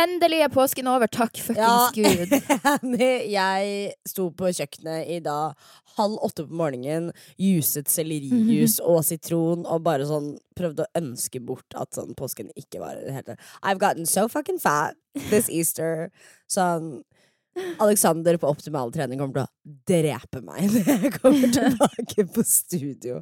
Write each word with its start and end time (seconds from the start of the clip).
Endelig 0.00 0.40
er 0.42 0.50
påsken 0.50 0.88
over. 0.90 1.06
Takk 1.06 1.38
fuckings 1.38 1.58
Ja. 1.58 1.90
gud. 1.94 2.98
jeg 3.30 3.92
sto 4.08 4.30
på 4.34 4.50
kjøkkenet 4.50 5.06
i 5.14 5.20
dag 5.22 5.54
halv 5.94 6.18
åtte 6.26 6.42
på 6.48 6.56
morgenen, 6.58 7.12
juset 7.38 7.86
sellerijus 7.92 8.80
og 8.90 9.04
sitron, 9.06 9.62
og 9.66 9.84
bare 9.86 10.06
sånn 10.08 10.32
prøvde 10.58 10.86
å 10.88 10.98
ønske 10.98 11.38
bort 11.44 11.76
at 11.78 11.94
sånn 11.94 12.14
påsken 12.18 12.50
ikke 12.58 12.82
var 12.82 12.98
det 12.98 13.14
hele. 13.14 13.36
I've 13.62 13.78
gotten 13.82 14.06
so 14.10 14.26
fucking 14.28 14.58
fat 14.58 14.98
this 15.30 15.46
Easter. 15.58 16.10
Sånn 16.50 17.04
Alexander 17.78 18.36
på 18.36 18.48
optimal 18.50 18.92
trening 18.94 19.20
kommer 19.20 19.34
til 19.34 19.44
å 19.44 19.76
drepe 19.88 20.40
meg 20.44 20.66
når 20.72 20.90
jeg 20.90 21.12
kommer 21.20 21.54
tilbake 21.54 22.26
på 22.34 22.44
studio. 22.46 23.20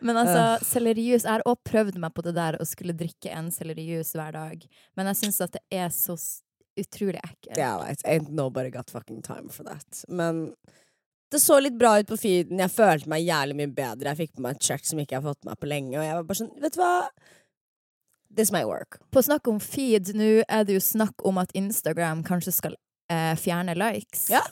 Men 0.00 0.22
altså, 0.22 0.64
sellerijus 0.66 1.26
Jeg 1.26 1.32
har 1.34 1.44
også 1.44 1.70
prøvd 1.70 2.00
meg 2.00 2.14
på 2.16 2.24
det 2.26 2.34
der 2.38 2.58
å 2.60 2.66
skulle 2.68 2.96
drikke 2.96 3.32
en 3.36 3.50
sellerijus 3.52 4.14
hver 4.16 4.32
dag, 4.36 4.66
men 4.96 5.12
jeg 5.12 5.22
syns 5.24 5.42
at 5.44 5.56
det 5.58 5.64
er 5.74 5.92
så 5.94 6.16
utrolig 6.76 7.20
ekkelt. 7.22 7.56
Yeah, 7.56 7.78
right. 7.80 8.00
ain't 8.04 8.32
nobody 8.32 8.70
got 8.70 8.90
fucking 8.90 9.22
time 9.22 9.48
for 9.48 9.64
that. 9.64 10.04
Men 10.08 10.50
det 11.32 11.40
så 11.40 11.58
litt 11.60 11.78
bra 11.78 11.96
ut 11.98 12.08
på 12.08 12.18
feeden. 12.20 12.60
Jeg 12.62 12.72
følte 12.72 13.10
meg 13.10 13.24
jævlig 13.26 13.56
mye 13.58 13.72
bedre. 13.74 14.12
Jeg 14.12 14.20
fikk 14.20 14.36
på 14.36 14.44
meg 14.44 14.56
et 14.56 14.68
shirt 14.68 14.86
som 14.86 15.00
ikke 15.00 15.16
jeg 15.16 15.24
har 15.24 15.32
fått 15.32 15.42
på 15.42 15.50
meg 15.50 15.60
på 15.60 15.70
lenge, 15.70 15.96
og 15.98 16.06
jeg 16.06 16.18
var 16.18 16.28
bare 16.28 16.40
sånn, 16.42 16.52
vet 16.62 16.76
du 16.76 16.82
hva? 16.82 16.94
This 18.36 18.52
might 18.52 18.68
work. 18.68 18.98
På 19.14 19.22
snakk 19.24 19.48
om 19.48 19.58
feed, 19.62 20.12
nå 20.16 20.30
er 20.44 20.66
det 20.68 20.76
jo 20.76 20.82
snakk 20.84 21.24
om 21.26 21.40
at 21.40 21.54
Instagram 21.56 22.22
kanskje 22.26 22.52
skal 22.54 22.76
eh, 23.12 23.34
fjerne 23.40 23.74
likes. 23.78 24.28
Ja, 24.30 24.42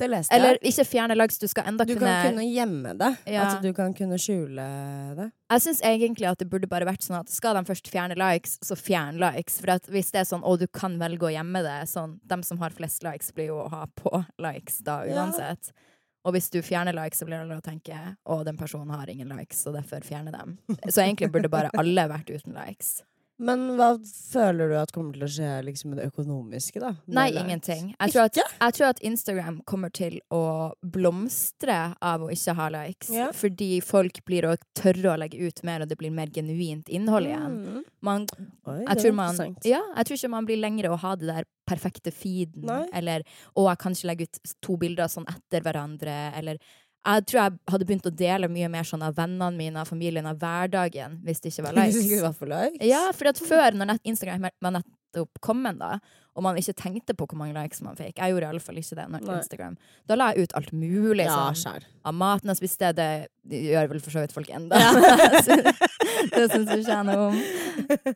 Det 0.00 0.08
leste 0.08 0.32
jeg. 0.32 0.40
Eller 0.40 0.56
ikke 0.64 0.84
fjerne 0.88 1.16
likes, 1.18 1.36
du 1.38 1.46
skal 1.46 1.66
enda 1.68 1.84
Du 1.84 1.92
kunne, 1.92 2.08
kan 2.08 2.30
kunne 2.32 2.46
gjemme 2.48 2.94
det. 2.96 3.10
Ja. 3.28 3.42
At 3.50 3.62
du 3.62 3.72
kan 3.76 3.92
kunne 3.94 4.16
skjule 4.16 4.64
det. 5.18 5.26
Jeg 5.52 5.60
syns 5.66 5.82
egentlig 5.84 6.24
at 6.30 6.38
det 6.40 6.48
burde 6.48 6.66
bare 6.70 6.86
vært 6.88 7.04
sånn 7.04 7.18
at 7.20 7.28
skal 7.28 7.58
de 7.58 7.64
først 7.68 7.90
fjerne 7.92 8.16
likes, 8.16 8.56
så 8.64 8.78
fjern 8.80 9.18
likes. 9.20 9.60
For 9.60 9.92
hvis 9.92 10.08
det 10.14 10.22
er 10.22 10.24
sånn 10.30 10.42
å, 10.42 10.56
du 10.56 10.66
kan 10.72 10.96
velge 11.02 11.28
å 11.28 11.34
gjemme 11.34 11.60
det, 11.66 11.76
sånn 11.92 12.18
dem 12.24 12.42
som 12.42 12.58
har 12.64 12.70
flest 12.72 13.04
likes, 13.04 13.28
blir 13.36 13.52
jo 13.52 13.60
å 13.66 13.68
ha 13.74 13.84
på 13.86 14.24
likes 14.40 14.78
da 14.86 15.02
Ja. 15.04 15.20
uansett. 15.20 15.72
Og 16.24 16.34
hvis 16.34 16.50
du 16.52 16.60
fjerner 16.60 16.92
likes, 16.96 17.18
så 17.20 17.24
blir 17.28 17.44
det 17.48 17.56
å 17.56 17.62
tenke 17.64 17.96
å, 18.28 18.42
den 18.44 18.56
personen 18.56 18.90
har 18.92 19.08
ingen 19.08 19.28
likes, 19.36 19.62
så 19.64 19.72
derfor 19.72 20.00
fjerner 20.04 20.32
dem. 20.32 20.58
Så 20.88 21.00
egentlig 21.04 21.30
burde 21.32 21.48
bare 21.48 21.70
alle 21.80 22.08
vært 22.08 22.28
uten 22.32 22.52
likes. 22.56 23.02
Men 23.40 23.62
hva 23.78 23.94
føler 24.04 24.68
du 24.68 24.76
at 24.76 24.92
kommer 24.92 25.16
til 25.16 25.24
å 25.24 25.30
skje 25.32 25.50
liksom, 25.64 25.94
med 25.94 26.00
det 26.02 26.08
økonomiske, 26.10 26.80
da? 26.82 26.92
Nei, 27.08 27.30
ingenting. 27.40 27.94
Jeg 27.94 28.12
tror, 28.12 28.28
at, 28.28 28.36
jeg 28.36 28.76
tror 28.76 28.88
at 28.90 29.00
Instagram 29.10 29.60
kommer 29.68 29.92
til 29.96 30.18
å 30.34 30.42
blomstre 30.84 31.78
av 32.04 32.26
å 32.26 32.30
ikke 32.34 32.56
ha 32.58 32.68
likes. 32.76 33.12
Ja. 33.16 33.30
Fordi 33.36 33.70
folk 33.84 34.20
blir 34.28 34.50
å 34.50 34.56
tørre 34.76 35.14
å 35.14 35.16
legge 35.20 35.40
ut 35.40 35.64
mer, 35.66 35.84
og 35.84 35.88
det 35.90 35.96
blir 36.00 36.12
mer 36.14 36.32
genuint 36.34 36.92
innhold 36.92 37.30
igjen. 37.30 37.56
Mm. 37.64 37.86
Man, 38.04 38.28
Oi, 38.68 38.82
jeg, 38.82 39.00
tror 39.00 39.16
man, 39.16 39.40
ja, 39.64 39.80
jeg 39.96 40.08
tror 40.08 40.20
ikke 40.20 40.34
man 40.36 40.50
blir 40.50 40.60
lengre 40.60 40.92
å 40.92 41.00
ha 41.00 41.16
det 41.16 41.30
der 41.30 41.48
perfekte 41.70 42.12
feeden, 42.12 42.66
Nei. 42.68 42.84
eller 42.96 43.24
å, 43.54 43.68
jeg 43.68 43.80
kan 43.80 43.96
ikke 43.96 44.10
legge 44.10 44.28
ut 44.28 44.54
to 44.64 44.76
bilder 44.80 45.10
sånn 45.10 45.28
etter 45.30 45.64
hverandre, 45.64 46.16
eller 46.36 46.60
jeg 47.00 47.26
tror 47.30 47.40
jeg 47.40 47.58
hadde 47.72 47.86
begynt 47.88 48.08
å 48.10 48.12
dele 48.12 48.48
mye 48.52 48.68
mer 48.72 48.84
sånn 48.88 49.04
av 49.06 49.14
vennene 49.16 49.56
mine 49.56 49.80
og 49.80 49.88
familien 49.88 50.26
av 50.28 50.40
hverdagen 50.40 51.18
hvis 51.24 51.40
det 51.40 51.54
ikke 51.54 51.68
var 51.68 51.78
Hvis 51.80 51.96
det 51.96 52.06
likes. 52.08 52.24
var 52.26 52.34
for 52.36 52.52
likes? 52.52 52.86
Ja, 52.90 53.04
for 53.16 53.32
at 53.32 53.40
før, 53.40 53.76
når 53.78 53.94
nett, 53.94 54.02
Instagram 54.12 54.48
var 54.60 54.74
nettopp 54.76 55.40
kommet, 55.44 55.80
da, 55.80 55.96
og 56.36 56.44
man 56.46 56.58
ikke 56.60 56.76
tenkte 56.78 57.16
på 57.18 57.26
hvor 57.26 57.40
mange 57.40 57.56
likes 57.56 57.80
man 57.82 57.96
fikk 57.98 58.20
Jeg 58.20 58.32
gjorde 58.32 58.46
i 58.46 58.50
alle 58.52 58.62
fall 58.62 58.78
ikke 58.78 58.96
det 59.00 59.06
når 59.10 59.24
Instagram. 59.34 59.74
Da 60.08 60.16
la 60.18 60.28
jeg 60.30 60.46
ut 60.46 60.54
alt 60.60 60.70
mulig 60.76 61.26
Ja, 61.26 61.50
sånn, 61.58 61.86
av 62.06 62.16
maten 62.16 62.52
jeg 62.52 62.60
spiste. 62.60 62.92
Det 62.96 63.08
gjør 63.50 63.90
vel 63.90 64.02
for 64.04 64.14
så 64.14 64.22
vidt 64.22 64.36
folk 64.36 64.52
enda. 64.54 64.78
det 66.36 66.46
syns 66.52 66.70
jeg 66.70 66.84
ikke 66.84 67.00
noe 67.08 67.26
om. 67.30 67.40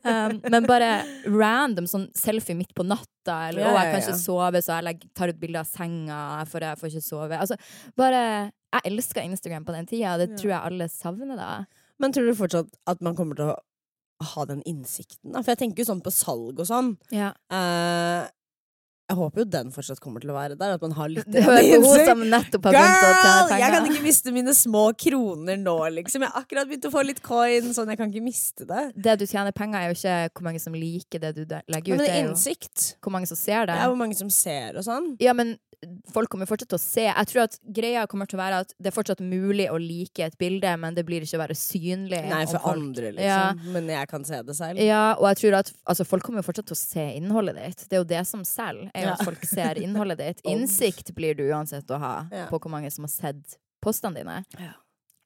Um, 0.06 0.36
men 0.54 0.68
bare 0.68 0.90
random 1.26 1.88
sånn 1.90 2.06
selfie 2.16 2.56
midt 2.56 2.74
på 2.76 2.86
natta, 2.86 3.48
eller 3.50 3.64
Ja, 3.66 3.72
å, 3.72 3.78
jeg 3.80 3.92
kan 3.92 4.04
ikke 4.04 4.20
sove, 4.22 4.62
så 4.64 4.78
jeg 4.78 4.88
legger, 4.88 5.12
tar 5.18 5.32
ut 5.34 5.40
bilde 5.42 5.64
av 5.64 5.68
senga, 5.68 6.20
for 6.50 6.64
jeg 6.64 6.80
får 6.80 6.92
ikke 6.92 7.08
sove. 7.08 7.40
Altså, 7.40 7.58
bare 7.98 8.22
Jeg 8.74 8.90
elska 8.92 9.22
Instagram 9.22 9.64
på 9.66 9.74
den 9.76 9.86
tida, 9.90 10.14
og 10.14 10.22
det 10.24 10.38
tror 10.38 10.50
jeg 10.50 10.60
alle 10.70 10.88
savner 10.90 11.38
da. 11.38 11.50
Men 12.02 12.14
tror 12.14 12.26
du 12.26 12.34
fortsatt 12.38 12.72
at 12.90 13.02
man 13.06 13.16
kommer 13.18 13.38
til 13.38 13.52
å 13.52 13.58
ha 14.34 14.46
den 14.50 14.62
innsikten? 14.66 15.32
Da? 15.32 15.42
For 15.42 15.54
jeg 15.54 15.62
tenker 15.62 15.84
jo 15.84 15.90
sånn 15.92 16.02
på 16.04 16.12
salg 16.14 16.58
og 16.58 16.66
sånn. 16.68 16.94
Ja. 17.14 17.32
Eh, 17.54 18.24
jeg 19.10 19.16
håper 19.18 19.42
jo 19.42 19.44
den 19.52 19.70
fortsatt 19.74 20.00
kommer 20.00 20.22
til 20.24 20.30
å 20.32 20.36
være 20.36 20.56
der. 20.56 20.74
At 20.78 20.82
man 20.84 20.94
har 20.96 21.10
litt 21.12 21.26
innsikt. 21.28 22.54
Girl! 22.64 23.50
Jeg 23.52 23.72
kan 23.74 23.88
ikke 23.90 24.02
miste 24.04 24.32
mine 24.34 24.54
små 24.56 24.84
kroner 24.98 25.58
nå, 25.60 25.76
liksom. 25.98 26.24
Jeg 26.24 26.32
har 26.32 26.44
akkurat 26.44 26.70
begynt 26.70 26.88
å 26.88 26.92
få 26.94 27.04
litt 27.04 27.20
coin, 27.24 27.68
sånn 27.76 27.92
jeg 27.92 28.00
kan 28.00 28.12
ikke 28.12 28.24
miste 28.24 28.66
det. 28.68 28.84
Det 28.96 29.18
du 29.20 29.26
tjener 29.28 29.52
penger, 29.56 29.80
er 29.84 29.92
jo 29.92 29.98
ikke 29.98 30.16
hvor 30.38 30.48
mange 30.48 30.62
som 30.62 30.76
liker 30.78 31.22
det 31.26 31.34
du 31.36 31.44
legger 31.44 31.94
ut. 31.94 31.98
Men 31.98 32.04
Det 32.04 32.08
er 32.14 32.22
jo 32.22 32.32
innsikt. 32.32 32.88
hvor 33.04 33.12
mange 33.14 33.28
som 33.30 33.36
ser 33.40 33.66
det. 33.68 33.76
Er 33.76 33.92
hvor 33.92 34.00
mange 34.00 34.16
som 34.18 34.30
ser 34.32 34.80
og 34.80 34.86
sånn. 34.88 35.14
Ja, 35.22 35.36
men 35.36 35.56
folk 36.14 36.30
kommer 36.32 36.48
fortsatt 36.48 36.70
til 36.70 36.78
å 36.78 36.80
se. 36.80 37.02
Jeg 37.04 37.28
tror 37.28 37.42
at 37.44 37.58
greia 37.76 38.06
kommer 38.08 38.28
til 38.30 38.38
å 38.38 38.40
være 38.40 38.60
at 38.64 38.70
det 38.80 38.88
er 38.88 38.94
fortsatt 38.96 39.20
mulig 39.20 39.66
å 39.68 39.76
like 39.76 40.24
et 40.24 40.36
bilde, 40.40 40.70
men 40.80 40.94
det 40.96 41.04
blir 41.04 41.20
ikke 41.26 41.36
å 41.36 41.42
være 41.42 41.56
synlig. 41.58 42.22
Nei, 42.30 42.44
for 42.48 42.56
folk- 42.62 42.78
andre, 42.78 43.10
liksom. 43.12 43.26
Ja. 43.28 43.72
Men 43.74 43.90
jeg 43.92 44.08
kan 44.08 44.24
se 44.24 44.40
det 44.46 44.56
selv. 44.56 44.80
Ja, 44.80 45.02
og 45.18 45.26
jeg 45.28 45.36
tror 45.42 45.58
at 45.60 45.72
altså, 45.84 46.06
folk 46.08 46.24
kommer 46.24 46.40
jo 46.40 46.46
fortsatt 46.48 46.70
til 46.70 46.78
å 46.78 46.80
se 46.80 47.04
innholdet 47.18 47.58
ditt. 47.60 47.84
Det 47.90 47.98
er 47.98 48.00
jo 48.00 48.08
det 48.14 48.22
som 48.30 48.44
selger, 48.48 48.88
er 48.94 49.08
jo 49.08 49.12
at 49.16 49.26
folk 49.26 49.44
ser 49.48 49.80
innholdet 49.84 50.22
ditt. 50.22 50.40
Innsikt 50.48 51.14
blir 51.16 51.36
du 51.38 51.44
uansett 51.50 51.90
å 51.90 52.00
ha 52.00 52.14
på 52.50 52.58
hvor 52.60 52.72
mange 52.72 52.90
som 52.94 53.06
har 53.08 53.12
sett 53.12 53.58
postene 53.84 54.22
dine. 54.22 54.40
Ja. 54.58 54.72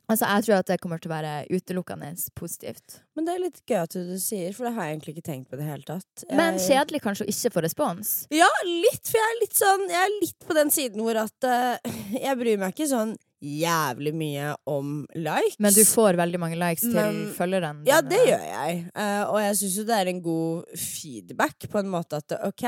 Altså, 0.08 0.24
jeg 0.24 0.44
tror 0.46 0.54
at 0.62 0.68
det 0.70 0.78
kommer 0.80 1.00
til 1.02 1.10
å 1.10 1.12
være 1.12 1.32
utelukkende 1.52 2.08
positivt. 2.38 3.02
Men 3.12 3.26
det 3.26 3.32
er 3.34 3.42
litt 3.42 3.58
gøy 3.68 3.76
at 3.82 3.92
du 3.92 4.14
sier, 4.22 4.54
for 4.56 4.64
det 4.64 4.70
har 4.78 4.86
jeg 4.88 4.94
egentlig 4.96 5.12
ikke 5.18 5.24
tenkt 5.26 5.50
på 5.52 5.58
det 5.60 5.66
hele 5.68 5.84
tatt. 5.84 6.22
Men 6.32 6.56
kjedelig 6.64 7.02
kanskje 7.04 7.26
å 7.26 7.28
ikke 7.28 7.50
få 7.52 7.62
respons. 7.66 8.12
Ja, 8.32 8.48
litt, 8.64 9.02
for 9.04 9.18
jeg 9.20 9.26
er 9.34 9.40
litt 9.42 9.58
sånn 9.58 9.84
Jeg 9.90 10.00
er 10.00 10.14
litt 10.14 10.46
på 10.48 10.56
den 10.56 10.72
siden 10.72 11.04
hvor 11.04 11.18
at 11.20 11.44
uh, 11.44 11.98
Jeg 12.16 12.40
bryr 12.40 12.60
meg 12.62 12.72
ikke 12.72 12.88
sånn 12.88 13.12
jævlig 13.44 14.14
mye 14.16 14.54
om 14.72 14.94
likes. 15.14 15.58
Men 15.62 15.76
du 15.76 15.82
får 15.86 16.16
veldig 16.18 16.40
mange 16.40 16.56
likes 16.58 16.86
til 16.88 16.96
Men- 16.96 17.20
følgerne 17.36 17.84
Ja, 17.86 18.00
det 18.00 18.22
gjør 18.30 18.46
jeg. 18.48 18.80
Uh, 18.96 19.24
og 19.28 19.38
jeg 19.44 19.60
syns 19.60 19.76
jo 19.82 19.84
det 19.92 19.98
er 20.00 20.10
en 20.14 20.24
god 20.24 20.72
feedback 20.88 21.68
på 21.68 21.82
en 21.84 21.92
måte 21.92 22.22
at 22.24 22.38
OK, 22.48 22.64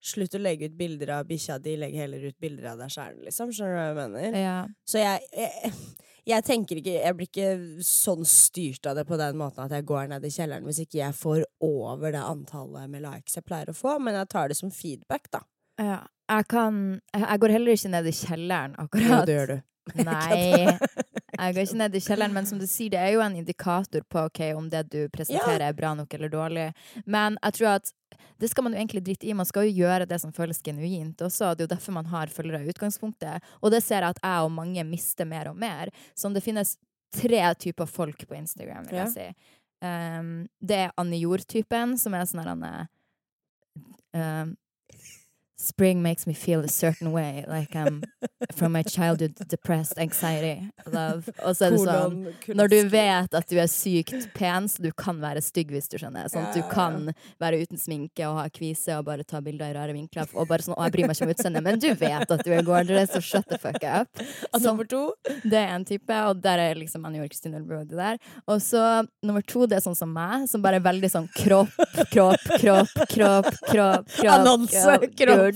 slutt 0.00 0.36
å 0.36 0.40
legge 0.40 0.70
ut 0.70 0.76
bilder 0.78 1.14
av 1.18 1.26
bikkja 1.28 1.58
di, 1.62 1.76
legg 1.80 1.96
heller 1.98 2.22
ut 2.30 2.38
bilder 2.40 2.72
av 2.72 2.84
deg 2.84 2.92
sjæl, 2.94 3.18
liksom. 3.26 3.52
Skjønner 3.52 3.74
du 3.74 3.80
hva 3.80 3.88
jeg 3.88 3.98
mener? 4.00 4.38
Ja. 4.40 4.60
Så 4.88 5.02
jeg, 5.02 5.26
jeg 5.36 5.74
jeg 6.28 6.44
tenker 6.46 6.80
ikke 6.80 6.96
Jeg 6.96 7.16
blir 7.16 7.28
ikke 7.30 7.84
sånn 7.86 8.26
styrt 8.28 8.86
av 8.88 8.98
det 8.98 9.06
på 9.08 9.18
den 9.20 9.38
måten 9.40 9.64
at 9.64 9.74
jeg 9.74 9.86
går 9.88 10.10
ned 10.12 10.26
i 10.26 10.32
kjelleren 10.34 10.66
hvis 10.68 10.82
ikke 10.84 11.00
jeg 11.00 11.16
får 11.16 11.44
over 11.64 12.14
det 12.14 12.22
antallet 12.22 12.92
med 12.92 13.04
likes 13.06 13.38
jeg 13.38 13.46
pleier 13.46 13.72
å 13.72 13.76
få, 13.76 13.96
men 14.02 14.18
jeg 14.18 14.30
tar 14.32 14.52
det 14.52 14.58
som 14.58 14.72
feedback, 14.74 15.30
da. 15.32 15.42
Ja. 15.80 16.00
Jeg 16.30 16.46
kan 16.52 17.00
Jeg 17.16 17.42
går 17.42 17.56
heller 17.56 17.74
ikke 17.74 17.92
ned 17.96 18.06
i 18.06 18.14
kjelleren, 18.14 18.76
akkurat. 18.78 19.04
akkurat. 19.06 19.26
det 19.26 19.38
gjør 19.38 19.52
du. 19.54 19.58
Nei. 20.06 20.78
Jeg 21.40 21.54
går 21.56 21.66
ikke 21.66 21.78
ned 21.80 21.94
i 21.96 22.00
kjelleren, 22.04 22.34
men 22.36 22.46
som 22.46 22.58
du 22.60 22.66
sier, 22.68 22.90
det 22.92 22.98
er 23.00 23.14
jo 23.14 23.22
en 23.24 23.36
indikator 23.40 24.04
på 24.12 24.26
okay, 24.28 24.52
om 24.56 24.68
det 24.72 24.82
du 24.92 24.98
presenterer 25.12 25.64
er 25.70 25.76
bra 25.76 25.94
nok 25.96 26.12
eller 26.14 26.28
dårlig. 26.32 26.66
Men 27.06 27.38
jeg 27.42 27.56
tror 27.56 27.68
at 27.78 27.92
det 28.40 28.50
skal 28.50 28.64
man 28.66 28.74
jo 28.74 28.80
egentlig 28.80 29.02
drite 29.04 29.28
i. 29.28 29.34
Man 29.36 29.48
skal 29.48 29.68
jo 29.68 29.82
gjøre 29.82 30.06
det 30.08 30.18
som 30.20 30.32
føles 30.36 30.60
genuint 30.64 31.20
også. 31.24 31.54
Det 31.54 31.64
er 31.64 31.68
jo 31.68 31.74
derfor 31.74 31.96
man 31.96 32.08
har 32.12 32.32
følgere 32.32 32.64
i 32.64 32.72
utgangspunktet. 32.72 33.44
Og 33.60 33.72
det 33.72 33.82
ser 33.84 34.04
jeg 34.04 34.16
at 34.16 34.22
jeg 34.24 34.46
og 34.46 34.52
mange 34.52 34.84
mister 34.88 35.28
mer 35.28 35.50
og 35.52 35.56
mer. 35.60 35.92
Så 36.16 36.28
det 36.32 36.42
finnes 36.44 36.76
tre 37.16 37.42
typer 37.58 37.88
folk 37.90 38.26
på 38.28 38.36
Instagram, 38.38 38.86
vil 38.88 39.00
Ja. 39.00 39.06
jeg 39.08 39.12
si. 39.16 39.56
Um, 39.80 40.48
det 40.60 40.76
er 40.76 40.90
Anne 41.00 41.16
Jord-typen, 41.16 41.96
som 41.98 42.14
er 42.14 42.26
sånn 42.28 42.44
her 42.44 42.88
um, 44.12 44.56
Spring 45.60 46.02
makes 46.02 46.26
me 46.26 46.32
feel 46.32 46.60
a 46.60 46.68
certain 46.68 47.12
way, 47.12 47.44
like 47.46 47.76
I'm 47.76 48.02
from 48.54 48.72
my 48.72 48.82
childhood 48.82 49.34
depressed 49.48 49.98
anxiety 49.98 50.70
love. 50.86 51.28
Og 51.44 51.56
så 51.56 51.66
er 51.66 51.74
det 51.74 51.80
sånn 51.84 52.56
når 52.56 52.70
du 52.72 52.78
vet 52.88 53.36
at 53.36 53.50
du 53.50 53.58
er 53.60 53.68
sykt 53.68 54.30
pen, 54.32 54.70
så 54.72 54.80
du 54.80 54.88
kan 54.96 55.20
være 55.20 55.42
stygg 55.44 55.74
hvis 55.74 55.90
du 55.92 55.98
skjønner. 56.00 56.30
Sånn 56.32 56.48
at 56.48 56.56
du 56.56 56.64
kan 56.72 57.10
være 57.42 57.60
uten 57.60 57.80
sminke 57.80 58.24
og 58.24 58.38
ha 58.40 58.46
kvise 58.48 58.96
og 58.96 59.04
bare 59.10 59.26
ta 59.28 59.42
bilder 59.44 59.74
i 59.74 59.76
rare 59.76 59.96
vinkler. 59.96 60.32
Og 60.32 60.48
bare 60.48 60.64
sånn, 60.64 60.78
å, 60.78 60.86
jeg 60.88 60.94
bryr 60.96 61.10
meg 61.10 61.18
ikke 61.18 61.28
om 61.28 61.34
utseendet, 61.34 61.66
men 61.66 61.82
du 61.82 61.90
vet 61.92 62.34
at 62.36 62.44
du 62.46 62.50
er 62.56 62.64
gorgeous, 62.64 63.12
så 63.12 63.20
shut 63.20 63.52
the 63.52 63.60
fuck 63.60 63.84
up. 63.84 64.24
Og 64.54 64.64
nummer 64.64 64.88
to 64.88 65.02
Det 65.44 65.60
er 65.60 65.74
en 65.74 65.84
type, 65.84 66.22
og 66.30 66.40
der 66.40 66.64
er 66.70 66.80
liksom 66.80 67.04
Anne 67.04 67.20
Jork-Stine 67.20 67.60
Brody 67.66 67.98
der. 68.00 68.16
Og 68.48 68.64
så 68.64 69.04
nummer 69.20 69.44
to, 69.44 69.66
det 69.68 69.76
er 69.78 69.84
sånn 69.84 69.98
som 69.98 70.08
meg, 70.16 70.48
som 70.48 70.64
bare 70.64 70.80
er 70.80 70.88
veldig 70.88 71.12
sånn 71.12 71.28
kropp, 71.36 71.76
kropp, 72.14 72.48
kropp, 72.56 72.96
kropp, 73.12 73.52
kropp, 73.68 74.10
kropp. 74.16 74.34
Annonse, 74.38 74.98
kropp. 75.20 75.49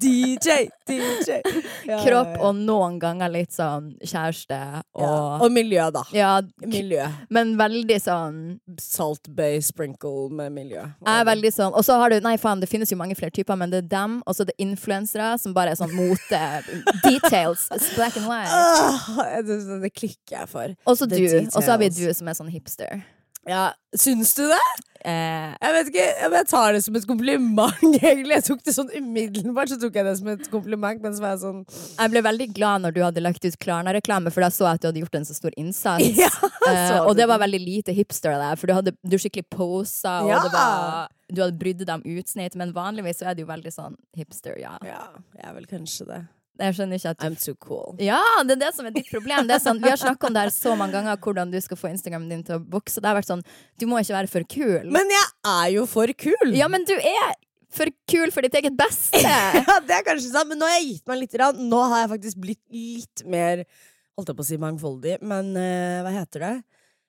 DJ, 0.00 0.68
DJ. 0.88 1.40
Ja, 1.86 1.98
Kropp 2.04 2.38
og 2.42 2.56
noen 2.58 2.98
ganger 3.02 3.30
litt 3.32 3.52
sånn 3.54 3.92
kjæreste 4.02 4.58
og 4.98 5.02
ja. 5.02 5.12
Og 5.42 5.52
miljø, 5.54 5.86
da. 5.94 6.02
Ja, 6.14 6.32
Miljø. 6.62 7.06
men 7.32 7.54
veldig 7.60 7.98
sånn 8.02 8.38
Salt 8.80 9.30
Bay 9.36 9.60
sprinkle 9.64 10.28
med 10.34 10.52
miljø. 10.54 10.84
Er 11.08 11.24
veldig 11.26 11.50
sånn 11.54 11.72
Og 11.76 11.84
så 11.86 11.96
har 12.00 12.12
du 12.12 12.18
Nei, 12.22 12.36
faen, 12.40 12.60
det 12.62 12.68
finnes 12.70 12.90
jo 12.92 12.98
mange 13.00 13.16
flere 13.18 13.34
typer, 13.34 13.56
men 13.58 13.72
det 13.72 13.82
er 13.84 13.88
dem, 13.92 14.20
og 14.26 14.36
så 14.36 14.44
er 14.44 14.52
det 14.52 14.58
influensere 14.62 15.32
som 15.42 15.54
bare 15.56 15.74
er 15.74 15.80
sånn 15.80 15.94
mote 15.96 16.42
Details. 17.06 17.66
Black 17.96 18.16
and 18.20 18.28
white. 18.28 18.52
Åh, 18.52 19.40
det, 19.46 19.58
det 19.82 19.90
klikker 19.96 20.36
jeg 20.42 20.48
for. 20.52 20.76
Og 20.86 20.98
så 20.98 21.08
du. 21.10 21.18
Og 21.18 21.58
så 21.58 21.68
har 21.72 21.80
vi 21.82 21.90
du 21.92 22.04
som 22.14 22.28
er 22.30 22.38
sånn 22.38 22.52
hipster. 22.52 23.02
Ja, 23.48 23.72
Syns 23.98 24.30
du 24.38 24.44
det? 24.48 24.60
Eh, 25.04 25.54
Jeg 25.62 25.72
vet 25.74 25.88
ikke 25.90 26.04
om 26.28 26.34
jeg 26.38 26.46
tar 26.46 26.72
det 26.76 26.80
som 26.84 26.94
et 26.98 27.06
kompliment, 27.10 27.80
egentlig. 28.02 28.36
Jeg 28.36 28.44
tok 28.46 28.60
det 28.68 28.74
sånn 28.76 28.90
umiddelbart, 28.94 29.72
så 29.72 29.78
tok 29.82 29.96
jeg 29.98 30.06
det 30.06 30.12
som 30.20 30.28
et 30.30 30.44
kompliment, 30.52 31.00
men 31.02 31.16
så 31.16 31.24
var 31.24 31.32
jeg 31.34 31.40
sånn 31.42 31.62
jeg 31.98 32.12
ble 32.12 32.22
veldig 32.28 32.46
glad 32.54 32.84
når 32.84 32.94
du 32.94 33.00
hadde 33.02 33.24
lagt 33.24 33.44
ut 33.44 33.56
Klarna-reklame, 33.62 34.30
for 34.34 34.44
da 34.46 34.50
så 34.54 34.68
jeg 34.68 34.78
at 34.78 34.84
du 34.84 34.88
hadde 34.92 35.02
gjort 35.02 35.18
en 35.18 35.26
så 35.28 35.34
stor 35.38 35.56
innsats. 35.58 36.06
Ja, 36.22 36.30
Eh, 36.62 36.84
så 36.92 36.98
og 37.08 37.16
det 37.18 37.26
var 37.26 37.40
veldig 37.42 37.58
lite 37.58 37.90
hipster 37.96 38.36
deg, 38.38 38.54
for 38.60 38.70
du 38.70 38.74
hadde 38.76 38.92
du 39.02 39.16
skikkelig 39.18 39.48
posa, 39.50 40.20
og 40.22 40.30
Ja. 40.30 40.38
det 40.46 40.52
var, 40.54 41.08
du 41.32 41.40
hadde 41.42 41.58
brydd 41.58 41.82
deg 41.82 41.90
om 41.96 42.04
utsnitt, 42.20 42.54
men 42.54 42.70
vanligvis 42.76 43.18
så 43.18 43.26
er 43.30 43.34
det 43.34 43.42
jo 43.42 43.48
veldig 43.50 43.72
sånn 43.74 43.96
hipster, 44.14 44.54
ja. 44.62 44.76
Ja, 44.86 45.08
jeg 45.34 45.48
er 45.50 45.56
vel 45.58 45.66
kanskje 45.66 46.06
det. 46.06 46.20
Jeg 46.60 46.76
skjønner 46.76 47.00
ikke 47.00 47.12
at 47.14 47.20
du 47.20 47.26
I'm 47.26 47.36
too 47.40 47.56
cool. 47.64 47.94
Ja, 48.02 48.20
det 48.44 48.58
er 48.58 48.60
det 48.66 48.72
som 48.76 48.86
er 48.88 48.92
ditt 48.94 49.08
problem. 49.08 49.46
Det 49.48 49.56
er 49.56 49.62
sånn, 49.62 49.80
vi 49.80 49.88
har 49.88 50.00
snakka 50.00 50.28
om 50.28 50.34
det 50.36 50.42
her 50.44 50.52
så 50.54 50.74
mange 50.76 50.98
ganger, 50.98 51.16
hvordan 51.24 51.52
du 51.52 51.56
skal 51.64 51.80
få 51.80 51.88
Instagramen 51.92 52.28
din 52.28 52.42
til 52.46 52.58
å 52.58 52.64
vokse. 52.74 53.00
Det 53.00 53.08
har 53.08 53.16
vært 53.16 53.30
sånn, 53.30 53.44
du 53.80 53.86
må 53.88 54.02
ikke 54.02 54.18
være 54.18 54.30
for 54.30 54.46
kul. 54.52 54.90
Men 54.92 55.14
jeg 55.14 55.30
er 55.54 55.70
jo 55.78 55.86
for 55.90 56.12
kul! 56.12 56.52
ja, 56.58 56.68
men 56.72 56.84
du 56.88 56.92
er 56.98 57.32
for 57.72 57.88
kul 58.10 58.34
for 58.34 58.44
ditt 58.44 58.58
eget 58.60 58.76
beste! 58.76 59.22
Ja, 59.62 59.78
det 59.80 59.96
er 59.96 60.04
kanskje 60.06 60.34
sant, 60.34 60.50
men 60.52 60.60
nå 60.60 60.68
har 60.68 60.76
jeg 60.76 60.90
gitt 60.90 61.08
meg 61.08 61.22
litt. 61.22 61.38
Rann. 61.40 61.64
Nå 61.72 61.80
har 61.88 62.04
jeg 62.04 62.12
faktisk 62.18 62.44
blitt 62.44 62.62
litt 62.74 63.24
mer 63.24 63.64
Holdt 64.12 64.28
jeg 64.28 64.36
på 64.36 64.44
å 64.44 64.44
si 64.44 64.56
mangfoldig, 64.60 65.14
men 65.24 65.54
uh, 65.56 66.02
hva 66.04 66.10
heter 66.12 66.42
det? 66.44 66.56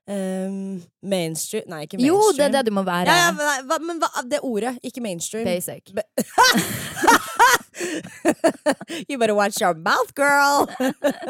Um, 0.07 0.81
mainstream 1.04 1.68
Nei, 1.72 1.81
ikke 1.84 2.00
mainstream. 2.00 2.16
Jo, 2.16 2.31
det 2.36 2.46
er 2.48 2.54
det 2.56 2.62
du 2.69 2.72
må 2.75 2.86
være. 2.88 3.12
Ja, 3.12 3.25
ja, 3.25 3.34
men, 3.36 3.68
hva, 3.68 3.78
men 3.84 4.00
hva, 4.00 4.24
det 4.28 4.39
ordet, 4.48 4.78
ikke 4.88 5.04
mainstream. 5.04 5.44
Basic. 5.48 5.92
You 9.09 9.18
better 9.18 9.35
watch 9.35 9.59
your 9.62 9.74
mouth, 9.75 10.13
girl! 10.15 10.68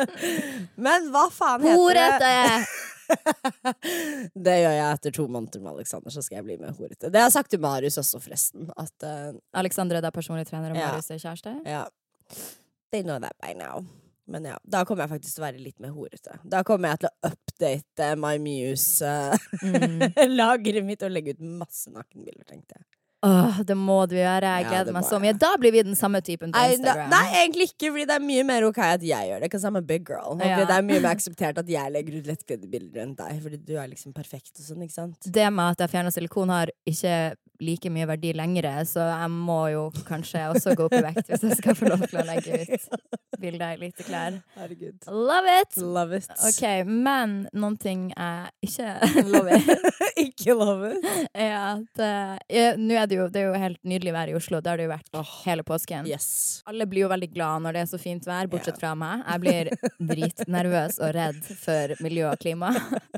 men 0.88 1.10
hva 1.14 1.28
faen 1.34 1.62
heter 1.64 1.78
Horete! 1.80 2.20
det? 2.20 2.66
Det 4.48 4.56
gjør 4.64 4.74
jeg 4.78 4.94
etter 4.98 5.12
to 5.16 5.24
måneder 5.30 5.60
med 5.62 5.72
Alexander, 5.76 6.10
så 6.14 6.22
skal 6.26 6.38
jeg 6.40 6.46
bli 6.48 6.56
med 6.62 6.70
horete. 6.78 7.06
Det 7.12 7.20
har 7.20 7.28
jeg 7.28 7.36
sagt 7.36 7.50
til 7.54 7.62
Marius 7.62 7.98
også, 8.02 8.18
forresten. 8.24 8.62
At 8.80 8.98
eh, 9.06 9.32
Alexander 9.60 9.96
er 10.00 10.12
personlig 10.16 10.46
trener, 10.50 10.70
og 10.74 10.78
Ja. 10.80 10.88
Marius 10.94 11.10
er 11.14 11.20
kjæreste? 11.22 11.52
Ja. 11.68 11.84
They 12.96 13.02
know 13.04 13.18
that 13.20 13.36
by 13.44 13.52
now. 13.60 13.76
Men 14.26 14.46
ja, 14.48 14.56
da 14.64 14.84
kommer 14.88 15.04
jeg 15.04 15.12
faktisk 15.18 15.34
til 15.36 15.44
å 15.44 15.48
være 15.50 15.60
litt 15.62 15.80
mer 15.84 15.92
horete. 15.94 16.32
Da 16.48 16.64
kommer 16.66 16.88
jeg 16.94 17.00
til 17.04 17.10
å 17.12 17.14
update 17.34 18.06
My 18.24 18.36
Muse-lageret 18.42 20.86
mitt 20.88 21.04
og 21.04 21.12
legge 21.12 21.36
ut 21.36 21.44
masse 21.60 21.88
nakenbilder, 21.92 22.46
tenkte 22.48 22.72
jeg. 22.80 22.86
Åh, 23.24 23.62
det 23.68 23.76
må 23.80 23.98
du 24.12 24.16
gjøre. 24.18 24.50
Jeg 24.60 24.68
gleder 24.70 24.92
ja, 24.92 24.96
meg 24.98 25.06
så 25.08 25.16
jeg. 25.18 25.24
mye. 25.26 25.34
Da 25.40 25.52
blir 25.62 25.72
vi 25.76 25.84
den 25.88 25.96
samme 26.00 26.20
typen 26.26 26.52
på 26.52 26.64
Instagram. 26.74 27.10
nei, 27.14 27.24
egentlig 27.44 27.70
ikke, 27.72 27.92
fordi 27.94 28.08
det 28.10 28.18
er 28.18 28.26
mye 28.26 28.44
mer 28.50 28.68
ok 28.68 28.82
at 28.88 29.06
jeg 29.08 29.30
gjør 29.32 29.40
det. 29.44 29.50
Because 29.52 29.68
I'm 29.70 29.78
a 29.80 29.82
big 29.94 30.04
girl. 30.08 30.34
Ok, 30.36 30.44
Ja. 30.46 30.60
Det 30.66 30.76
er 30.78 30.82
mye 30.90 31.00
mer 31.04 31.14
akseptert 31.18 31.58
at 31.64 31.70
jeg 31.72 31.92
legger 31.96 32.20
ut 32.20 32.28
lettkledde 32.34 32.68
bilder 32.72 33.06
enn 33.06 33.16
deg, 33.20 33.40
fordi 33.46 33.62
du 33.64 33.78
er 33.80 33.88
liksom 33.92 34.14
perfekt 34.16 34.60
og 34.60 34.68
sånn, 34.68 34.84
ikke 34.84 34.98
sant? 35.00 35.32
Det 35.40 35.48
med 35.54 35.74
at 35.78 35.86
jeg 35.86 35.94
fjerna 35.96 36.12
silikon 36.14 36.52
har 36.54 36.72
ikke 36.90 37.16
like 37.64 37.88
mye 37.94 38.08
verdi 38.10 38.34
lenger, 38.36 38.66
så 38.90 39.06
jeg 39.08 39.30
må 39.32 39.60
jo 39.72 39.84
kanskje 40.08 40.42
også 40.52 40.74
gå 40.76 40.88
opp 40.90 40.96
i 40.98 41.04
vekt 41.06 41.30
hvis 41.30 41.44
jeg 41.48 41.60
skal 41.62 41.78
få 41.80 41.88
lov 41.88 42.02
til 42.10 42.20
å 42.20 42.24
legge 42.28 42.58
ut 42.66 42.88
bilder 43.40 43.76
i 43.76 43.80
lite 43.86 44.04
klær. 44.04 44.36
Herregud. 44.58 44.98
Love 45.08 45.54
it! 45.62 45.78
Love 45.80 46.18
it. 46.18 46.28
Ok, 46.50 46.64
men 46.90 47.38
noen 47.56 47.78
ting 47.80 48.10
jeg 48.12 48.68
ikke 48.68 48.90
lover, 49.34 49.70
ikke 50.26 50.58
love 50.60 50.92
it. 50.92 51.08
er 51.36 51.56
at 51.62 52.04
eh, 52.04 52.36
ja, 52.58 52.68
Nå 52.80 52.98
er 53.00 53.08
det 53.12 53.13
jo, 53.16 53.28
det 53.32 53.42
er 53.42 53.48
jo 53.48 53.60
helt 53.62 53.80
nydelig 53.88 54.14
vær 54.16 54.32
i 54.32 54.36
Oslo. 54.38 54.60
Det 54.64 54.72
har 54.72 54.80
det 54.82 54.88
jo 54.88 54.92
vært 54.92 55.20
hele 55.44 55.66
påsken. 55.68 56.08
Yes. 56.10 56.28
Alle 56.70 56.88
blir 56.90 57.06
jo 57.06 57.12
veldig 57.12 57.30
glad 57.34 57.66
når 57.66 57.78
det 57.78 57.84
er 57.84 57.90
så 57.92 58.00
fint 58.02 58.28
vær, 58.28 58.50
bortsett 58.52 58.80
fra 58.82 58.94
meg. 59.00 59.24
Jeg 59.28 59.44
blir 59.44 59.72
dritnervøs 60.14 61.00
og 61.04 61.14
redd 61.18 61.40
for 61.62 61.96
miljø 62.04 62.28
og 62.32 62.42
klima. 62.42 62.74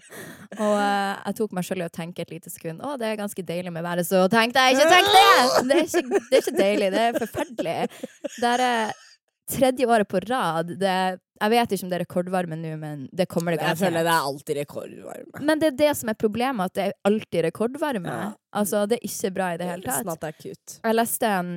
og 0.63 0.75
eh, 0.75 1.13
jeg 1.25 1.39
tok 1.41 1.55
meg 1.57 1.67
selv 1.67 1.85
i 1.85 1.87
å 1.87 1.93
tenke 1.93 2.25
et 2.25 2.31
lite 2.31 2.51
sekund 2.53 2.83
Å, 2.85 2.95
det 2.99 3.07
er 3.09 3.17
ganske 3.19 3.43
deilig 3.45 3.73
med 3.73 3.83
været, 3.85 4.07
så 4.07 4.25
tenkte 4.31 4.61
jeg 4.63 4.77
ikke 4.77 4.91
tenk 4.91 5.09
det! 5.15 5.25
Det 5.65 5.75
er 5.75 5.85
ikke, 5.85 6.21
det 6.29 6.37
er 6.37 6.43
ikke 6.43 6.57
deilig, 6.59 6.91
det 6.93 7.03
er 7.05 7.19
forferdelig. 7.19 7.77
Det 8.37 8.51
er 8.51 8.65
eh, 8.65 9.03
tredje 9.51 9.87
året 9.87 10.09
på 10.09 10.21
rad. 10.25 10.75
Det, 10.79 10.97
jeg 11.41 11.51
vet 11.51 11.71
ikke 11.75 11.83
om 11.83 11.89
det 11.91 11.97
er 11.99 12.03
rekordvarme 12.05 12.55
nå, 12.59 12.73
men 12.79 13.05
det 13.11 13.27
kommer 13.27 13.51
det 13.55 13.59
Jeg 13.61 13.77
føler 13.77 13.99
garantert. 13.99 14.05
det 14.07 14.13
er 14.15 14.29
alltid 14.31 14.57
rekordvarme. 14.61 15.43
Men 15.45 15.59
det 15.59 15.67
er 15.73 15.77
det 15.83 15.91
som 15.99 16.09
er 16.09 16.17
problemet, 16.19 16.65
at 16.71 16.73
det 16.77 16.83
er 16.89 16.93
alltid 17.09 17.43
rekordvarme. 17.49 18.07
Ja. 18.07 18.33
Altså, 18.55 18.85
det 18.87 18.99
er 19.01 19.07
ikke 19.09 19.33
bra 19.35 19.53
i 19.53 19.57
det 19.59 19.67
hele 19.69 19.83
tatt. 19.83 20.03
Snart 20.05 20.23
er 20.23 20.31
cute. 20.39 20.77
Jeg 20.83 20.95
leste 20.95 21.27
en 21.27 21.51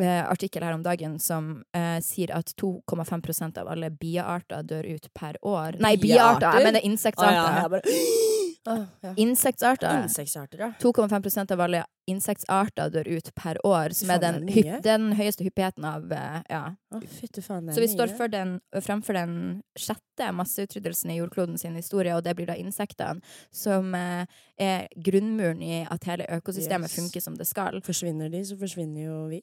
eh, 0.00 0.22
artikkel 0.30 0.62
her 0.62 0.74
om 0.76 0.82
dagen 0.86 1.18
som 1.22 1.64
eh, 1.74 1.98
sier 2.02 2.30
at 2.36 2.54
2,5% 2.60 3.58
av 3.62 3.68
alle 3.74 3.90
biearter 3.90 4.62
dør 4.62 4.86
ut 4.94 5.10
per 5.14 5.38
år. 5.42 5.80
Nei, 5.82 5.96
biearter! 5.96 6.54
Jeg 6.60 6.70
mener 6.70 6.80
Å, 6.84 7.26
Ah, 7.26 7.34
ja, 7.34 7.44
jeg 7.62 7.74
bare 7.74 7.82
Åh, 8.66 8.84
ja. 9.04 9.14
Insektarter. 9.20 10.02
Insektsarter, 10.02 10.58
ja. 10.58 10.72
2,5% 10.80 11.52
av 11.52 11.60
alle 11.60 11.82
insektsarter 12.08 12.90
dør 12.92 13.08
ut 13.16 13.28
per 13.36 13.58
år, 13.66 13.92
som 13.96 14.10
er 14.14 14.18
den, 14.22 14.48
hypp, 14.48 14.82
den 14.84 15.12
høyeste 15.18 15.44
hyppigheten 15.44 15.84
av 15.88 16.12
eh, 16.12 16.40
Ja. 16.52 16.62
oh, 16.94 17.00
faen, 17.40 17.68
Så 17.74 17.80
vi 17.80 17.88
står 17.92 18.28
den, 18.32 18.54
fremfor 18.80 19.12
den 19.18 19.62
sjette 19.76 20.30
masseutryddelsen 20.32 21.10
i 21.12 21.18
jordkloden 21.18 21.58
sin 21.60 21.76
historie, 21.76 22.14
og 22.16 22.24
det 22.24 22.34
blir 22.36 22.46
da 22.48 22.56
insektene, 22.56 23.20
som 23.52 23.94
eh, 23.94 24.24
er 24.58 24.88
grunnmuren 24.96 25.62
i 25.62 25.82
at 25.84 26.04
hele 26.04 26.24
økosystemet 26.38 26.88
Yes. 26.90 26.96
funker 26.96 27.20
som 27.20 27.36
det 27.36 27.46
skal. 27.46 27.80
Forsvinner 27.84 28.30
de, 28.32 28.44
så 28.44 28.56
forsvinner 28.60 29.04
jo 29.04 29.26
vi. 29.28 29.42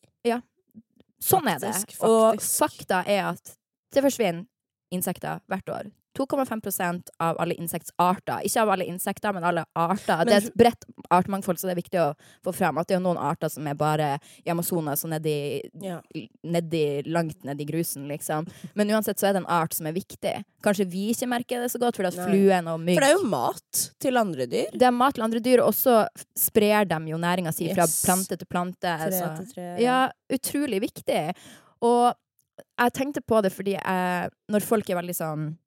Sånn 1.21 1.45
er 1.47 1.59
det. 1.61 1.73
Faktisk, 1.77 2.03
Og 2.03 2.41
fakta 2.41 3.03
er 3.05 3.27
at 3.35 3.57
det 3.93 4.01
forsvinner 4.01 4.45
insekter 4.91 5.41
hvert 5.47 5.69
år. 5.69 5.91
2,5% 6.17 7.09
av 7.19 7.37
alle 7.39 7.55
insektarter. 7.55 8.41
Ikke 8.47 8.61
av 8.61 8.69
alle 8.73 8.85
insekter, 8.89 9.33
men 9.33 9.43
alle 9.47 9.63
arter. 9.75 10.17
Men 10.21 10.27
det 10.27 10.35
er 10.37 10.47
et 10.49 10.57
bredt 10.59 10.85
artmangfold, 11.11 11.59
så 11.59 11.67
det 11.69 11.75
er 11.77 11.81
viktig 11.81 11.99
å 12.01 12.07
få 12.45 12.53
frem 12.55 12.77
at 12.81 12.87
det 12.89 12.97
er 12.97 13.03
noen 13.03 13.19
arter 13.21 13.51
som 13.51 13.67
er 13.67 13.77
bare 13.79 14.09
i 14.45 14.51
Amazonas 14.51 15.03
og 15.05 15.11
nedi, 15.13 15.61
Ja. 15.81 16.01
nedi, 16.43 17.03
langt 17.07 17.43
nedi 17.47 17.65
grusen, 17.69 18.07
liksom. 18.07 18.47
Men 18.75 18.89
uansett 18.89 19.17
så 19.19 19.29
er 19.29 19.33
det 19.33 19.43
en 19.43 19.51
art 19.51 19.73
som 19.73 19.87
er 19.87 19.93
viktig. 19.93 20.43
Kanskje 20.63 20.85
vi 20.91 21.11
ikke 21.13 21.27
merker 21.31 21.61
det 21.61 21.71
så 21.71 21.79
godt, 21.79 21.95
for 21.95 22.03
det 22.03 22.13
er 22.17 22.27
fluen 22.27 22.67
og 22.67 22.79
mygg 22.79 22.95
For 22.99 23.01
det 23.05 23.09
er 23.09 23.17
jo 23.19 23.29
mat 23.29 23.83
til 23.99 24.17
andre 24.17 24.47
dyr. 24.47 24.71
det 24.71 24.83
er 24.83 24.91
mat 24.91 25.13
til 25.15 25.23
andre 25.23 25.39
dyr, 25.39 25.63
og 25.65 25.73
så 25.73 26.07
sprer 26.37 26.85
de 26.87 26.95
jo 27.11 27.17
næringa 27.17 27.53
si 27.53 27.71
fra 27.73 27.83
Yes. 27.83 28.01
plante 28.05 28.37
til 28.37 28.45
plante. 28.47 28.81
Tre 28.81 29.11
så- 29.11 29.35
til 29.37 29.53
tre. 29.53 29.77
ja, 29.81 30.09
utrolig 30.31 30.81
viktig. 30.81 31.35
Og 31.81 32.13
jeg 32.79 32.93
tenkte 32.93 33.21
på 33.25 33.41
det 33.41 33.51
fordi 33.51 33.71
jeg, 33.73 34.29
når 34.49 34.61
folk 34.61 34.89
er 34.89 34.95
veldig 35.01 35.15
sånn 35.15 35.57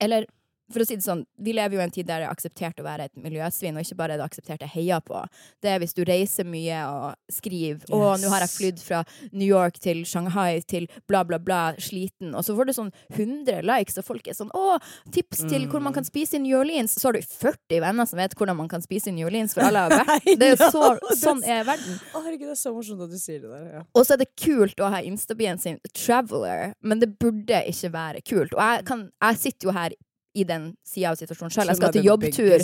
Eller 0.00 0.26
for 0.72 0.82
å 0.82 0.86
si 0.86 0.96
det 0.98 1.04
sånn, 1.04 1.24
vi 1.38 1.52
lever 1.54 1.76
jo 1.76 1.80
i 1.80 1.84
en 1.84 1.90
tid 1.94 2.06
der 2.08 2.20
det 2.22 2.26
er 2.28 2.32
akseptert 2.34 2.80
å 2.80 2.84
være 2.86 3.04
et 3.06 3.16
miljøsvin, 3.22 3.76
og 3.76 3.84
ikke 3.84 3.96
bare 3.96 4.16
er 4.16 4.18
det 4.20 4.26
akseptert 4.26 4.60
jeg 4.64 4.72
heier 4.74 5.00
på. 5.06 5.20
Det 5.62 5.70
er 5.70 5.78
hvis 5.82 5.94
du 5.94 6.02
reiser 6.04 6.44
mye 6.48 6.80
og 6.90 7.14
skriver 7.30 7.86
'Å, 7.90 8.18
nå 8.20 8.28
har 8.32 8.40
jeg 8.40 8.50
Yes. 8.50 8.56
flydd 8.58 8.80
fra 8.82 9.04
New 9.32 9.46
York 9.46 9.78
til 9.78 10.04
Shanghai 10.04 10.60
til 10.66 10.88
bla, 11.08 11.22
bla, 11.24 11.38
bla, 11.38 11.74
sliten', 11.78 12.34
og 12.34 12.42
så 12.44 12.56
får 12.56 12.66
du 12.66 12.72
sånn 12.72 12.92
100 13.12 13.62
likes, 13.62 13.98
og 13.98 14.04
folk 14.04 14.26
er 14.28 14.32
sånn 14.34 14.50
'Å, 14.54 14.80
tips 15.12 15.44
til 15.48 15.66
hvor 15.68 15.80
man 15.80 15.92
kan 15.92 16.04
spise 16.04 16.34
i 16.34 16.38
New 16.38 16.56
Orleans', 16.58 16.98
så 16.98 17.08
har 17.08 17.12
du 17.12 17.20
40 17.22 17.80
venner 17.80 18.04
som 18.06 18.16
vet 18.18 18.34
hvordan 18.34 18.56
man 18.56 18.68
kan 18.68 18.80
spise 18.82 19.08
i 19.08 19.12
New 19.12 19.26
Orleans, 19.26 19.54
for 19.54 19.60
alle 19.66 19.78
har 19.78 19.90
vært 19.90 20.24
Det 20.38 20.42
er 20.42 20.56
jo 20.56 20.70
så, 20.70 20.98
sånn 21.16 21.44
er 21.44 21.64
verden. 21.64 22.00
Å, 22.14 22.22
herregud, 22.24 22.48
det 22.50 22.56
er 22.58 22.62
så 22.62 22.74
morsomt 22.74 23.02
at 23.02 23.10
du 23.10 23.18
sier 23.18 23.40
det 23.40 23.50
der. 23.50 23.72
Ja. 23.74 23.82
Og 23.94 24.06
så 24.06 24.14
er 24.14 24.18
det 24.24 24.34
kult 24.36 24.76
å 24.80 24.90
ha 24.90 25.00
Instabien 25.02 25.58
sin 25.58 25.78
Traveler, 25.94 26.74
men 26.82 26.98
det 27.00 27.18
burde 27.18 27.62
ikke 27.68 27.92
være 27.92 28.20
kult. 28.26 28.52
Og 28.54 28.60
jeg, 28.60 28.84
kan, 28.86 29.10
jeg 29.22 29.36
sitter 29.38 29.68
jo 29.68 29.72
her 29.72 29.92
i 30.36 30.44
den 30.44 30.70
sida 30.84 31.10
av 31.14 31.16
situasjonen 31.20 31.54
sjøl. 31.54 31.70
Jeg 31.72 31.78
skal 31.80 31.92
til 31.96 32.06
jobbtur. 32.10 32.54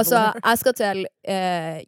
Altså, 0.00 0.20
jeg 0.42 0.60
skal 0.62 0.74
til 0.82 1.02
eh, 1.36 1.80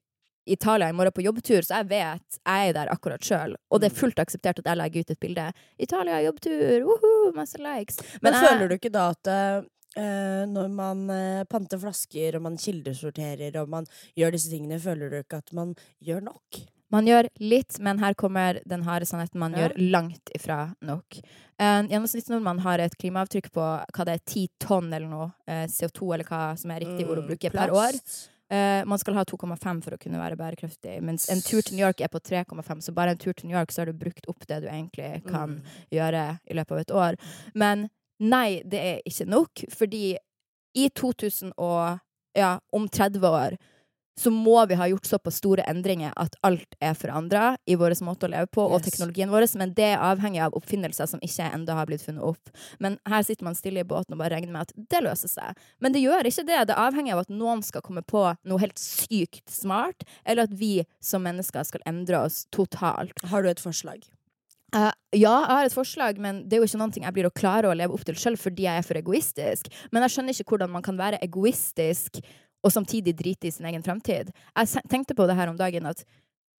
Italia 0.54 0.88
i 0.92 0.96
morgen 0.96 1.14
på 1.16 1.24
jobbtur, 1.24 1.64
så 1.64 1.78
jeg 1.80 1.88
vet 1.90 2.38
jeg 2.40 2.68
er 2.70 2.74
der 2.76 2.90
akkurat 2.92 3.24
sjøl. 3.24 3.54
Og 3.72 3.80
det 3.82 3.90
er 3.90 3.96
fullt 3.98 4.18
akseptert 4.20 4.60
at 4.60 4.66
jeg 4.70 4.76
legger 4.80 5.06
ut 5.06 5.14
et 5.14 5.20
bilde. 5.24 5.46
Italia, 5.80 6.18
jobbtur, 6.26 6.84
uhu, 6.94 7.12
masse 7.36 7.58
likes. 7.58 7.98
Men, 8.22 8.34
jeg- 8.36 8.44
føler 8.50 8.68
du 8.68 8.74
ikke 8.76 8.92
da 8.92 9.06
at 9.14 9.32
eh, 9.32 10.44
når 10.50 10.68
man 10.74 11.02
eh, 11.14 11.44
panter 11.50 11.78
flasker, 11.80 12.36
og 12.36 12.42
man 12.48 12.56
kildesorterer, 12.60 13.56
og 13.62 13.68
man 13.72 13.86
gjør 14.18 14.34
disse 14.36 14.50
tingene, 14.52 14.80
føler 14.82 15.10
du 15.12 15.20
ikke 15.22 15.38
at 15.42 15.52
man 15.56 15.74
gjør 16.04 16.20
nok? 16.28 16.60
Man 16.94 17.08
gjør 17.10 17.26
litt, 17.42 17.78
men 17.82 17.98
her 17.98 18.14
kommer 18.14 18.60
den 18.70 18.84
harde 18.86 19.06
sannheten. 19.08 19.40
Man 19.42 19.52
Ja. 19.56 19.64
gjør 19.66 19.90
langt 19.90 20.30
ifra 20.36 20.58
nok. 20.80 21.18
En 21.58 21.88
gjennomsnittsnordmann 21.90 22.60
har 22.62 22.78
et 22.84 22.94
klimaavtrykk 22.98 23.50
på 23.54 23.64
hva 23.94 24.04
det 24.06 24.14
er, 24.14 24.22
ti 24.26 24.44
tonn 24.62 24.92
eller 24.92 25.08
noe 25.10 25.32
eh, 25.48 25.66
CO2, 25.66 26.14
eller 26.14 26.24
hva 26.28 26.56
som 26.58 26.70
er 26.70 26.80
riktig 26.84 27.08
ord 27.08 27.18
å 27.18 27.26
bruke, 27.26 27.50
per 27.50 27.74
år. 27.74 27.98
Uh, 28.52 28.84
man 28.86 28.98
skal 29.00 29.14
ha 29.16 29.24
2,5 29.24 29.82
for 29.82 29.96
å 29.96 29.98
kunne 29.98 30.18
være 30.20 30.36
bærekraftig, 30.36 30.98
mens 31.02 31.24
en 31.32 31.40
tur 31.40 31.62
til 31.64 31.74
New 31.78 31.82
York 31.86 32.02
er 32.04 32.08
på 32.12 32.20
3,5. 32.20 32.82
Så 32.84 32.92
bare 32.94 33.10
en 33.16 33.18
tur 33.18 33.32
til 33.32 33.48
New 33.48 33.56
York, 33.56 33.72
så 33.72 33.80
har 33.82 33.86
du 33.86 33.94
brukt 33.98 34.28
opp 34.28 34.44
det 34.46 34.60
du 34.62 34.68
egentlig 34.68 35.24
kan 35.26 35.56
Mm. 35.56 35.62
gjøre 35.90 36.38
i 36.50 36.54
løpet 36.54 36.70
av 36.72 36.78
et 36.78 36.90
år. 36.92 37.16
Men 37.54 37.88
nei, 38.20 38.62
det 38.62 38.78
er 38.78 39.00
ikke 39.08 39.26
nok, 39.26 39.64
fordi 39.72 40.16
i 40.76 40.88
2000 40.90 41.52
og 41.58 41.98
ja, 42.36 42.58
om 42.72 42.86
30 42.88 43.24
år 43.26 43.56
så 44.20 44.30
må 44.30 44.56
vi 44.70 44.76
ha 44.78 44.86
gjort 44.88 45.08
såpass 45.08 45.40
store 45.40 45.64
endringer 45.70 46.12
at 46.20 46.36
alt 46.46 46.76
er 46.82 46.94
forandra 46.98 47.54
i 47.66 47.76
vår 47.78 47.96
måte 48.06 48.28
å 48.28 48.32
leve 48.32 48.48
på, 48.54 48.62
og 48.62 48.84
teknologien 48.84 49.32
vår, 49.32 49.46
men 49.58 49.74
det 49.74 49.90
er 49.92 50.04
avhengig 50.04 50.42
av 50.44 50.56
oppfinnelser 50.58 51.10
som 51.10 51.22
ikke 51.24 51.50
ennå 51.50 51.76
har 51.76 51.90
blitt 51.90 52.04
funnet 52.06 52.24
opp. 52.24 52.54
Men 52.78 52.98
her 53.10 53.26
sitter 53.26 53.48
man 53.48 53.58
stille 53.58 53.82
i 53.82 53.88
båten 53.88 54.14
og 54.14 54.22
bare 54.22 54.36
regner 54.36 54.54
med 54.54 54.68
at 54.68 54.90
det 54.94 55.02
løser 55.04 55.32
seg. 55.32 55.62
Men 55.82 55.94
det 55.94 56.04
gjør 56.04 56.30
ikke 56.30 56.46
det. 56.46 56.62
Det 56.70 56.76
er 56.76 56.84
avhengig 56.86 57.14
av 57.14 57.24
at 57.24 57.32
noen 57.34 57.62
skal 57.66 57.84
komme 57.84 58.04
på 58.06 58.26
noe 58.46 58.62
helt 58.62 58.80
sykt 58.80 59.44
smart, 59.50 60.06
eller 60.24 60.46
at 60.46 60.58
vi 60.58 60.76
som 61.02 61.24
mennesker 61.26 61.66
skal 61.66 61.84
endre 61.88 62.24
oss 62.28 62.44
totalt. 62.54 63.18
Har 63.30 63.42
du 63.42 63.50
et 63.50 63.62
forslag? 63.62 64.04
Uh, 64.74 64.90
ja, 65.14 65.30
jeg 65.30 65.54
har 65.54 65.68
et 65.68 65.74
forslag, 65.74 66.16
men 66.18 66.40
det 66.48 66.56
er 66.56 66.64
jo 66.64 66.66
ikke 66.66 66.78
noe 66.80 67.02
jeg 67.04 67.14
blir 67.14 67.28
å 67.28 67.34
klare 67.34 67.68
å 67.70 67.76
leve 67.78 67.94
opp 67.94 68.02
til 68.06 68.16
sjøl 68.18 68.34
fordi 68.40 68.64
jeg 68.66 68.80
er 68.80 68.86
for 68.86 68.98
egoistisk. 68.98 69.68
Men 69.94 70.02
jeg 70.02 70.14
skjønner 70.16 70.34
ikke 70.34 70.50
hvordan 70.50 70.72
man 70.74 70.82
kan 70.82 70.98
være 70.98 71.20
egoistisk 71.22 72.18
og 72.64 72.72
samtidig 72.72 73.14
drite 73.18 73.48
i 73.48 73.50
sin 73.54 73.66
egen 73.68 73.82
fremtid. 73.84 74.30
Jeg 74.56 74.82
tenkte 74.88 75.14
på 75.14 75.26
det 75.28 75.36
her 75.36 75.48
om 75.52 75.56
dagen 75.60 75.86
at 75.86 76.04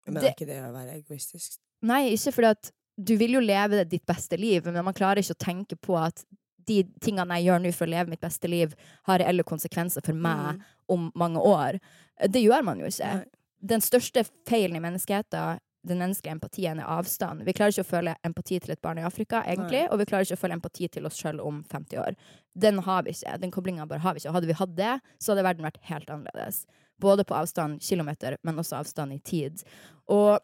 Men 0.07 0.13
Det- 0.21 0.23
er 0.23 0.33
ikke 0.35 0.45
det 0.45 0.61
å 0.61 0.71
være 0.71 1.01
egoistisk? 1.01 1.57
Nei, 1.81 2.11
ikke 2.13 2.31
fordi 2.31 2.49
at 2.51 2.71
du 3.03 3.17
vil 3.17 3.31
jo 3.33 3.39
leve 3.41 3.83
ditt 3.89 4.05
beste 4.05 4.37
liv, 4.37 4.63
men 4.65 4.85
man 4.85 4.93
klarer 4.93 5.17
ikke 5.17 5.33
å 5.33 5.45
tenke 5.45 5.75
på 5.81 5.97
at 5.97 6.23
de 6.65 6.83
tingene 7.01 7.33
jeg 7.39 7.45
gjør 7.47 7.61
nå 7.63 7.73
for 7.73 7.85
å 7.87 7.89
leve 7.89 8.09
mitt 8.09 8.21
beste 8.21 8.47
liv, 8.47 8.73
har 9.05 9.19
reelle 9.19 9.43
konsekvenser 9.43 10.03
for 10.05 10.13
meg 10.13 10.55
Mm. 10.57 10.61
om 10.89 11.11
mange 11.15 11.37
år. 11.41 11.79
Det 12.21 12.43
gjør 12.43 12.63
man 12.63 12.79
jo 12.79 12.85
ikke. 12.85 13.15
Nei. 13.15 13.25
Den 13.65 13.81
største 13.81 14.23
feilen 14.45 14.75
i 14.75 14.79
menneskeheten, 14.79 15.59
den 15.85 16.01
menneskelige 16.01 16.35
empatien, 16.35 16.79
er 16.81 16.91
avstand. 16.97 17.43
Vi 17.45 17.53
klarer 17.55 17.73
ikke 17.73 17.85
å 17.85 17.89
føle 17.89 18.15
empati 18.27 18.59
til 18.61 18.73
et 18.75 18.81
barn 18.83 19.01
i 19.01 19.05
Afrika, 19.07 19.43
egentlig, 19.45 19.83
Nei. 19.83 19.91
og 19.91 20.01
vi 20.01 20.07
klarer 20.09 20.27
ikke 20.27 20.37
å 20.39 20.41
føle 20.41 20.57
empati 20.57 20.89
til 20.91 21.09
oss 21.09 21.19
sjøl 21.19 21.41
om 21.43 21.61
50 21.71 22.01
år. 22.01 22.17
Den 22.65 22.81
har 22.85 23.05
vi 23.05 23.13
ikke. 23.15 23.35
Den 23.43 23.53
koblinga 23.53 23.85
bare 23.89 24.03
har 24.05 24.15
vi 24.15 24.23
ikke. 24.23 24.33
Hadde 24.35 24.49
vi 24.49 24.57
hatt 24.61 24.75
det, 24.79 24.95
så 25.19 25.33
hadde 25.33 25.45
verden 25.47 25.67
vært 25.67 25.81
helt 25.91 26.09
annerledes. 26.09 26.63
Både 27.01 27.25
på 27.27 27.35
avstand, 27.37 27.81
kilometer, 27.83 28.37
men 28.47 28.59
også 28.61 28.79
avstand 28.79 29.13
i 29.13 29.19
tid. 29.19 29.63
Og 30.11 30.39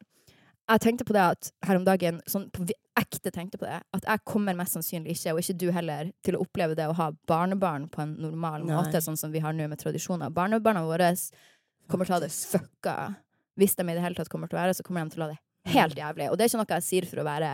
jeg 0.71 0.83
tenkte 0.83 1.07
på 1.07 1.15
det 1.15 1.23
at 1.23 1.51
her 1.67 1.79
om 1.79 1.87
dagen, 1.87 2.21
sånn 2.29 2.49
på 2.53 2.67
ekte 2.99 3.31
tenkte 3.33 3.59
på 3.59 3.65
det, 3.65 3.79
at 3.95 4.05
jeg 4.07 4.23
kommer 4.27 4.55
mest 4.57 4.75
sannsynlig 4.75 5.15
ikke, 5.15 5.33
og 5.33 5.41
ikke 5.41 5.57
du 5.59 5.67
heller, 5.73 6.11
til 6.25 6.37
å 6.37 6.43
oppleve 6.43 6.75
det 6.77 6.87
å 6.91 6.95
ha 6.97 7.09
barnebarn 7.29 7.87
på 7.91 8.03
en 8.03 8.13
normal 8.21 8.65
Nei. 8.67 8.75
måte, 8.75 9.01
sånn 9.03 9.19
som 9.19 9.33
vi 9.33 9.41
har 9.43 9.55
nå 9.55 9.67
med 9.71 9.81
tradisjoner. 9.81 10.31
Barnebarna 10.35 10.83
våre 10.87 11.13
kommer 11.91 12.07
til 12.07 12.15
å 12.15 12.19
ha 12.19 12.23
det 12.23 12.31
fucka. 12.35 12.97
Hvis 13.59 13.75
de 13.75 13.83
i 13.83 13.93
det 13.95 14.01
hele 14.03 14.15
tatt 14.15 14.29
kommer 14.31 14.47
til 14.51 14.57
å 14.57 14.61
være, 14.61 14.75
så 14.77 14.83
kommer 14.87 15.03
de 15.05 15.15
til 15.15 15.23
å 15.23 15.27
ha 15.27 15.33
det 15.33 15.39
helt 15.75 15.95
jævlig. 15.99 16.29
Og 16.31 16.37
det 16.37 16.45
er 16.45 16.49
ikke 16.49 16.61
noe 16.63 16.77
jeg 16.79 16.85
sier 16.87 17.05
for 17.09 17.21
å 17.21 17.25
være 17.27 17.49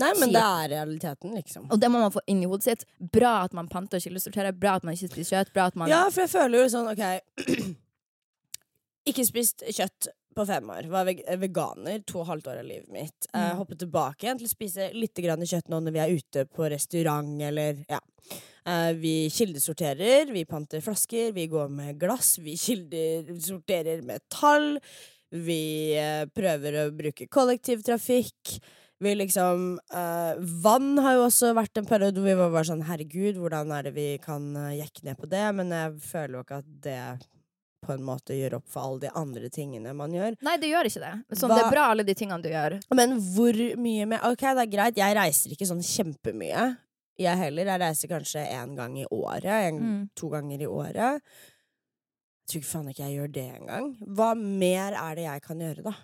Nei, 0.00 0.08
men 0.18 0.30
Kjip. 0.30 0.32
det 0.32 0.42
er 0.42 0.70
realiteten, 0.72 1.34
liksom. 1.36 1.66
Og 1.70 1.78
det 1.78 1.90
må 1.92 2.00
man 2.00 2.10
få 2.14 2.22
inn 2.32 2.40
i 2.42 2.48
hodet 2.48 2.64
sitt. 2.64 2.86
Bra 3.12 3.42
at 3.44 3.52
man 3.52 3.68
panter 3.68 4.00
kildesorterer, 4.00 4.56
bra 4.56 4.78
at 4.80 4.86
man 4.88 4.96
ikke 4.96 5.12
spiser 5.12 5.36
kjøtt, 5.42 5.52
bra 5.54 5.66
at 5.68 5.76
man 5.76 5.92
Ja, 5.92 6.06
for 6.10 6.24
jeg 6.24 6.32
føler 6.32 6.64
jo 6.64 6.72
sånn, 6.72 6.88
OK 6.94 7.76
Ikke 9.12 9.24
spist 9.26 9.64
kjøtt 9.66 10.08
på 10.32 10.46
fem 10.48 10.68
år. 10.72 10.86
Var 10.88 11.04
veg 11.08 11.22
veganer 11.42 12.04
to 12.08 12.20
og 12.22 12.28
halvt 12.30 12.46
år 12.52 12.60
av 12.62 12.68
livet 12.68 12.88
mitt. 12.94 13.26
Eh, 13.34 13.50
Mm. 13.52 13.58
hoppet 13.58 13.78
tilbake 13.82 14.24
igjen 14.24 14.38
til 14.38 14.46
å 14.48 14.54
spise 14.54 14.92
litt 14.94 15.14
kjøtt 15.14 15.68
nå 15.68 15.80
når 15.82 15.92
vi 15.92 15.98
er 15.98 16.14
ute 16.16 16.44
på 16.48 16.70
restaurant 16.70 17.42
eller 17.42 17.84
ja. 17.90 18.00
Eh, 18.64 18.92
vi 18.94 19.28
kildesorterer, 19.28 20.30
vi 20.32 20.44
panter 20.44 20.80
flasker, 20.80 21.32
vi 21.34 21.48
går 21.48 21.68
med 21.68 21.98
glass, 21.98 22.38
vi 22.38 22.54
kildesorterer 22.56 24.02
metall. 24.06 24.78
Vi 25.32 25.94
eh, 25.96 26.26
prøver 26.36 26.76
å 26.82 26.86
bruke 26.92 27.26
kollektivtrafikk. 27.32 28.56
Vi 29.02 29.14
liksom 29.18 29.78
eh, 29.90 30.34
Vann 30.62 30.92
har 31.02 31.16
jo 31.18 31.24
også 31.26 31.54
vært 31.58 31.80
en 31.80 31.88
periode 31.88 32.20
hvor 32.20 32.28
vi 32.28 32.36
var 32.38 32.52
bare 32.54 32.68
sånn 32.68 32.84
Herregud, 32.86 33.40
hvordan 33.40 33.72
er 33.74 33.88
det 33.88 33.94
vi 33.96 34.06
kan 34.22 34.44
eh, 34.56 34.76
jekke 34.82 35.06
ned 35.08 35.18
på 35.18 35.30
det? 35.32 35.46
Men 35.58 35.72
jeg 35.74 35.96
føler 36.06 36.36
jo 36.38 36.44
ikke 36.44 36.60
at 36.62 36.68
det 36.84 36.98
på 37.82 37.96
en 37.96 38.04
måte 38.06 38.36
gjør 38.38 38.60
opp 38.60 38.68
for 38.70 38.84
alle 38.86 39.00
de 39.02 39.10
andre 39.18 39.48
tingene 39.50 39.90
man 39.98 40.12
gjør. 40.14 40.36
Nei, 40.46 40.54
det 40.62 40.68
gjør 40.70 40.86
ikke 40.86 41.02
det. 41.02 41.14
Sånn, 41.34 41.50
Hva- 41.50 41.56
det 41.58 41.64
er 41.66 41.72
bra, 41.74 41.86
alle 41.90 42.04
de 42.06 42.14
tingene 42.14 42.38
du 42.44 42.46
gjør. 42.52 42.76
Men 42.94 43.16
hvor 43.34 43.58
mye 43.82 44.06
mer 44.12 44.22
Ok, 44.28 44.44
det 44.46 44.62
er 44.68 44.70
greit, 44.76 45.00
jeg 45.02 45.16
reiser 45.18 45.56
ikke 45.56 45.66
sånn 45.66 45.82
kjempemye. 45.82 46.68
Jeg 47.18 47.36
heller. 47.42 47.66
Jeg 47.74 47.80
reiser 47.82 48.08
kanskje 48.14 48.44
én 48.54 48.76
gang 48.78 48.94
i 49.02 49.08
året. 49.10 49.50
En, 49.72 49.80
Mm. 49.82 49.98
To 50.16 50.30
ganger 50.30 50.62
i 50.62 50.66
året. 50.70 51.20
Jeg 52.42 52.58
tror 52.58 52.64
faen 52.68 52.88
ikke 52.90 53.04
jeg 53.06 53.18
gjør 53.20 53.28
det 53.32 53.44
engang. 53.56 53.92
Hva 54.18 54.32
mer 54.38 54.96
er 54.98 55.14
det 55.18 55.28
jeg 55.28 55.44
kan 55.44 55.62
gjøre, 55.62 55.84
da? 55.86 55.94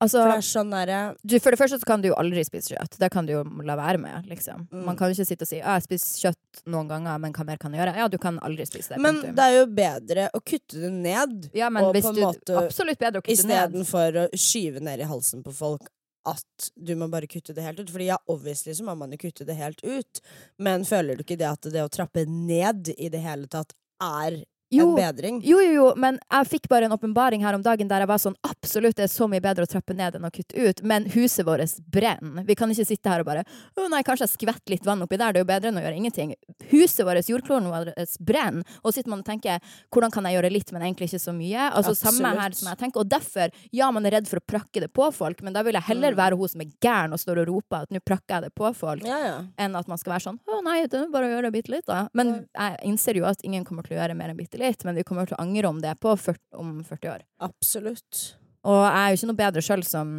Altså, 0.00 0.22
For 0.22 0.32
det 0.32 0.44
sånn 0.48 0.70
der, 0.72 0.90
du, 1.20 1.34
for 1.44 1.52
det 1.52 1.58
første 1.60 1.76
så 1.82 1.84
kan 1.84 2.00
du 2.00 2.06
jo 2.08 2.14
aldri 2.16 2.40
spise 2.46 2.72
kjøtt. 2.72 2.94
Det 3.02 3.10
kan 3.12 3.26
du 3.28 3.34
jo 3.34 3.42
la 3.68 3.74
være 3.76 4.00
med. 4.00 4.30
liksom. 4.30 4.62
Mm. 4.72 4.84
Man 4.86 4.96
kan 4.96 5.10
jo 5.10 5.18
ikke 5.18 5.28
sitte 5.28 5.44
og 5.44 5.50
si 5.50 5.58
«Ja, 5.58 5.74
'jeg 5.76 5.84
spiser 5.84 6.30
kjøtt 6.30 6.62
noen 6.72 6.88
ganger, 6.88 7.18
men 7.20 7.34
hva 7.36 7.44
mer 7.44 7.60
kan 7.60 7.74
jeg 7.76 7.82
gjøre?' 7.82 7.96
Ja, 8.00 8.08
du 8.08 8.16
kan 8.16 8.38
aldri 8.40 8.64
spise 8.64 8.94
det. 8.94 8.98
Men 9.04 9.20
punktum. 9.20 9.34
det 9.36 9.44
er 9.44 9.56
jo 9.58 9.66
bedre 9.66 10.28
å 10.32 10.40
kutte 10.40 10.80
det 10.80 10.92
ned 10.94 11.50
ja, 11.52 11.68
men 11.68 11.84
og 11.84 11.94
på 11.94 12.14
en 12.14 12.20
måte 12.24 12.56
Absolutt 12.62 12.98
bedre 12.98 13.20
å 13.20 13.26
kutte 13.26 13.44
ned. 13.44 13.68
istedenfor 13.68 14.20
å 14.22 14.26
skyve 14.32 14.80
ned 14.80 15.00
i 15.04 15.10
halsen 15.10 15.44
på 15.44 15.52
folk 15.52 15.90
at 16.24 16.70
du 16.76 16.94
må 16.96 17.08
bare 17.12 17.28
kutte 17.28 17.52
det 17.52 17.62
helt 17.62 17.80
ut. 17.80 17.90
Fordi 17.92 18.08
ja, 18.08 18.16
obviously 18.26 18.72
så 18.72 18.84
må 18.84 18.96
man 18.96 19.12
jo 19.12 19.20
kutte 19.20 19.44
det 19.44 19.58
helt 19.60 19.84
ut, 19.84 20.20
men 20.56 20.84
føler 20.88 21.16
du 21.16 21.24
ikke 21.24 21.36
det 21.36 21.48
at 21.50 21.68
det 21.72 21.84
å 21.84 21.92
trappe 21.92 22.24
ned 22.24 22.88
i 22.96 23.12
det 23.12 23.20
hele 23.20 23.48
tatt 23.52 23.76
er 24.00 24.44
Jo, 24.70 24.88
en 24.90 24.94
bedring? 24.96 25.40
Jo, 25.44 25.58
jo, 25.60 25.72
jo, 25.74 25.86
men 25.98 26.18
jeg 26.30 26.46
fikk 26.46 26.68
bare 26.70 26.86
en 26.86 26.92
åpenbaring 26.94 27.42
her 27.42 27.54
om 27.58 27.62
dagen 27.62 27.88
der 27.90 28.04
jeg 28.04 28.08
var 28.10 28.20
sånn 28.22 28.36
absolutt, 28.46 28.96
det 28.96 29.04
er 29.08 29.12
så 29.12 29.26
mye 29.28 29.40
bedre 29.42 29.66
å 29.66 29.70
trappe 29.70 29.94
ned 29.98 30.14
enn 30.14 30.24
å 30.28 30.30
kutte 30.30 30.54
ut, 30.54 30.82
men 30.86 31.06
huset 31.10 31.44
vårt 31.46 31.74
brenner. 31.90 32.44
Vi 32.46 32.54
kan 32.54 32.70
ikke 32.70 32.86
sitte 32.86 33.10
her 33.10 33.20
og 33.24 33.26
bare 33.26 33.42
å 33.76 33.88
nei, 33.90 34.02
kanskje 34.06 34.28
jeg 34.28 34.34
skvetter 34.38 34.70
litt 34.74 34.86
vann 34.86 35.02
oppi 35.02 35.18
der, 35.18 35.32
det 35.32 35.40
er 35.40 35.44
jo 35.44 35.48
bedre 35.50 35.68
enn 35.72 35.80
å 35.80 35.82
gjøre 35.82 35.96
ingenting. 35.98 36.34
Huset 36.70 37.04
vårt, 37.06 37.26
jordkloden 37.28 37.66
vår, 37.72 37.90
brenner, 38.20 38.62
og 38.84 38.92
så 38.92 39.00
sitter 39.00 39.10
man 39.10 39.24
og 39.24 39.26
tenker 39.26 39.58
hvordan 39.90 40.14
kan 40.14 40.24
jeg 40.30 40.38
gjøre 40.38 40.52
litt, 40.54 40.70
men 40.72 40.82
egentlig 40.86 41.10
ikke 41.10 41.22
så 41.26 41.34
mye. 41.34 41.66
Altså 41.74 41.96
samme 41.98 42.30
her 42.38 42.54
som 42.54 42.68
jeg 42.70 42.78
tenker, 42.84 43.00
og 43.02 43.10
derfor, 43.10 43.50
ja, 43.72 43.90
man 43.90 44.06
er 44.06 44.18
redd 44.20 44.28
for 44.30 44.38
å 44.38 44.46
prakke 44.54 44.80
det 44.86 44.92
på 44.94 45.10
folk, 45.12 45.42
men 45.42 45.52
da 45.52 45.62
vil 45.66 45.74
jeg 45.74 45.82
heller 45.90 46.12
Mm. 46.14 46.16
være 46.22 46.36
hun 46.38 46.48
som 46.48 46.60
er 46.62 46.70
gæren 46.80 47.12
og 47.12 47.18
står 47.18 47.42
og 47.42 47.46
roper 47.48 47.82
at 47.82 47.90
nå 47.90 47.98
prakker 48.06 48.36
jeg 48.38 48.42
det 48.42 48.54
på 48.54 48.70
folk, 48.74 49.02
Ja, 49.04 49.18
ja. 49.18 49.36
enn 49.58 49.74
at 49.76 49.88
man 49.88 49.98
skal 49.98 50.12
være 50.14 50.24
sånn 50.30 50.38
'Å 50.46 50.62
nei, 50.62 50.86
det 50.86 50.94
er 50.94 51.08
bare 51.10 51.26
å 51.26 51.34
gjøre 51.34 51.52
bitte 51.52 51.70
litt', 51.74 51.86
da. 51.86 52.08
Men 52.14 52.46
jeg 52.54 52.76
innser 52.84 53.14
jo 53.16 53.24
at 53.24 53.42
ingen 53.44 53.64
kommer 53.64 53.82
til 53.82 53.96
å 53.96 54.00
gjøre 54.00 54.16
mer 54.16 54.28
enn 54.30 54.36
bitte 54.36 54.58
litt, 54.62 54.84
men 54.86 54.98
vi 54.98 55.06
kommer 55.06 55.28
til 55.28 55.38
å 55.38 55.42
angre 55.42 55.70
om 55.70 55.80
det 55.82 55.96
på 56.02 56.14
40, 56.16 56.44
om 56.60 56.76
40 56.86 57.12
år. 57.14 57.26
Absolutt. 57.44 58.22
Og 58.68 58.80
jeg 58.84 59.00
er 59.00 59.10
jo 59.10 59.18
ikke 59.18 59.30
noe 59.30 59.40
bedre 59.40 59.64
sjøl 59.64 59.84
som 59.88 60.14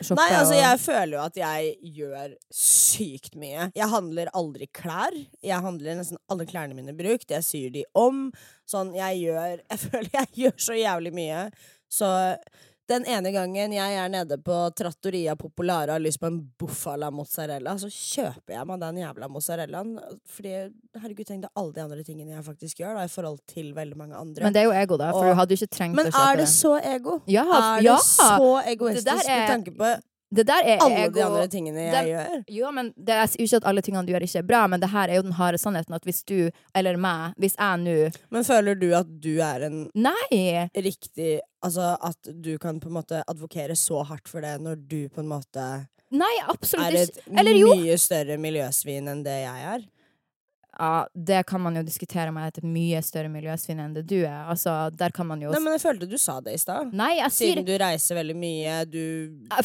shopper. 0.00 0.20
Nei, 0.20 0.36
altså 0.36 0.58
jeg 0.58 0.80
føler 0.82 1.14
jo 1.16 1.22
at 1.24 1.40
jeg 1.40 1.94
gjør 1.98 2.34
sykt 2.54 3.38
mye. 3.40 3.70
Jeg 3.76 3.90
handler 3.92 4.30
aldri 4.36 4.68
klær. 4.76 5.16
Jeg 5.44 5.64
handler 5.64 5.98
nesten 6.00 6.20
alle 6.30 6.46
klærne 6.48 6.76
mine 6.76 6.94
brukt. 6.96 7.30
Jeg 7.32 7.46
syr 7.46 7.72
de 7.74 7.84
om. 7.98 8.28
Sånn, 8.68 8.92
jeg 8.96 9.24
gjør 9.24 9.64
Jeg 9.72 9.82
føler 9.86 10.14
jeg 10.20 10.32
gjør 10.44 10.64
så 10.68 10.78
jævlig 10.78 11.14
mye. 11.16 11.42
Så 11.88 12.08
den 12.88 13.04
ene 13.06 13.30
gangen 13.34 13.72
jeg 13.76 13.96
er 14.00 14.08
nede 14.08 14.38
på 14.40 14.56
Trattoria 14.76 15.34
Popolare 15.36 15.90
og 15.92 15.98
har 15.98 16.04
lyst 16.04 16.20
på 16.22 16.26
en 16.30 16.38
Buffala 16.58 17.10
mozzarella, 17.12 17.74
så 17.78 17.90
kjøper 17.92 18.54
jeg 18.56 18.66
meg 18.70 18.80
den 18.80 19.00
jævla 19.02 19.28
mozzarellaen. 19.28 19.94
Fordi 20.26 20.54
herregud, 20.96 21.24
tenk 21.28 21.42
deg 21.44 21.50
alle 21.54 21.72
de 21.76 21.84
andre 21.84 22.02
tingene 22.06 22.32
jeg 22.36 22.44
faktisk 22.48 22.80
gjør, 22.80 22.94
da, 22.96 23.04
i 23.04 23.12
forhold 23.12 23.40
til 23.52 23.72
veldig 23.76 23.96
mange 24.00 24.16
andre. 24.16 24.42
Men 24.48 24.52
det 24.56 24.62
er 24.64 24.70
jo 24.70 24.76
ego, 24.80 24.96
da, 24.96 25.12
for 25.12 25.24
Og- 25.26 25.32
du 25.34 25.40
hadde 25.42 25.54
jo 25.56 25.60
ikke 25.66 25.74
trengt 25.76 25.96
Men 25.96 26.06
å 26.06 26.10
kjøpe 26.10 26.28
er 26.32 26.36
det 26.36 26.48
så 26.48 26.76
ego? 26.94 27.20
Ja, 27.26 27.44
er 27.78 27.82
ja. 27.82 27.96
det 27.96 28.04
så 28.04 28.52
egoistisk 28.66 29.04
det 29.04 29.18
er- 29.28 29.38
med 29.38 29.48
tanke 29.54 29.76
på 29.76 29.96
Det 30.30 30.44
der 30.46 30.60
er 30.62 30.78
alle 30.84 31.04
ego. 31.06 31.14
de 31.14 31.22
andre 31.24 31.48
tingene 31.48 31.78
jeg 31.80 31.92
det, 32.04 32.12
gjør? 32.12 32.44
Jo, 32.52 32.70
men 32.70 32.92
det 32.98 33.14
er 33.14 33.26
jo 33.38 33.44
ikke 33.46 33.56
at 33.56 33.64
alle 33.64 33.80
tingene 33.80 34.04
du 34.06 34.12
gjør, 34.12 34.20
ikke 34.26 34.38
er 34.38 34.42
bra, 34.42 34.66
men 34.68 34.80
det 34.80 34.90
her 34.90 35.08
er 35.08 35.14
jo 35.16 35.22
den 35.22 35.32
harde 35.32 35.56
sannheten 35.58 35.94
at 35.94 36.04
hvis 36.04 36.22
du, 36.26 36.50
eller 36.74 36.96
meg, 36.98 37.32
hvis 37.40 37.54
jeg 37.56 37.78
nå 37.80 38.12
Men 38.30 38.44
føler 38.44 38.74
du 38.78 38.92
at 38.94 39.06
du 39.20 39.38
er 39.40 39.62
en 39.70 39.90
Nei! 39.94 40.68
riktig 40.76 41.40
Altså 41.64 41.96
at 42.06 42.28
du 42.44 42.52
kan 42.62 42.78
på 42.80 42.90
en 42.90 42.98
måte 43.00 43.22
advokere 43.26 43.74
så 43.78 44.04
hardt 44.06 44.28
for 44.30 44.44
det 44.44 44.56
når 44.62 44.76
du 44.88 45.00
på 45.10 45.24
en 45.24 45.30
måte 45.30 45.64
Nei, 46.14 46.30
absolutt 46.48 46.86
er 46.86 46.98
ikke. 47.02 47.20
et 47.26 47.40
Eller 47.42 47.58
jo. 47.58 47.72
mye 47.76 47.96
større 48.00 48.38
miljøsvin 48.40 49.10
enn 49.12 49.24
det 49.26 49.34
jeg 49.42 49.64
er? 49.74 49.82
Ja, 50.78 51.08
det 51.12 51.40
kan 51.50 51.60
man 51.60 51.74
jo 51.74 51.82
diskutere 51.82 52.28
om 52.30 52.36
jeg 52.38 52.44
er 52.52 52.52
et 52.60 52.62
mye 52.62 53.00
større 53.02 53.28
miljøsvinn 53.32 53.80
enn 53.82 53.94
det 53.96 54.04
du 54.06 54.20
er. 54.20 54.44
Altså, 54.52 54.74
der 54.94 55.10
kan 55.10 55.26
man 55.26 55.40
jo 55.42 55.50
Nei, 55.50 55.58
men 55.64 55.72
jeg 55.74 55.82
følte 55.82 56.06
du 56.06 56.14
sa 56.22 56.36
det 56.40 56.52
i 56.54 56.60
stad. 56.62 56.92
Nei, 56.94 57.16
jeg 57.18 57.32
sier 57.34 57.54
Siden 57.58 57.66
du 57.66 57.72
reiser 57.82 58.14
veldig 58.20 58.36
mye, 58.38 58.76
du 58.86 59.02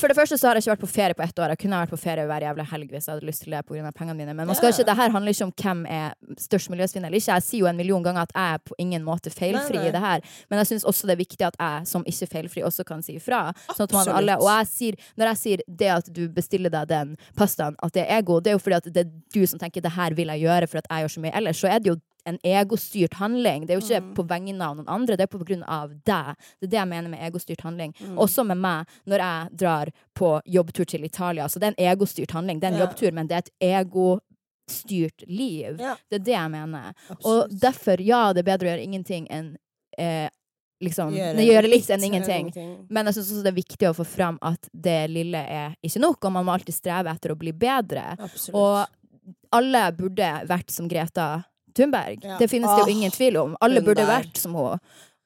For 0.01 0.09
det 0.09 0.17
første 0.17 0.39
så 0.41 0.47
har 0.49 0.57
jeg 0.57 0.63
ikke 0.65 0.73
vært 0.73 0.83
på 0.85 0.89
ferie 0.95 1.17
på 1.19 1.23
ett 1.27 1.37
år. 1.43 1.53
Jeg 1.53 1.61
kunne 1.61 1.81
vært 1.83 1.93
på 1.93 1.99
ferie 2.01 2.25
hver 2.25 2.45
jævla 2.47 2.65
helg 2.71 2.89
hvis 2.95 3.05
jeg 3.05 3.13
hadde 3.13 3.27
lyst 3.29 3.43
til 3.45 3.53
det 3.53 3.61
pga. 3.69 3.91
pengene 3.93 4.17
mine. 4.17 4.33
Men 4.33 4.47
man 4.49 4.55
skal 4.57 4.71
Ja. 4.71 4.73
ikke, 4.73 4.85
det 4.89 4.95
her 4.97 5.09
handler 5.13 5.31
ikke 5.37 5.45
om 5.45 5.53
hvem 5.63 5.85
er 5.99 6.13
størst 6.41 6.69
miljøsvinn 6.73 7.05
eller 7.05 7.17
ikke. 7.21 7.33
Jeg 7.37 7.43
sier 7.43 7.59
jo 7.59 7.69
en 7.69 7.77
million 7.77 8.03
ganger 8.03 8.21
at 8.25 8.33
jeg 8.33 8.53
er 8.55 8.57
på 8.65 8.73
ingen 8.79 9.03
måte 9.05 9.29
feilfri 9.29 9.77
Nei, 9.77 9.83
nei. 9.83 9.87
i 9.89 9.91
det 9.91 10.01
her. 10.01 10.21
Men 10.49 10.63
jeg 10.63 10.71
syns 10.73 10.83
også 10.89 11.05
det 11.05 11.13
er 11.13 11.21
viktig 11.21 11.45
at 11.45 11.55
jeg 11.61 11.87
som 11.93 12.03
ikke 12.09 12.27
feilfri 12.33 12.65
også 12.65 12.83
kan 12.89 13.03
si 13.05 13.19
ifra. 13.21 13.43
Sånn 13.69 13.85
at 13.85 13.91
man 13.93 14.01
Absolutt. 14.01 14.17
alle, 14.17 14.37
og 14.41 14.49
jeg 14.49 14.67
sier, 14.73 14.95
når 15.17 15.25
jeg 15.33 15.37
sier 15.43 15.61
det 15.69 15.91
at 15.99 16.09
du 16.13 16.27
bestiller 16.29 16.73
deg 16.73 16.87
den 16.89 17.15
pastaen, 17.37 17.75
at 17.83 17.93
det 17.93 18.07
er 18.09 18.17
ego, 18.17 18.39
det 18.41 18.49
er 18.49 18.57
jo 18.57 18.63
fordi 18.65 18.79
at 18.81 18.89
det 18.93 19.05
er 19.05 19.11
du 19.33 19.45
som 19.45 19.59
tenker 19.61 19.81
det 19.85 19.91
her 19.93 20.17
vil 20.17 20.27
jeg 20.33 20.41
gjøre 20.47 20.67
for 20.67 20.77
at 20.81 20.89
jeg 20.89 21.02
gjør 21.03 21.13
så 21.17 21.21
mye 21.23 21.35
ellers. 21.37 21.59
Så 21.61 21.69
er 21.69 21.79
det 21.79 21.91
jo 21.93 21.99
en 22.25 22.37
egostyrt 22.47 23.13
handling. 23.19 23.65
Det 23.67 23.73
er 23.75 23.79
jo 23.81 23.83
ikke 23.85 24.01
Mm. 24.01 24.13
på 24.15 24.23
vegne 24.29 24.61
av 24.63 24.77
noen 24.77 24.87
andre, 24.87 25.17
det 25.17 25.25
er 25.25 25.37
på 25.37 25.43
grunn 25.43 25.63
av 25.67 25.89
deg. 26.07 26.35
Det 26.61 26.67
er 26.67 26.71
det 26.71 26.79
jeg 26.79 26.87
mener 26.87 27.09
med 27.11 27.19
egostyrt 27.19 27.61
handling. 27.61 27.93
Mm. 27.99 28.17
Også 28.17 28.45
med 28.47 28.57
meg, 28.57 28.87
når 29.05 29.17
jeg 29.19 29.57
drar 29.57 29.91
på 30.15 30.29
jobbtur 30.47 30.85
til 30.87 31.03
Italia. 31.03 31.45
Så 31.49 31.59
det 31.59 31.67
er 31.67 31.75
en 31.75 31.97
egostyrt 31.97 32.31
handling. 32.31 32.59
Det 32.61 32.69
er 32.69 32.73
en 32.73 32.79
Ja. 32.79 32.85
jobbtur, 32.87 33.11
men 33.13 33.27
det 33.27 33.35
er 33.35 33.43
et 33.43 33.51
egostyrt 34.69 35.23
liv. 35.27 35.75
Ja, 35.79 35.95
Det 36.09 36.21
er 36.21 36.23
det 36.23 36.33
jeg 36.33 36.51
mener. 36.51 36.93
Og 37.25 37.49
derfor, 37.49 37.99
ja, 37.99 38.31
det 38.33 38.47
er 38.47 38.57
bedre 38.57 38.67
å 38.69 38.71
gjøre 38.77 38.83
ingenting 38.87 39.27
enn 39.29 39.57
eh, 39.97 40.29
liksom 40.81 41.11
Gjøre 41.13 41.43
Gjøre, 41.45 41.69
litt 41.69 41.89
enn 41.93 42.03
ingenting. 42.03 42.87
Men 42.89 43.05
jeg 43.05 43.15
syns 43.15 43.31
også 43.31 43.43
det 43.43 43.51
er 43.53 43.61
viktig 43.61 43.89
å 43.89 43.95
få 43.95 44.05
fram 44.05 44.39
at 44.41 44.69
det 44.73 45.09
lille 45.11 45.37
er 45.37 45.75
ikke 45.83 45.99
nok, 45.99 46.25
og 46.25 46.31
man 46.31 46.45
må 46.45 46.53
alltid 46.57 46.73
streve 46.75 47.11
etter 47.13 47.31
å 47.31 47.37
bli 47.37 47.51
bedre. 47.51 48.17
Absolutt. 48.17 48.55
Og 48.55 48.87
alle 49.53 49.87
burde 49.97 50.29
vært 50.49 50.73
som 50.73 50.89
Greta 50.91 51.43
Thunberg. 51.73 52.23
Ja. 52.23 52.37
Det 52.41 52.49
finnes 52.51 52.71
det 52.73 52.85
jo 52.85 52.97
ingen 52.97 53.11
tvil 53.11 53.39
om. 53.41 53.57
Alle 53.61 53.81
hun 53.81 53.89
burde 53.89 54.05
der. 54.05 54.11
vært 54.11 54.37
som 54.37 54.55
hun. 54.57 54.79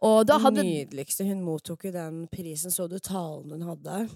Og 0.05 0.29
hadde 0.29 0.63
Nydeligste. 0.63 1.25
Hun 1.25 1.43
mottok 1.43 1.87
jo 1.87 1.91
den 1.91 2.25
prisen. 2.31 2.71
Så 2.71 2.87
du 2.87 2.99
talen 2.99 3.57
hun 3.57 3.69
hadde? 3.71 4.07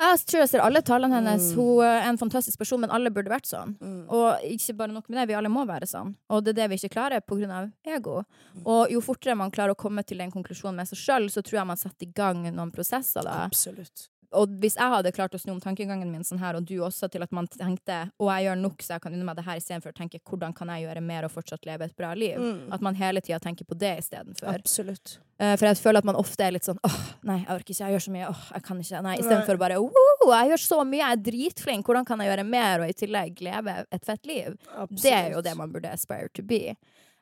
Jeg 0.00 0.20
tror 0.24 0.40
jeg 0.40 0.48
ser 0.48 0.62
alle 0.64 0.80
talene 0.80 1.18
hennes. 1.18 1.50
Mm. 1.52 1.58
Hun 1.60 1.84
er 1.84 2.06
en 2.08 2.18
fantastisk 2.18 2.58
person, 2.58 2.80
men 2.80 2.92
alle 2.94 3.12
burde 3.12 3.32
vært 3.32 3.50
sånn. 3.50 3.74
Mm. 3.84 4.06
Og 4.08 4.46
ikke 4.48 4.74
bare 4.78 4.94
nok 4.94 5.10
med 5.10 5.20
det, 5.20 5.26
vi 5.28 5.36
alle 5.36 5.50
må 5.52 5.66
være 5.68 5.88
sånn. 5.90 6.14
Og 6.32 6.44
det 6.44 6.54
er 6.54 6.62
det 6.62 6.68
vi 6.72 6.78
ikke 6.80 6.94
klarer 6.96 7.20
pga. 7.20 7.66
ego. 7.84 8.22
Og 8.64 8.94
jo 8.94 9.02
fortere 9.04 9.36
man 9.36 9.52
klarer 9.52 9.76
å 9.76 9.80
komme 9.80 10.02
til 10.02 10.22
den 10.24 10.32
konklusjonen 10.32 10.80
med 10.80 10.88
seg 10.88 11.02
sjøl, 11.02 11.28
så 11.28 11.44
tror 11.44 11.60
jeg 11.60 11.68
man 11.68 11.80
setter 11.80 12.08
i 12.08 12.14
gang 12.16 12.46
noen 12.48 12.72
prosesser 12.72 13.28
da. 13.28 13.42
Absolutt. 13.44 14.08
Og 14.36 14.52
hvis 14.62 14.76
jeg 14.78 14.92
hadde 14.92 15.10
klart 15.14 15.34
å 15.34 15.40
snu 15.40 15.52
om 15.56 15.60
tankegangen 15.62 16.10
min 16.12 16.22
sånn 16.26 16.38
her, 16.42 16.54
og 16.58 16.66
du 16.68 16.76
også, 16.86 17.08
til 17.10 17.24
at 17.24 17.32
man 17.34 17.48
tenkte 17.50 17.96
å, 18.14 18.28
jeg 18.30 18.46
gjør 18.46 18.60
nok 18.60 18.84
så 18.84 18.94
jeg 18.94 19.04
kan 19.04 19.16
unne 19.16 19.26
meg 19.26 19.38
det 19.40 19.46
her, 19.48 19.58
istedenfor 19.58 19.90
å 19.90 19.96
tenke 19.96 20.20
hvordan 20.22 20.54
kan 20.56 20.70
jeg 20.70 20.86
gjøre 20.86 21.02
mer 21.04 21.26
og 21.26 21.34
fortsatt 21.34 21.66
leve 21.66 21.88
et 21.88 21.96
bra 21.98 22.12
liv. 22.18 22.38
Mm. 22.38 22.68
At 22.76 22.84
man 22.86 22.98
hele 23.00 23.22
tida 23.24 23.40
tenker 23.42 23.66
på 23.66 23.78
det 23.80 23.96
istedenfor. 24.04 24.52
Absolutt. 24.54 25.16
Uh, 25.40 25.56
for 25.56 25.66
jeg 25.66 25.80
føler 25.80 26.04
at 26.04 26.08
man 26.12 26.20
ofte 26.20 26.46
er 26.46 26.54
litt 26.54 26.68
sånn 26.68 26.78
åh, 26.86 27.02
nei, 27.26 27.40
jeg 27.42 27.50
orker 27.56 27.74
ikke, 27.74 27.82
jeg 27.82 27.96
gjør 27.96 28.06
så 28.06 28.14
mye, 28.14 28.30
åh, 28.30 28.46
jeg 28.54 28.66
kan 28.70 28.84
ikke. 28.84 28.94
Nei, 29.00 29.04
Nei. 29.10 29.18
istedenfor 29.24 29.60
bare 29.64 29.82
wow, 29.82 30.24
jeg 30.36 30.54
gjør 30.54 30.64
så 30.68 30.80
mye, 30.84 31.02
jeg 31.02 31.18
er 31.18 31.26
dritflink, 31.30 31.90
hvordan 31.90 32.08
kan 32.08 32.22
jeg 32.22 32.30
gjøre 32.30 32.48
mer, 32.54 32.84
og 32.84 32.94
i 32.94 32.98
tillegg 33.02 33.44
leve 33.44 33.76
et 33.90 34.06
fett 34.06 34.30
liv? 34.30 34.56
Absolutt. 34.70 35.02
Det 35.02 35.14
er 35.16 35.30
jo 35.34 35.44
det 35.44 35.58
man 35.58 35.74
burde 35.74 35.90
aspire 35.90 36.30
to 36.36 36.46
be. 36.46 36.76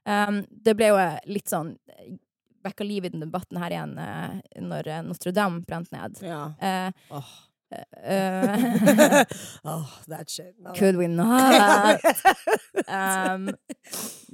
Um, 0.08 0.42
det 0.50 0.76
ble 0.76 0.92
jo 0.92 1.04
litt 1.28 1.50
sånn 1.50 1.76
vekka 2.64 2.84
liv 2.86 3.04
i 3.04 3.12
den 3.12 3.20
debatten 3.24 3.60
her 3.62 3.70
igjen 3.74 3.92
uh, 3.98 4.38
når 4.62 4.88
uh, 4.90 5.02
Notre-Dame 5.10 5.60
brant 5.68 5.92
ned. 5.94 6.18
Ja. 6.24 6.40
Uh, 6.62 7.18
Åh. 7.18 7.28
uh, 7.74 9.24
Åh, 9.72 9.90
that 10.08 10.30
shit. 10.30 10.54
No. 10.58 10.72
could 10.74 10.96
we 10.96 11.06
not? 11.08 12.00
Um, 12.88 13.50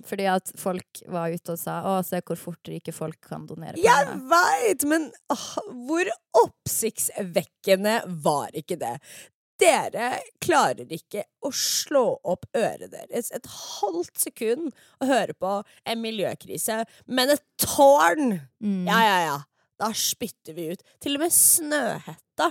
fordi 0.07 0.27
at 0.31 0.51
folk 0.61 1.01
var 1.11 1.33
ute 1.33 1.55
og 1.55 1.59
sa 1.59 1.79
å, 1.89 1.95
se 2.07 2.21
hvor 2.23 2.39
fort 2.39 2.69
rike 2.71 2.93
folk 2.95 3.17
kan 3.25 3.47
donere 3.49 3.81
Jeg 3.81 4.05
penger. 4.07 4.21
veit, 4.31 4.85
men 4.87 5.07
åh, 5.33 5.47
hvor 5.89 6.11
oppsiktsvekkende 6.45 7.97
var 8.23 8.55
ikke 8.55 8.77
det? 8.79 8.93
Dere 9.61 10.19
klarer 10.43 10.91
ikke 10.97 11.23
å 11.45 11.53
slå 11.55 12.17
opp 12.27 12.47
øret 12.59 12.91
deres 12.91 13.31
et 13.35 13.47
halvt 13.47 14.19
sekund 14.27 14.73
og 14.99 15.09
høre 15.11 15.37
på 15.39 15.57
en 15.87 16.03
miljøkrise, 16.03 16.83
men 17.07 17.35
et 17.37 17.45
tårn! 17.63 18.41
Mm. 18.59 18.85
Ja, 18.89 19.01
ja, 19.07 19.19
ja. 19.29 19.41
Da 19.79 19.91
spytter 19.95 20.55
vi 20.55 20.69
ut. 20.75 20.83
Til 21.03 21.19
og 21.19 21.25
med 21.25 21.35
Snøhetta 21.35 22.51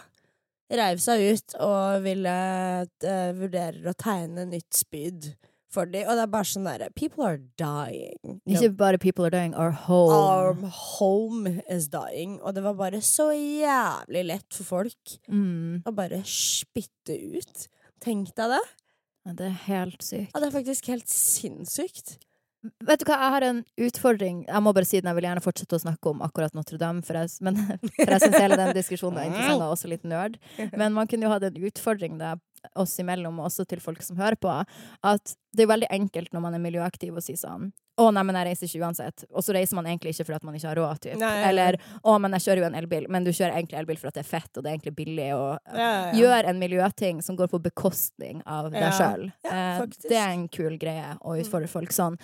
reiv 0.73 0.99
seg 1.03 1.21
ut 1.33 1.55
og 1.61 2.03
ville 2.05 2.35
uh, 2.83 3.31
vurderer 3.37 3.89
å 3.89 3.95
tegne 3.99 4.47
nytt 4.49 4.79
spyd 4.79 5.33
for 5.73 5.89
dem. 5.89 6.05
Og 6.07 6.15
det 6.19 6.23
er 6.27 6.31
bare 6.33 6.49
sånn 6.49 6.67
derre 6.69 6.89
People 6.95 7.25
are 7.27 7.39
dying. 7.59 8.37
Ikke 8.47 8.69
bare 8.77 8.99
people 9.01 9.25
are 9.27 9.33
dying, 9.33 9.55
our 9.55 9.71
home. 9.71 10.13
Our 10.13 10.53
home 10.97 11.55
is 11.69 11.89
dying. 11.93 12.37
Og 12.41 12.55
det 12.55 12.63
var 12.65 12.77
bare 12.79 13.01
så 13.05 13.31
jævlig 13.33 14.25
lett 14.29 14.59
for 14.59 14.69
folk 14.77 15.17
Mm. 15.29 15.81
å 15.85 15.95
bare 15.95 16.21
spytte 16.29 17.17
ut. 17.37 17.67
Tenk 18.03 18.33
deg 18.35 18.55
det. 18.57 18.63
Ja, 19.25 19.31
Det 19.39 19.45
er 19.47 19.57
helt 19.67 20.01
sykt. 20.03 20.31
Ja, 20.35 20.39
det 20.43 20.49
er 20.53 20.57
faktisk 20.59 20.87
helt 20.91 21.07
sinnssykt. 21.07 22.17
Vet 22.83 23.01
du 23.01 23.05
hva, 23.09 23.17
jeg 23.19 23.31
har 23.33 23.43
en 23.43 23.57
utfordring. 23.77 24.45
Jeg 24.47 24.63
må 24.63 24.71
bare 24.75 24.87
si 24.87 24.99
den, 25.01 25.09
jeg 25.11 25.17
vil 25.17 25.25
gjerne 25.27 25.41
fortsette 25.43 25.75
å 25.75 25.81
snakke 25.83 26.11
om 26.13 26.21
akkurat 26.23 26.53
Notre-Dame, 26.55 27.01
for 27.03 27.17
jeg, 27.19 27.31
men, 27.43 27.57
for 27.97 28.11
jeg 28.13 28.21
syns 28.23 28.37
hele 28.39 28.55
den 28.59 28.71
diskusjonen 28.77 29.19
er 29.19 29.27
interessant 29.31 29.65
og 29.65 29.73
også 29.75 29.89
litt 29.91 30.05
nerd. 30.07 30.37
Men 30.71 30.93
man 30.95 31.09
kunne 31.11 31.27
jo 31.27 31.31
hatt 31.33 31.43
en 31.49 31.59
utfordring 31.59 32.15
da, 32.21 32.37
oss 32.79 32.97
imellom, 33.03 33.39
og 33.39 33.49
også 33.51 33.65
til 33.69 33.81
folk 33.83 34.01
som 34.05 34.19
hører 34.19 34.39
på, 34.39 34.51
at 35.03 35.35
det 35.53 35.65
er 35.65 35.73
veldig 35.73 35.91
enkelt 35.93 36.33
når 36.33 36.45
man 36.47 36.57
er 36.57 36.63
miljøaktiv 36.63 37.17
å 37.17 37.23
si 37.23 37.35
sånn 37.39 37.71
å, 38.01 38.07
nei, 38.09 38.23
men 38.25 38.37
jeg 38.39 38.47
reiser 38.47 38.69
ikke 38.69 38.87
uansett. 38.87 39.23
Og 39.29 39.43
så 39.45 39.53
reiser 39.53 39.77
man 39.77 39.85
egentlig 39.85 40.15
ikke 40.15 40.25
fordi 40.25 40.39
at 40.39 40.45
man 40.47 40.55
ikke 40.57 40.69
har 40.71 40.79
råd. 40.81 41.01
Typ. 41.03 41.17
Nei, 41.21 41.33
ja. 41.37 41.49
Eller 41.51 41.77
å, 42.01 42.15
men 42.21 42.33
jeg 42.37 42.45
kjører 42.47 42.61
jo 42.63 42.67
en 42.71 42.77
elbil. 42.79 43.05
Men 43.13 43.27
du 43.27 43.29
kjører 43.29 43.57
egentlig 43.59 43.77
elbil 43.83 43.99
for 44.01 44.09
at 44.09 44.17
det 44.17 44.23
er 44.23 44.29
fett, 44.31 44.49
og 44.57 44.63
det 44.63 44.71
er 44.71 44.77
egentlig 44.79 44.95
billig. 44.97 45.27
Og 45.37 45.77
Ja, 45.77 45.89
ja, 45.91 46.15
gjør 46.17 46.49
en 46.49 46.61
miljøting 46.63 47.21
som 47.25 47.37
går 47.37 47.51
på 47.53 47.61
bekostning 47.67 48.41
av 48.49 48.71
deg 48.73 48.87
sjøl. 48.97 49.27
Eh, 49.45 49.83
det 50.07 50.17
er 50.17 50.31
en 50.31 50.47
kul 50.49 50.79
greie 50.81 51.11
å 51.21 51.35
utfordre 51.37 51.69
folk 51.69 51.93
sånn. 51.93 52.17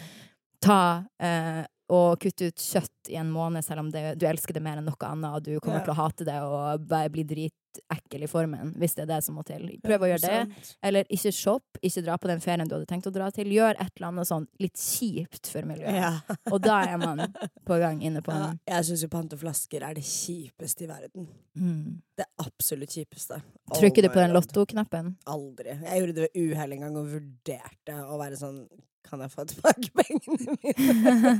Ta 0.65 0.80
eh, 1.21 1.62
og 1.93 2.17
kutte 2.21 2.49
ut 2.49 2.62
kjøtt 2.62 3.10
i 3.13 3.17
en 3.21 3.30
måned 3.34 3.65
selv 3.65 3.86
om 3.86 3.93
det, 3.93 4.15
du 4.21 4.25
elsker 4.30 4.58
det 4.58 4.62
mer 4.65 4.82
enn 4.82 4.89
noe 4.89 5.08
annet, 5.08 5.38
og 5.38 5.45
du 5.45 5.62
kommer 5.62 5.86
til 5.86 5.93
å 5.93 5.99
hate 6.02 6.25
det 6.28 6.38
og 6.45 6.89
bare 6.89 7.10
bli 7.13 7.25
dritekkel 7.69 8.23
i 8.23 8.27
formen, 8.29 8.71
hvis 8.79 8.95
det 8.97 9.03
er 9.05 9.10
det 9.13 9.19
som 9.25 9.36
må 9.38 9.43
til. 9.47 9.65
Prøv 9.84 10.05
å 10.05 10.10
gjøre 10.10 10.23
det. 10.25 10.65
Eller 10.86 11.05
ikke 11.13 11.32
shopp, 11.36 11.79
ikke 11.86 12.03
dra 12.05 12.17
på 12.21 12.29
den 12.32 12.41
ferien 12.43 12.67
du 12.69 12.75
hadde 12.75 12.88
tenkt 12.89 13.08
å 13.10 13.13
dra 13.13 13.29
til. 13.36 13.51
Gjør 13.53 13.75
et 13.77 13.91
eller 13.95 14.08
annet 14.10 14.29
sånn 14.29 14.47
litt 14.63 14.77
kjipt 14.82 15.51
for 15.51 15.67
miljøet. 15.69 15.95
Ja. 15.99 16.12
Og 16.51 16.60
da 16.63 16.79
er 16.88 16.97
man 17.01 17.23
på 17.67 17.77
gang 17.82 18.01
inne 18.05 18.23
på 18.25 18.34
Ja, 18.34 18.51
en 18.53 18.60
jeg 18.67 18.89
syns 18.89 19.03
jo 19.05 19.12
panteflasker 19.13 19.86
er 19.86 19.97
det 19.99 20.05
kjipeste 20.08 20.86
i 20.88 20.89
verden. 20.89 21.29
mm. 21.55 22.01
Det 22.19 22.25
absolutt 22.43 22.91
kjipeste. 22.91 23.38
Oh 23.69 23.77
Trykker 23.79 24.03
du 24.03 24.10
på 24.12 24.19
den 24.19 24.34
lottoknappen? 24.36 25.13
Aldri. 25.32 25.77
Jeg 25.86 26.01
gjorde 26.01 26.15
det 26.17 26.25
ved 26.27 26.41
uhell 26.49 26.73
en 26.75 26.82
gang 26.88 26.97
og 26.99 27.08
vurderte 27.13 27.95
å 28.03 28.17
være 28.19 28.36
sånn 28.39 28.63
Kan 29.10 29.24
jeg 29.26 29.32
få 29.34 29.45
tilbake 29.50 29.89
pengene 30.00 30.58
mine? 30.62 31.34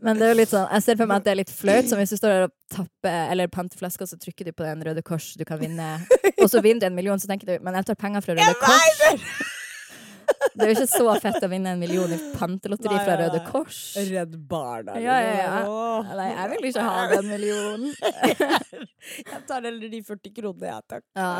Men 0.00 0.16
det 0.16 0.24
er 0.28 0.32
jo 0.32 0.38
litt 0.40 0.52
sånn, 0.54 0.66
jeg 0.72 0.86
ser 0.86 0.98
for 1.00 1.10
meg 1.10 1.20
at 1.20 1.28
det 1.28 1.34
er 1.34 1.40
litt 1.42 1.52
flaut. 1.52 1.90
Som 1.90 2.00
hvis 2.00 2.14
du 2.14 2.18
står 2.20 2.34
der 2.34 2.46
og 2.48 2.54
tapper 2.72 3.34
eller 3.34 3.52
panteflasker, 3.52 4.08
så 4.08 4.16
trykker 4.20 4.48
du 4.48 4.54
på 4.56 4.64
den 4.66 4.82
Røde 4.88 5.04
Kors 5.04 5.34
du 5.38 5.44
kan 5.48 5.60
vinne, 5.60 5.90
og 6.42 6.48
så 6.48 6.64
vinner 6.64 6.86
du 6.86 6.90
en 6.90 6.98
million, 6.98 7.20
så 7.20 7.30
tenker 7.30 7.50
du 7.52 7.64
men 7.64 7.76
jeg 7.80 7.90
tar 7.90 8.00
penger 8.00 8.24
fra 8.24 8.38
Røde 8.38 8.58
Kors. 8.64 9.54
Det 10.58 10.64
er 10.64 10.70
jo 10.72 10.74
ikke 10.76 10.90
så 10.90 11.12
fett 11.22 11.44
å 11.44 11.48
vinne 11.50 11.72
en 11.72 11.80
million 11.80 12.10
i 12.12 12.18
pantelotteri 12.34 12.98
fra 13.00 13.14
Røde. 13.20 13.40
Kors. 13.48 13.78
Redd 14.08 14.34
Barna. 14.50 14.96
Ja, 15.00 15.16
ja, 15.22 15.34
ja. 15.38 15.60
Åh. 15.70 16.10
Nei, 16.18 16.26
jeg 16.32 16.50
vil 16.52 16.68
ikke 16.70 16.84
ha 16.84 17.04
den 17.14 17.30
millionen. 17.30 17.94
Jeg 19.28 19.40
tar 19.48 19.64
heller 19.64 19.88
de 19.88 20.00
40 20.04 20.32
kronene, 20.36 20.68
jeg, 20.68 20.84
takk. 20.90 21.04
Ja, 21.16 21.30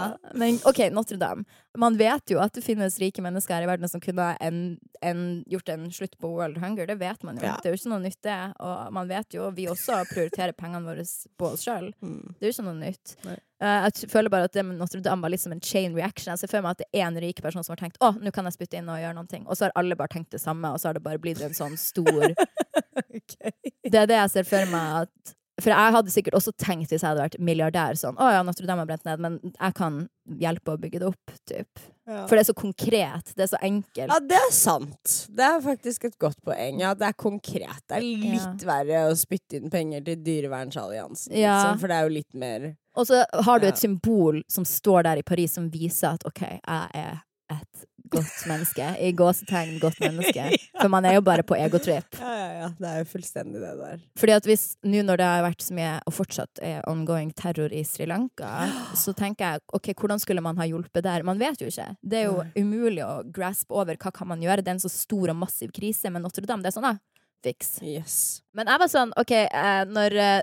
men 0.41 0.57
OK, 0.69 0.79
Notre-Dame. 0.95 1.45
Man 1.79 1.97
vet 1.99 2.33
jo 2.33 2.41
at 2.43 2.57
det 2.57 2.65
finnes 2.65 2.97
rike 2.99 3.23
mennesker 3.23 3.55
her 3.55 3.67
i 3.67 3.71
verden 3.71 3.91
som 3.91 4.03
kunne 4.03 4.33
en, 4.43 4.63
en, 5.05 5.21
gjort 5.47 5.71
en 5.71 5.87
slutt 5.95 6.17
på 6.19 6.31
world 6.33 6.59
hunger. 6.59 6.89
Det 6.91 6.97
vet 6.99 7.23
man 7.27 7.39
jo. 7.39 7.47
Ja. 7.47 7.57
Det 7.63 7.71
er 7.71 7.77
jo 7.77 7.81
ikke 7.81 7.93
noe 7.93 8.03
nytt, 8.03 8.19
det. 8.27 8.39
Og 8.67 8.95
man 8.97 9.11
vet 9.11 9.37
jo, 9.37 9.47
vi 9.55 9.69
også 9.71 10.01
prioriterer 10.11 10.57
pengene 10.59 10.83
våre 10.89 11.07
på 11.39 11.53
oss 11.53 11.67
sjøl. 11.69 11.93
Mm. 12.09 12.31
Det 12.39 12.47
er 12.47 12.49
jo 12.49 12.55
ikke 12.55 12.65
noe 12.65 12.79
nytt. 12.79 13.13
Nei. 13.27 13.35
Eh, 13.61 13.85
jeg 13.89 14.09
føler 14.13 14.31
bare 14.33 14.47
at 14.47 14.55
det 14.55 14.63
med 14.65 14.79
Notre-Dame 14.79 15.25
var 15.25 15.33
litt 15.33 15.43
som 15.43 15.53
en 15.53 15.61
chain 15.65 15.97
reaction. 15.97 16.31
Jeg 16.31 16.41
ser 16.41 16.51
for 16.53 16.65
meg 16.65 16.77
at 16.77 16.85
det 16.85 16.87
er 17.01 17.05
en 17.09 17.19
rik 17.21 17.43
person 17.45 17.65
som 17.67 17.75
har 17.75 17.81
tenkt 17.83 17.99
å, 18.05 18.13
nå 18.17 18.33
kan 18.35 18.47
jeg 18.49 18.55
spytte 18.55 18.79
inn 18.79 18.89
og 18.89 19.01
gjøre 19.03 19.17
noe. 19.19 19.41
Og 19.45 19.59
så 19.59 19.67
har 19.67 19.75
alle 19.79 19.99
bare 19.99 20.15
tenkt 20.15 20.33
det 20.37 20.41
samme, 20.41 20.71
og 20.71 20.81
så 20.81 20.89
har 20.89 20.99
det 20.99 21.05
bare 21.05 21.21
blitt 21.21 21.43
en 21.45 21.57
sånn 21.57 21.77
stor 21.81 22.33
Det 23.89 23.99
er 23.99 24.09
det 24.09 24.17
jeg 24.17 24.33
ser 24.33 24.49
for 24.49 24.71
meg 24.73 25.03
at 25.05 25.35
For 25.59 25.73
jeg 25.73 25.93
hadde 25.95 26.13
sikkert 26.15 26.35
også 26.39 26.53
tenkt 26.55 26.93
hvis 26.93 27.03
jeg 27.03 27.09
hadde 27.11 27.25
vært 27.25 27.39
milliardær 27.43 27.97
sånn 27.99 28.15
Å 28.21 28.29
ja, 28.31 28.43
Notre-Dame 28.47 28.85
har 28.85 28.87
brent 28.87 29.05
ned, 29.09 29.19
men 29.25 29.39
jeg 29.49 29.75
kan 29.75 29.97
hjelpe 30.39 30.75
å 30.75 30.79
bygge 30.79 31.01
det 31.03 31.07
opp, 31.09 31.33
typ. 31.49 31.81
Ja. 32.09 32.23
For 32.29 32.37
det 32.37 32.43
er 32.45 32.49
så 32.51 32.55
konkret. 32.57 33.33
Det 33.37 33.43
er 33.47 33.51
så 33.51 33.59
enkelt. 33.65 34.13
Ja, 34.13 34.19
det 34.21 34.37
er 34.39 34.53
sant. 34.55 35.15
Det 35.35 35.45
er 35.45 35.61
faktisk 35.65 36.05
et 36.09 36.19
godt 36.21 36.39
poeng. 36.47 36.79
Ja, 36.81 36.93
det 36.97 37.09
er 37.09 37.17
konkret. 37.19 37.81
Det 37.89 37.97
er 37.99 38.05
litt 38.07 38.65
verre 38.69 39.07
å 39.11 39.17
spytte 39.19 39.59
inn 39.59 39.71
penger 39.73 40.05
til 40.07 40.23
Dyrevernsalliansen, 40.25 41.33
Ja. 41.37 41.57
liksom, 41.59 41.81
for 41.81 41.89
det 41.89 41.97
er 41.97 42.03
jo 42.09 42.15
litt 42.19 42.35
mer 42.35 42.77
Og 42.97 43.07
så 43.07 43.25
har 43.45 43.59
du 43.59 43.67
Ja. 43.67 43.73
et 43.73 43.79
symbol 43.79 44.43
som 44.49 44.65
står 44.65 45.03
der 45.05 45.17
i 45.19 45.23
Paris 45.23 45.53
som 45.55 45.71
viser 45.71 46.15
at 46.15 46.25
OK, 46.27 46.41
jeg 46.41 46.91
er 46.95 47.21
et 47.51 47.85
godt 48.13 48.47
menneske. 48.51 48.87
I 49.05 49.11
gåsetegn 49.17 49.79
godt 49.83 50.01
menneske. 50.03 50.47
For 50.81 50.89
man 50.93 51.05
er 51.09 51.15
jo 51.19 51.23
bare 51.27 51.45
på 51.47 51.57
egotrip. 51.59 52.19
Ja, 52.21 52.33
ja, 52.39 52.49
ja. 52.63 52.69
Det 52.79 52.89
er 52.91 52.99
jo 53.03 53.09
fullstendig 53.13 53.61
det 53.63 53.73
der. 53.81 54.03
Fordi 54.21 54.35
at 54.37 54.49
hvis 54.49 54.65
nå 54.89 55.03
når 55.07 55.21
det 55.23 55.29
har 55.31 55.45
vært 55.47 55.65
så 55.67 55.77
mye, 55.79 55.93
og 56.09 56.17
fortsatt 56.19 56.63
er 56.65 56.83
ongoing 56.91 57.31
terror 57.39 57.73
i 57.75 57.85
Sri 57.89 58.07
Lanka, 58.11 58.51
så 59.03 59.15
tenker 59.19 59.57
jeg 59.57 59.65
ok, 59.79 59.93
hvordan 59.99 60.23
skulle 60.23 60.45
man 60.45 60.59
ha 60.61 60.67
hjulpet 60.69 61.05
der? 61.07 61.27
Man 61.29 61.39
vet 61.43 61.61
jo 61.63 61.71
ikke. 61.71 61.91
Det 62.03 62.23
er 62.25 62.29
jo 62.31 62.43
umulig 62.59 63.05
å 63.07 63.23
graspe 63.35 63.75
over 63.79 63.97
hva 64.01 64.13
kan 64.15 64.29
man 64.35 64.43
gjøre. 64.45 64.63
Det 64.65 64.73
er 64.75 64.79
en 64.81 64.85
så 64.87 64.93
stor 64.93 65.35
og 65.35 65.41
massiv 65.45 65.71
krise. 65.77 66.11
med 66.11 66.23
Notre-Dame, 66.25 66.63
det 66.65 66.73
er 66.73 66.79
sånn, 66.81 66.89
da. 66.91 66.99
Fiks. 67.45 67.77
Yes. 67.87 68.15
Men 68.57 68.67
jeg 68.67 68.81
var 68.83 68.89
sånn, 68.91 69.13
OK, 69.21 69.31
eh, 69.47 69.83
når 69.87 70.17
eh, 70.19 70.41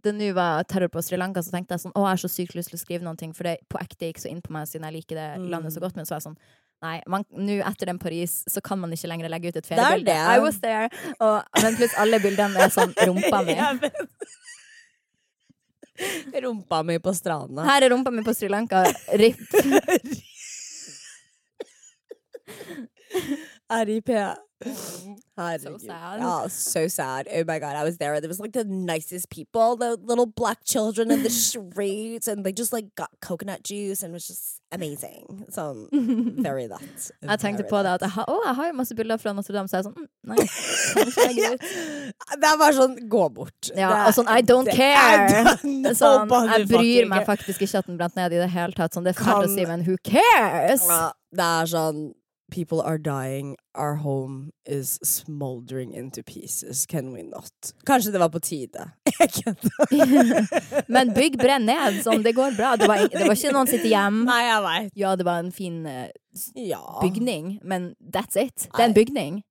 det 0.00 0.12
nå 0.14 0.28
var 0.32 0.62
terror 0.70 0.88
på 0.94 1.02
Sri 1.04 1.18
Lanka, 1.18 1.42
så 1.42 1.50
tenkte 1.52 1.74
jeg 1.74 1.82
sånn 1.82 1.92
Å, 1.98 2.04
jeg 2.06 2.12
har 2.14 2.20
så 2.22 2.28
sykt 2.30 2.54
lyst 2.56 2.70
til 2.72 2.78
å 2.78 2.80
skrive 2.80 3.04
noen 3.04 3.18
ting, 3.20 3.32
for 3.36 3.44
det 3.48 3.56
på 3.68 3.80
ekte 3.82 4.08
gikk 4.08 4.20
så 4.22 4.30
inn 4.30 4.38
på 4.44 4.54
meg 4.54 4.68
siden 4.70 4.86
jeg 4.86 4.94
liker 5.00 5.18
det 5.18 5.26
Mm. 5.42 5.48
landet 5.52 5.74
så 5.74 5.82
godt. 5.82 5.96
Men 5.98 6.06
så 6.06 6.14
var 6.14 6.22
jeg 6.22 6.28
sånn 6.30 6.38
Nei, 6.84 7.00
nå 7.08 7.56
etter 7.66 7.90
den 7.90 7.98
Paris 7.98 8.44
så 8.46 8.62
kan 8.62 8.78
man 8.78 8.92
ikke 8.94 9.10
lenger 9.10 9.30
legge 9.32 9.50
ut 9.50 9.56
et 9.58 9.64
er 9.64 9.68
feriebilde. 9.72 10.14
I 10.14 10.38
was 10.44 10.60
there. 10.62 10.86
Og, 11.18 11.42
men 11.62 11.78
pluss 11.80 11.96
alle 11.98 12.20
bildene 12.22 12.62
er 12.62 12.74
sånn 12.74 12.94
rumpa 13.02 13.42
mi. 13.46 13.56
Ja, 13.58 13.72
men... 13.74 13.90
Rumpa 16.44 16.84
mi 16.86 16.94
på 17.02 17.10
stranda. 17.10 17.64
Her 17.66 17.82
er 17.82 17.90
rumpa 17.90 18.12
mi 18.14 18.22
på 18.22 18.30
Sri 18.36 18.46
Lanka. 18.52 18.84
RIP. 19.18 19.42
RIP. 23.70 24.08
Herregud. 25.36 25.80
sad. 25.86 26.18
Oh, 26.20 26.48
so 26.48 26.88
sad. 26.88 27.28
Oh 27.32 27.44
my 27.46 27.60
god, 27.60 27.76
I 27.76 27.84
was 27.84 27.98
there. 27.98 28.20
There 28.20 28.26
was 28.28 28.40
like 28.40 28.52
the 28.52 28.64
nicest 28.64 29.30
people, 29.30 29.76
the 29.76 29.96
little 30.02 30.26
black 30.26 30.64
children 30.64 31.12
in 31.12 31.22
the 31.22 31.30
streets, 31.46 32.26
and 32.26 32.44
they 32.44 32.52
just 32.52 32.72
like 32.72 32.92
got 32.96 33.08
coconut 33.20 33.62
juice 33.62 34.02
and 34.02 34.10
it 34.10 34.14
was 34.14 34.26
just 34.26 34.60
amazing. 34.72 35.44
So 35.50 35.86
very 35.92 36.66
that. 36.66 37.10
Jeg 37.22 37.38
tenkte 37.38 37.62
på 37.70 37.82
det 37.82 37.86
at 37.94 38.00
jeg, 38.02 38.10
har- 38.10 38.24
å, 38.26 38.40
jeg 38.46 38.54
har 38.58 38.66
jo 38.66 38.72
masse 38.80 38.94
bilder 38.98 39.16
fra 39.22 39.32
Notre 39.32 39.52
Dame, 39.54 39.68
så 39.68 39.76
jeg 39.78 39.84
er 39.84 39.86
sånn 39.86 39.94
mm, 39.94 40.08
Nei. 40.28 40.36
Det 42.42 42.46
er 42.50 42.58
bare 42.58 42.74
sånn 42.74 42.98
gå 43.08 43.28
bort. 43.30 43.70
Ja, 43.76 43.88
Det- 43.94 44.06
og 44.10 44.14
sånn 44.18 44.26
I 44.34 44.42
don't 44.42 44.66
care! 44.74 45.54
Sånn, 45.94 46.26
jeg 46.50 46.66
bryr 46.72 47.06
meg 47.14 47.22
faktisk 47.30 47.62
ikke 47.62 47.78
at 47.84 47.86
den 47.86 47.96
brant 48.00 48.16
ned 48.18 48.32
i 48.34 48.42
det 48.42 48.50
hele 48.50 48.72
tatt. 48.74 48.90
Sånn, 48.96 49.04
det 49.06 49.14
er 49.14 49.22
fælt 49.22 49.46
å 49.46 49.48
si, 49.54 49.62
men 49.70 49.86
who 49.86 49.94
cares? 50.02 50.82
Ja, 50.90 51.12
det 51.30 51.46
er 51.62 51.66
sånn 51.78 52.08
People 52.50 52.80
are 52.80 52.96
dying, 52.96 53.56
our 53.74 53.96
home 53.96 54.52
is 54.64 54.98
smoldering 55.04 55.92
into 55.92 56.22
pieces. 56.22 56.86
Can 56.86 57.12
we 57.12 57.22
not? 57.22 57.52
Kanskje 57.84 58.12
det 58.12 58.18
var 58.22 58.28
på 58.32 58.40
tide. 58.40 58.90
Jeg 59.20 59.28
kødder. 59.30 60.84
Men 60.94 61.12
bygg 61.14 61.36
brenn 61.38 61.66
ned, 61.68 62.00
sånn, 62.06 62.22
det 62.24 62.32
går 62.38 62.56
bra. 62.56 62.70
Det 62.80 62.88
var, 62.88 63.04
det 63.12 63.26
var 63.26 63.36
ikke 63.36 63.52
noen 63.52 63.68
sitter 63.68 63.90
hjem. 63.92 64.22
Nei, 64.30 64.40
jeg 64.46 64.64
vet. 64.64 64.90
Ja, 64.96 65.12
det 65.20 65.26
var 65.28 65.42
en 65.44 65.52
fin 65.52 65.82
uh, 65.84 66.06
Ja. 66.56 66.80
bygning, 67.02 67.58
men 67.62 67.90
that's 68.14 68.38
it. 68.40 68.68
Det 68.72 68.80
er 68.80 68.88
en 68.92 68.96
bygning. 68.96 69.42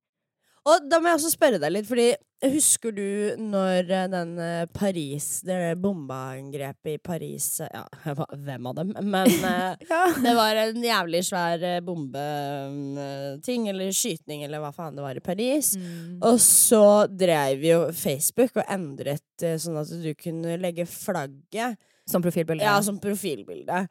Og 0.68 0.88
da 0.90 1.00
må 1.00 1.12
jeg 1.12 1.20
også 1.22 1.32
spørre 1.32 1.60
deg 1.62 1.72
litt, 1.72 1.88
fordi 1.88 2.10
husker 2.52 2.94
du 2.94 3.38
når 3.42 3.88
eh, 3.90 4.08
den 4.12 4.34
eh, 4.38 4.66
Paris 4.70 5.40
Det 5.42 5.74
bombeangrepet 5.82 6.92
i 6.92 6.98
Paris 7.02 7.48
eh, 7.66 7.72
Ja, 7.74 8.14
hvem 8.46 8.68
av 8.70 8.76
dem? 8.78 8.92
Men 9.08 9.32
ja. 9.92 10.02
det 10.22 10.34
var 10.38 10.60
en 10.62 10.84
jævlig 10.84 11.24
svær 11.26 11.64
bombeting, 11.86 13.70
eller 13.72 13.96
skytning, 13.96 14.44
eller 14.46 14.62
hva 14.62 14.74
faen 14.76 14.98
det 14.98 15.06
var 15.06 15.18
i 15.18 15.24
Paris. 15.24 15.74
Mm. 15.80 16.20
Og 16.28 16.38
så 16.44 17.08
drev 17.10 17.64
jo 17.66 17.80
Facebook 17.96 18.60
og 18.60 18.68
endret 18.70 19.48
sånn 19.62 19.80
at 19.80 19.94
du 20.04 20.12
kunne 20.20 20.60
legge 20.62 20.86
flagget 20.90 21.80
Som 22.08 22.24
profilbilde. 22.26 22.66
ja, 22.66 22.78
som 22.84 23.00
profilbilde. 23.02 23.86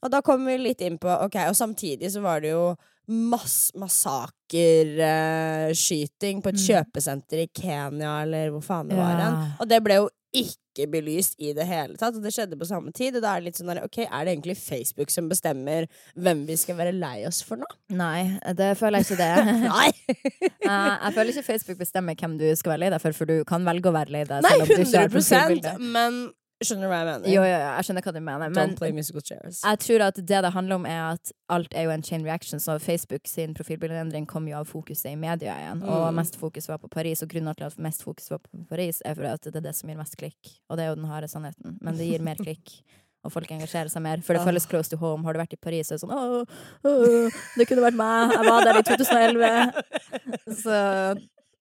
Og 0.00 0.12
da 0.12 0.22
kom 0.24 0.46
vi 0.48 0.56
litt 0.60 0.80
inn 0.84 0.96
på 1.00 1.10
Ok, 1.26 1.36
og 1.50 1.56
samtidig 1.58 2.08
så 2.12 2.22
var 2.24 2.40
det 2.44 2.54
jo 2.54 2.72
mass 3.10 3.72
massakerskyting 3.74 6.42
på 6.42 6.48
et 6.48 6.54
Mm. 6.60 6.66
kjøpesenter 6.68 7.38
i 7.42 7.46
Kenya, 7.54 8.22
eller 8.22 8.50
hvor 8.50 8.60
faen 8.62 8.88
det 8.88 8.96
var 8.96 9.16
hen. 9.18 9.34
Ja. 9.34 9.46
Og 9.60 9.68
det 9.68 9.82
ble 9.84 9.94
jo 10.00 10.08
ikke 10.32 10.86
belyst 10.86 11.34
i 11.42 11.52
det 11.52 11.66
hele 11.66 11.96
tatt, 11.98 12.14
og 12.14 12.22
det 12.22 12.30
skjedde 12.32 12.56
på 12.56 12.64
samme 12.68 12.92
tid. 12.94 13.16
Og 13.16 13.22
da 13.22 13.34
er 13.34 13.40
det 13.40 13.44
litt 13.50 13.56
sånn 13.58 13.66
der, 13.74 13.82
ok, 13.82 13.98
er 14.06 14.24
det 14.24 14.32
egentlig 14.38 14.56
Facebook 14.56 15.10
som 15.10 15.28
bestemmer 15.28 15.86
hvem 16.16 16.46
vi 16.46 16.54
skal 16.56 16.76
være 16.78 16.92
lei 16.94 17.26
oss 17.26 17.42
for 17.42 17.56
nå? 17.56 17.64
Nei, 17.90 18.38
det 18.54 18.76
føler 18.78 18.98
jeg 19.02 19.06
ikke 19.10 19.18
det. 19.18 19.44
Nei! 19.74 19.90
Eh, 20.70 20.96
jeg 21.02 21.12
føler 21.16 21.30
ikke 21.32 21.42
Facebook 21.46 21.78
bestemmer 21.80 22.14
hvem 22.14 22.36
du 22.38 22.44
skal 22.54 22.70
være 22.76 22.80
lei 22.84 22.90
deg 22.92 23.00
for, 23.02 23.12
for 23.16 23.24
du 23.26 23.42
kan 23.48 23.64
velge 23.66 23.88
å 23.90 23.94
være 23.96 24.10
lei 24.14 24.22
deg. 24.28 24.42
Nei, 24.44 24.50
selv 24.50 24.62
om 24.62 24.68
du 24.68 24.72
ikke 24.84 24.98
har 25.00 25.08
100 25.08 25.16
profilbilde. 25.16 25.72
men 25.80 26.30
skjønner 26.64 26.86
du 26.86 26.90
hva 26.92 26.98
jeg 27.00 27.06
mener? 27.08 27.26
Jo, 27.32 27.42
jo, 27.42 27.50
jo, 27.50 27.70
jeg 27.76 27.86
skjønner 27.88 28.04
hva 28.06 28.12
du 28.12 28.20
mener. 28.20 28.50
Men 28.50 28.54
Don't 28.58 28.76
play 28.78 28.92
musical 28.92 29.22
chairs. 29.24 29.60
jeg 29.64 29.78
tror 29.84 30.04
at 30.06 30.14
det 30.20 30.40
det 30.44 30.52
handler 30.52 30.74
om, 30.80 30.86
er 30.86 31.02
at 31.14 31.32
alt 31.48 31.74
er 31.74 31.82
jo 31.88 31.90
en 31.90 32.02
chain 32.02 32.24
reaction. 32.24 32.60
Så 32.60 32.78
Facebook 32.80 33.26
sin 33.26 33.54
profilbildeendring 33.54 34.26
kom 34.28 34.46
jo 34.48 34.56
av 34.60 34.66
fokuset 34.68 35.12
i 35.12 35.16
media 35.16 35.54
igjen. 35.56 35.82
Og 35.82 36.08
Mm. 36.12 36.14
mest 36.20 36.36
fokus 36.36 36.68
var 36.68 36.78
på 36.78 36.88
Paris. 36.90 37.22
Og 37.22 37.28
grunnen 37.28 37.54
til 37.56 37.64
at 37.64 37.78
mest 37.78 38.02
fokus 38.02 38.30
var 38.30 38.38
på 38.38 38.64
Paris, 38.68 39.00
er 39.04 39.14
fordi 39.14 39.32
at 39.32 39.42
det 39.42 39.56
er 39.56 39.60
det 39.70 39.74
som 39.76 39.88
gir 39.88 39.96
mest 39.96 40.16
klikk. 40.16 40.58
Og 40.68 40.76
det 40.76 40.84
er 40.84 40.88
jo 40.90 40.94
den 40.96 41.04
harde 41.10 41.28
sannheten. 41.28 41.78
Men 41.80 41.96
det 41.96 42.06
gir 42.10 42.20
mer 42.22 42.36
klikk. 42.46 42.82
Og 43.22 43.32
folk 43.32 43.50
engasjerer 43.52 43.90
seg 43.92 44.00
mer, 44.00 44.22
for 44.24 44.32
det 44.32 44.40
føles 44.46 44.64
close 44.66 44.88
to 44.88 44.96
home. 44.96 45.24
Har 45.24 45.34
du 45.34 45.38
vært 45.40 45.52
i 45.52 45.56
Paris, 45.60 45.88
så 45.88 45.92
er 45.92 45.98
det 45.98 46.04
sånn 46.06 46.14
Åh, 46.16 46.44
åh, 46.88 47.30
det 47.58 47.66
kunne 47.68 47.82
vært 47.84 47.98
meg. 47.98 48.32
Jeg 48.32 48.46
var 48.48 48.64
der 48.64 48.78
i 48.78 48.82
2011. 48.90 49.82
Så 50.62 50.76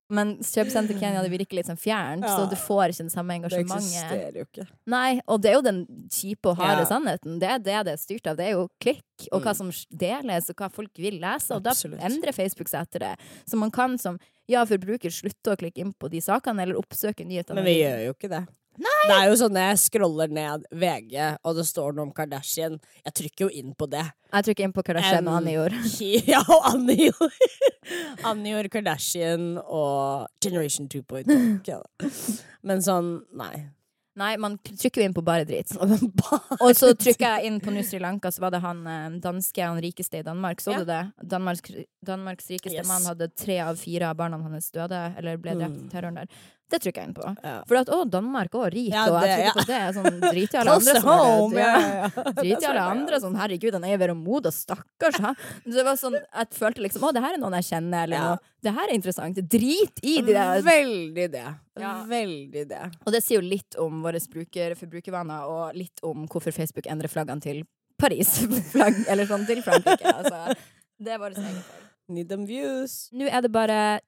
men 0.09 0.37
kjøpesenter 0.39 0.97
Kenya 0.99 1.21
det 1.21 1.31
virker 1.31 1.55
litt 1.59 1.67
sånn 1.67 1.77
fjernt, 1.79 2.23
Ja. 2.25 2.35
så 2.37 2.49
du 2.49 2.55
får 2.55 2.89
ikke 2.89 3.03
det 3.05 3.11
samme 3.13 3.35
engasjementet. 3.37 3.67
Det 3.69 3.85
eksisterer 3.85 4.33
jo 4.39 4.45
ikke. 4.45 4.67
Nei, 4.87 5.21
og 5.27 5.41
det 5.41 5.51
er 5.51 5.53
jo 5.55 5.61
den 5.61 5.85
kjipe 6.09 6.49
og 6.49 6.57
harde 6.57 6.81
Ja. 6.81 6.85
sannheten. 6.85 7.39
Det 7.39 7.49
er 7.49 7.59
det 7.59 7.85
det 7.85 7.93
er 7.93 7.97
styrt 7.97 8.27
av. 8.27 8.37
Det 8.37 8.45
er 8.47 8.51
jo 8.57 8.69
klikk, 8.81 9.03
og 9.31 9.41
hva 9.43 9.51
Mm. 9.53 9.55
som 9.55 9.71
deles, 9.95 10.49
og 10.49 10.55
hva 10.55 10.71
folk 10.71 10.91
vil 10.97 11.19
lese. 11.19 11.51
Og 11.55 11.63
Absolutt. 11.63 11.99
da 11.99 12.05
endrer 12.07 12.33
Facebook 12.33 12.67
seg 12.67 12.81
etter 12.87 12.99
det. 12.99 13.17
Så 13.47 13.55
man 13.57 13.71
kan 13.71 13.97
som 13.99 14.19
ja, 14.47 14.65
forbruker 14.65 15.11
slutte 15.13 15.53
å 15.53 15.57
klikke 15.57 15.77
inn 15.77 15.93
på 15.93 16.09
de 16.09 16.19
sakene, 16.19 16.61
eller 16.63 16.73
oppsøke 16.75 17.23
nyhetene. 17.25 17.55
Men 17.55 17.65
vi 17.65 17.81
gjør 17.83 18.05
jo 18.07 18.13
ikke 18.13 18.29
det. 18.29 18.47
Det 18.79 19.15
er 19.15 19.25
jo 19.27 19.35
sånn 19.41 19.57
jeg 19.59 19.79
scroller 19.81 20.31
ned 20.31 20.63
VG, 20.71 21.15
og 21.43 21.55
det 21.57 21.65
står 21.67 21.95
noe 21.97 22.05
om 22.07 22.11
Kardashian. 22.15 22.77
Jeg 23.03 23.13
trykker 23.19 23.47
jo 23.47 23.49
inn 23.61 23.73
på 23.75 23.87
det. 23.91 24.05
Jeg 24.31 24.45
trykker 24.47 24.63
inn 24.69 24.75
på 24.75 24.83
Kardashian 24.87 25.27
og 25.27 25.39
Anjor. 25.41 25.75
Ja, 26.33 26.39
og 26.47 26.69
Anjor. 26.73 27.33
Anjor, 28.29 28.69
Kardashian 28.71 29.57
og 29.65 30.27
Generation 30.43 30.87
2.0. 30.91 31.83
Men 32.67 32.81
sånn, 32.85 33.19
nei. 33.39 33.67
Nei, 34.19 34.33
man 34.41 34.57
trykker 34.65 34.99
jo 34.99 35.05
inn 35.07 35.13
på 35.15 35.23
bare 35.29 35.45
drit. 35.47 35.71
Og 35.79 36.71
så 36.75 36.89
trykker 36.97 37.37
jeg 37.37 37.47
inn 37.49 37.59
på 37.63 37.71
New 37.71 37.85
Sri 37.87 38.01
Lanka, 38.03 38.31
så 38.35 38.41
var 38.43 38.51
det 38.55 38.59
han 38.65 38.81
eh, 38.89 39.09
danske, 39.23 39.63
han 39.63 39.79
rikeste 39.83 40.19
i 40.19 40.25
Danmark. 40.27 40.59
Så 40.63 40.73
Ja. 40.75 40.79
du 40.83 40.89
det? 40.89 41.01
Danmarks, 41.35 41.61
Danmarks 42.05 42.49
rikeste 42.51 42.81
Yes. 42.81 42.87
mann 42.89 43.05
hadde 43.07 43.29
tre 43.35 43.59
av 43.63 43.75
fire 43.79 44.09
av 44.11 44.17
barna 44.19 44.39
hans 44.43 44.71
døde, 44.75 45.03
eller 45.17 45.37
ble 45.37 45.55
drept 45.55 45.77
i 45.77 45.83
Mm. 45.85 45.89
terroren 45.93 46.19
der. 46.19 46.27
Det 46.69 46.77
trykker 46.83 47.01
jeg 47.01 47.07
inn 47.09 47.13
på. 47.17 47.25
Ja. 47.43 47.53
For 47.65 47.79
at 47.79 47.89
å, 47.89 48.03
Danmark 48.05 48.53
òg, 48.53 48.67
rik, 48.75 48.91
Ja, 48.93 49.07
og 49.09 49.23
jeg 49.25 49.37
det- 49.39 49.45
ja. 49.45 49.53
på 49.55 49.63
det. 49.65 49.79
Sånn, 49.95 50.19
drit 50.21 50.53
i 50.53 50.57
alle 50.61 50.75
andre 50.77 50.99
home, 51.01 51.57
ja. 51.57 52.09
Drit 52.37 52.61
i 52.61 52.67
alle 52.69 52.83
andre. 52.91 53.19
Sånn, 53.23 53.35
herregud, 53.41 53.73
han 53.73 53.83
er 53.89 53.97
ved 53.97 54.13
Moda, 54.15 54.51
stakkars. 54.53 55.17
Ha? 55.25 55.31
Det 55.65 55.83
var 55.87 55.97
sånn, 55.97 56.13
jeg 56.19 56.49
følte 56.53 56.83
liksom 56.85 57.07
å, 57.07 57.11
det 57.15 57.23
her 57.25 57.33
er 57.33 57.41
noen 57.41 57.57
jeg 57.57 57.67
kjenner, 57.71 58.03
eller 58.05 58.17
Ja. 58.17 58.27
noe. 58.29 58.39
Det 58.61 58.73
her 58.75 58.87
er 58.89 58.93
interessant. 58.93 59.35
Drit 59.49 59.99
i 60.03 60.15
de 60.21 60.33
der 60.35 60.61
Veldig 60.61 61.27
det. 61.31 61.45
Ja. 61.79 61.93
Veldig 62.05 62.67
det. 62.69 62.83
Og 63.05 63.13
det 63.13 63.23
sier 63.23 63.41
jo 63.41 63.47
litt 63.49 63.75
om 63.79 64.01
våre 64.03 64.19
bruker, 64.29 64.75
forbrukervaner, 64.75 65.47
og 65.49 65.73
litt 65.75 66.03
om 66.03 66.27
hvorfor 66.27 66.53
Facebook 66.53 66.85
endrer 66.85 67.09
flaggene 67.09 67.41
til 67.41 67.63
Paris-flagg, 67.97 69.05
eller 69.09 69.25
sånn 69.25 69.45
til 69.47 69.61
Frankrike. 69.65 70.05
Altså, 70.13 70.53
det 70.99 71.13
er 71.15 71.19
vårt 71.21 71.37
eget 71.39 71.63
feil. 71.65 71.87
Need 72.09 72.29
them 72.29 72.45
views. 72.49 73.09
Nå 73.13 73.27
er 73.29 73.41
det 73.45 73.51
bare 73.53 73.99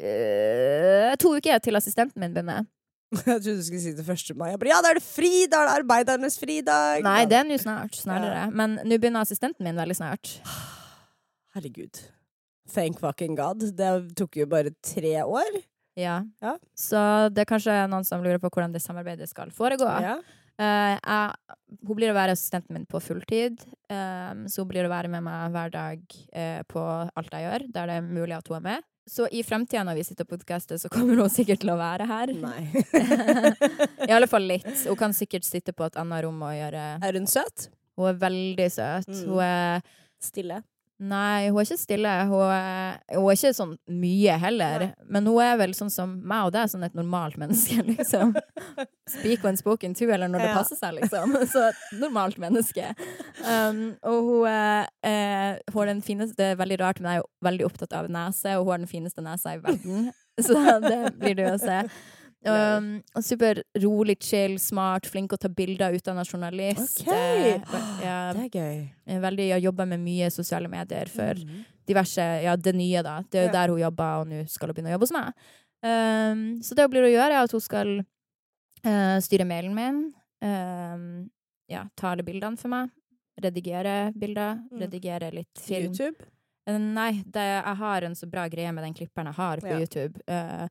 øh, 0.00 1.12
to 1.20 1.34
uker 1.36 1.60
til 1.64 1.76
assistenten 1.76 2.20
min 2.20 2.34
begynner. 2.34 2.66
Jeg 3.14 3.42
trodde 3.42 3.58
du 3.60 3.62
skulle 3.62 3.82
si 3.82 3.92
det 3.94 4.06
1. 4.08 4.36
mai. 4.36 4.50
Jeg 4.50 4.60
bare, 4.60 4.72
ja, 4.72 4.80
da 4.82 4.90
er 4.90 4.98
det 4.98 5.06
fri! 5.06 5.46
Da 5.50 5.62
er 5.62 5.68
det 5.68 5.76
arbeidernes 5.82 6.38
fridag! 6.40 7.04
Nei, 7.04 7.20
det 7.30 7.38
er 7.38 7.46
nå 7.46 7.58
snart. 7.60 7.94
Snarere. 7.98 8.48
Men 8.50 8.78
nå 8.82 8.98
begynner 8.98 9.22
assistenten 9.22 9.66
min 9.66 9.78
veldig 9.78 9.98
snart. 10.00 10.38
Herregud. 11.54 12.02
Thank 12.72 12.98
fucking 12.98 13.36
god. 13.38 13.62
Det 13.76 13.92
tok 14.18 14.40
jo 14.40 14.48
bare 14.50 14.72
tre 14.82 15.20
år. 15.22 15.60
Ja. 16.00 16.22
Ja. 16.42 16.56
Så 16.74 17.00
det 17.30 17.44
er 17.44 17.50
kanskje 17.50 17.76
noen 17.90 18.06
som 18.06 18.24
lurer 18.24 18.40
på 18.42 18.50
hvordan 18.50 18.72
det 18.74 18.82
samarbeidet 18.82 19.28
skal 19.30 19.52
foregå. 19.54 19.86
Ja. 20.02 20.16
Uh, 20.54 20.94
jeg, 20.94 21.58
hun 21.82 21.98
blir 21.98 22.12
å 22.12 22.16
være 22.16 22.34
assistenten 22.36 22.76
min 22.76 22.86
på 22.86 23.00
fulltid. 23.02 23.62
eh, 23.90 24.32
så 24.46 24.62
hun 24.62 24.68
blir 24.70 24.86
å 24.86 24.92
være 24.92 25.10
med 25.10 25.24
meg 25.26 25.54
hver 25.54 25.72
dag 25.74 26.02
uh, 26.30 26.60
på 26.70 26.82
alt 27.10 27.34
jeg 27.34 27.46
gjør, 27.46 27.64
der 27.74 27.90
det 27.90 27.96
er 27.98 28.06
mulig 28.06 28.36
at 28.36 28.50
hun 28.50 28.60
er 28.60 28.66
med. 28.68 28.86
Så 29.10 29.26
i 29.28 29.42
fremtida 29.44 29.82
når 29.84 29.98
vi 29.98 30.04
sitter 30.08 30.24
og 30.24 30.32
podkaster, 30.32 30.78
så 30.80 30.88
kommer 30.92 31.18
hun 31.20 31.32
sikkert 31.32 31.60
til 31.60 31.74
å 31.74 31.76
være 31.76 32.06
her. 32.08 32.32
Nei. 32.40 32.62
I 34.08 34.14
alle 34.16 34.28
fall 34.30 34.46
litt. 34.48 34.68
Hun 34.88 34.96
kan 35.00 35.16
sikkert 35.16 35.44
sitte 35.44 35.74
på 35.76 35.84
et 35.84 35.98
annet 36.00 36.24
rom 36.24 36.40
og 36.40 36.54
gjøre 36.56 36.86
Er 37.04 37.18
hun 37.20 37.28
søt? 37.28 37.68
Hun 38.00 38.08
er 38.10 38.16
veldig 38.22 38.70
søt. 38.72 39.10
Mm. 39.12 39.26
Hun 39.28 39.44
er 39.44 39.84
Stille. 40.24 40.62
Nei, 41.02 41.48
hun 41.50 41.58
er 41.58 41.66
ikke 41.66 41.76
stille. 41.80 42.10
Hun 42.30 42.42
er, 42.54 43.00
hun 43.16 43.26
er 43.26 43.34
ikke 43.36 43.50
sånn 43.56 43.72
mye 43.90 44.36
heller. 44.38 44.84
Men 45.10 45.26
hun 45.26 45.40
er 45.42 45.56
vel 45.58 45.74
sånn 45.74 45.90
som 45.90 46.12
meg 46.22 46.46
og 46.46 46.52
deg, 46.54 46.70
sånn 46.70 46.86
et 46.86 46.94
normalt 46.94 47.34
menneske, 47.40 47.82
liksom. 47.90 48.32
Speak 49.10 49.42
when 49.44 49.58
spoken 49.58 49.94
to, 49.98 50.06
eller 50.14 50.30
når 50.30 50.44
det 50.44 50.50
Ja. 50.52 50.56
passer 50.62 50.78
seg, 50.78 50.94
liksom. 51.00 51.34
Så 51.52 51.66
et 51.72 51.82
normalt 51.98 52.38
menneske. 52.38 52.92
Um, 53.42 53.82
og 54.06 54.30
hun 54.30 54.46
er, 54.52 54.88
eh, 55.02 55.58
hun 55.74 55.82
er 55.82 55.90
den 55.92 56.02
fineste 56.06 56.38
Det 56.38 56.52
er 56.52 56.60
veldig 56.62 56.78
rart, 56.80 57.00
men 57.02 57.10
jeg 57.10 57.18
er 57.18 57.24
jo 57.24 57.48
veldig 57.50 57.66
opptatt 57.66 57.92
av 57.98 58.08
nese, 58.08 58.54
og 58.56 58.64
hun 58.64 58.72
har 58.76 58.84
den 58.86 58.92
fineste 58.94 59.24
nesa 59.26 59.56
i 59.58 59.62
verden. 59.66 60.12
Så 60.46 60.54
det 60.86 61.00
blir 61.18 61.34
det 61.42 61.50
å 61.52 61.58
se. 61.62 61.82
Um, 62.46 63.02
super 63.22 63.62
rolig, 63.80 64.18
chill, 64.20 64.58
smart, 64.58 65.06
flink 65.08 65.32
å 65.32 65.38
ta 65.40 65.48
bilder, 65.48 65.94
utdanna 65.96 66.24
journalist. 66.28 67.00
Okay. 67.00 67.54
Uh, 67.56 68.00
ja, 68.04 68.32
Det 68.36 68.44
er 68.44 68.50
gøy. 68.60 68.90
er 69.06 69.20
veldig, 69.20 69.46
jeg 69.48 69.62
jobber 69.62 69.86
med 69.86 70.00
mye 70.00 70.30
sosiale 70.30 70.68
medier 70.68 71.08
for 71.08 71.34
Mhm. 71.34 71.64
diverse 71.86 72.42
Ja, 72.42 72.56
det 72.56 72.74
nye, 72.74 73.02
da. 73.02 73.22
Det 73.30 73.38
er 73.40 73.46
jo 73.46 73.52
Ja. 73.52 73.52
der 73.52 73.68
hun 73.72 73.80
jobber, 73.80 74.20
og 74.20 74.26
nå 74.28 74.48
skal 74.48 74.68
hun 74.68 74.74
begynne 74.74 74.90
å 74.92 74.98
jobbe 74.98 75.08
hos 75.08 75.12
meg. 75.12 75.32
Um, 75.82 76.60
så 76.60 76.74
det 76.74 76.82
hun 76.84 76.90
blir 76.90 77.02
å 77.04 77.12
gjøre, 77.12 77.32
er 77.32 77.42
at 77.44 77.50
hun 77.52 77.60
skal 77.60 77.98
uh, 78.86 79.18
styre 79.20 79.46
mailen 79.46 79.74
min. 79.74 80.14
Um, 80.42 81.30
ja, 81.68 81.84
ta 81.96 82.12
alle 82.12 82.22
bildene 82.22 82.58
for 82.58 82.68
meg. 82.68 82.90
Redigere 83.40 84.12
bilder. 84.16 84.60
Mm. 84.70 84.80
Redigere 84.82 85.32
litt 85.32 85.58
film. 85.58 85.92
YouTube? 85.92 86.16
Uh, 86.68 86.78
Nei, 86.78 87.22
det, 87.24 87.40
jeg 87.64 87.76
har 87.76 88.02
en 88.04 88.14
så 88.14 88.28
bra 88.30 88.46
greie 88.48 88.72
med 88.72 88.84
den 88.84 88.94
klipperen 88.94 89.26
jeg 89.26 89.34
har 89.34 89.56
på 89.64 89.68
Ja. 89.68 89.78
YouTube. 89.78 90.20
Eh, 90.28 90.68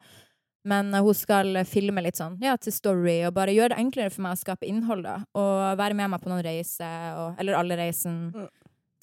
men 0.63 0.93
hun 0.95 1.15
skal 1.17 1.59
filme 1.67 2.03
litt 2.05 2.19
sånn, 2.19 2.37
ja, 2.43 2.55
til 2.57 2.73
story, 2.75 3.17
og 3.27 3.35
bare 3.35 3.55
gjøre 3.55 3.73
det 3.73 3.81
enklere 3.83 4.13
for 4.13 4.23
meg 4.25 4.37
å 4.37 4.39
skape 4.39 4.67
innhold, 4.67 5.03
da. 5.03 5.17
Og 5.39 5.79
være 5.79 5.97
med 5.99 6.13
meg 6.13 6.23
på 6.23 6.31
noen 6.31 6.43
reiser, 6.45 7.17
og, 7.19 7.39
eller 7.41 7.59
alle 7.59 7.79
reisen. 7.79 8.29
Mm. 8.31 8.51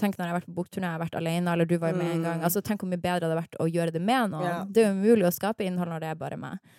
Tenk 0.01 0.17
når 0.17 0.25
jeg 0.25 0.33
har 0.33 0.39
vært 0.39 0.49
på 0.49 0.57
bokturné, 0.57 0.89
jeg 0.89 0.97
har 0.97 1.03
vært 1.03 1.19
alene, 1.21 1.53
eller 1.53 1.69
du 1.69 1.75
var 1.77 1.93
jo 1.93 1.99
med 2.01 2.15
en 2.15 2.23
gang. 2.25 2.39
Mm. 2.41 2.47
Altså, 2.49 2.63
tenk 2.65 2.81
hvor 2.81 2.89
mye 2.89 3.03
bedre 3.03 3.21
det 3.21 3.29
hadde 3.29 3.43
vært 3.43 3.59
å 3.61 3.69
gjøre 3.69 3.93
det 3.93 4.01
med 4.01 4.33
noen. 4.33 4.47
Yeah. 4.49 4.63
Det 4.65 4.81
er 4.81 4.89
jo 4.89 4.95
umulig 4.97 5.29
å 5.29 5.35
skape 5.37 5.67
innhold 5.67 5.93
når 5.93 6.07
det 6.07 6.15
er 6.15 6.23
bare 6.23 6.41
meg. 6.41 6.73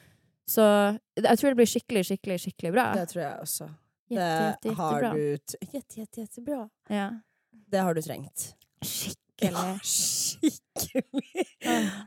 Så 0.49 0.65
jeg 1.21 1.37
tror 1.37 1.53
det 1.53 1.59
blir 1.61 1.69
skikkelig, 1.69 2.05
skikkelig, 2.09 2.39
skikkelig 2.47 2.73
bra. 2.73 2.87
Det 2.97 3.05
tror 3.13 3.21
jeg 3.21 3.45
også. 3.45 3.69
Jette, 4.11 4.31
jette, 4.43 4.65
Det 4.65 4.75
har 4.75 5.05
du 5.05 5.21
Jette, 5.21 5.61
jette, 5.77 6.21
jettebra. 6.25 6.63
Ja. 6.91 7.09
Det 7.71 7.85
har 7.85 7.95
du 7.95 8.01
trengt. 8.01 8.55
Skikkelig. 8.81 9.77
Skikkelig. 10.41 11.45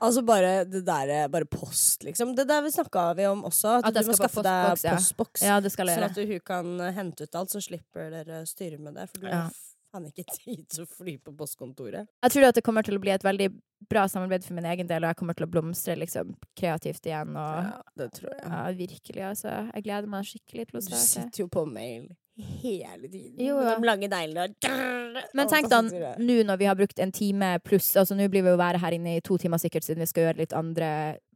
Altså 0.02 0.22
bare 0.26 0.64
det 0.68 0.84
der 0.86 1.28
Bare 1.32 1.46
post, 1.46 2.02
liksom. 2.06 2.34
Det 2.36 2.46
der 2.48 2.62
vi 2.66 2.72
snakka 2.74 3.14
vi 3.18 3.26
om 3.30 3.44
også. 3.48 3.78
At, 3.78 3.90
At 3.90 4.00
du 4.04 4.10
må 4.10 4.16
skaffe 4.18 4.42
deg 4.44 4.80
postboks, 4.82 5.42
ja. 5.44 5.60
Ja, 5.60 5.68
Sånn 5.68 6.08
at 6.08 6.16
hun 6.16 6.40
kan 6.44 6.72
hente 6.96 7.24
ut 7.28 7.34
alt, 7.38 7.50
så 7.54 7.62
slipper 7.62 8.10
dere 8.10 8.42
styre 8.48 8.78
med 8.78 8.94
det. 8.98 9.08
For 9.12 9.18
du 9.20 9.28
Ja. 9.28 9.48
har 9.94 10.00
ikke 10.08 10.24
tid 10.34 10.64
til 10.68 10.82
å 10.84 10.88
fly 10.90 11.18
på 11.22 11.36
postkontoret. 11.38 12.08
Jeg 12.24 12.30
tror 12.34 12.48
at 12.48 12.54
det 12.56 12.64
kommer 12.66 12.82
til 12.82 12.96
å 12.98 13.00
bli 13.00 13.10
et 13.14 13.22
veldig 13.22 13.48
bra 13.88 14.06
samarbeid 14.10 14.42
for 14.44 14.54
min 14.54 14.64
egen 14.66 14.88
del, 14.88 15.04
og 15.04 15.12
jeg 15.12 15.16
kommer 15.20 15.34
til 15.38 15.46
å 15.46 15.50
blomstre 15.50 15.94
liksom, 15.96 16.34
kreativt 16.56 17.04
igjen. 17.06 17.36
Og, 17.36 17.70
Ja, 17.70 17.82
det 17.96 18.12
tror 18.16 18.32
jeg. 18.32 18.42
ja, 18.42 18.64
virkelig, 18.72 19.22
altså. 19.22 19.70
Jeg 19.74 19.84
gleder 19.84 20.08
meg 20.08 20.24
skikkelig 20.24 20.66
til 20.70 20.80
å 20.80 20.82
Du 20.88 20.96
sitter 20.96 21.38
jo 21.44 21.48
på 21.48 21.64
mail 21.70 22.08
hele 22.36 23.08
tiden. 23.08 23.38
Jo, 23.46 23.60
ja. 23.62 23.76
de 23.78 23.86
lange 23.86 24.08
neglene. 24.10 25.22
Men 25.34 25.46
tenk 25.48 25.68
da, 25.70 25.78
nå 26.18 26.36
når 26.48 26.58
vi 26.58 26.66
har 26.66 26.74
brukt 26.74 26.98
en 26.98 27.12
time 27.14 27.52
pluss 27.62 27.92
Altså 28.00 28.16
nå 28.18 28.26
blir 28.32 28.42
vi 28.42 28.50
jo 28.50 28.56
være 28.58 28.80
her 28.82 28.96
inne 28.96 29.12
i 29.16 29.20
to 29.22 29.36
timer 29.38 29.60
sikkert, 29.62 29.84
siden 29.86 30.02
vi 30.02 30.08
skal 30.10 30.24
gjøre 30.26 30.40
litt 30.42 30.52
andre 30.58 30.88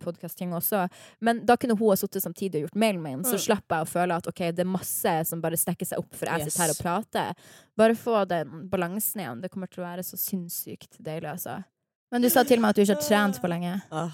podcastting 0.03 0.51
også. 0.57 0.89
Men 1.23 1.45
da 1.47 1.55
kunne 1.57 1.77
hun 1.79 1.93
ha 1.93 1.97
sittet 2.01 2.25
samtidig 2.25 2.65
og 2.65 2.69
gjort 2.69 2.81
mailen 2.83 3.03
min, 3.05 3.23
så 3.23 3.37
Mm. 3.39 3.45
slapp 3.47 3.69
jeg 3.77 3.87
å 3.87 3.91
føle 3.93 4.17
at 4.19 4.27
ok, 4.27 4.43
det 4.51 4.65
er 4.67 4.71
masse 4.75 5.15
som 5.31 5.41
bare 5.41 5.57
stekker 5.57 5.87
seg 5.87 5.99
opp 6.03 6.15
for 6.15 6.27
jeg 6.27 6.41
Yes. 6.41 6.53
sitter 6.55 6.65
her 6.67 6.71
og 6.75 6.83
prater. 6.83 7.35
Bare 7.77 7.95
få 7.95 8.27
den 8.27 8.69
balansen 8.69 9.21
igjen. 9.23 9.41
Det 9.43 9.51
kommer 9.51 9.71
til 9.71 9.85
å 9.85 9.87
være 9.87 10.03
så 10.03 10.17
sinnssykt 10.19 10.99
deilig, 11.01 11.31
altså. 11.31 11.65
Men 12.11 12.23
du 12.23 12.29
sa 12.31 12.43
til 12.43 12.59
meg 12.59 12.71
at 12.71 12.77
du 12.77 12.83
ikke 12.83 12.97
har 12.97 13.03
trent 13.09 13.41
på 13.43 13.49
lenge. 13.49 13.83
Ah, 13.93 14.11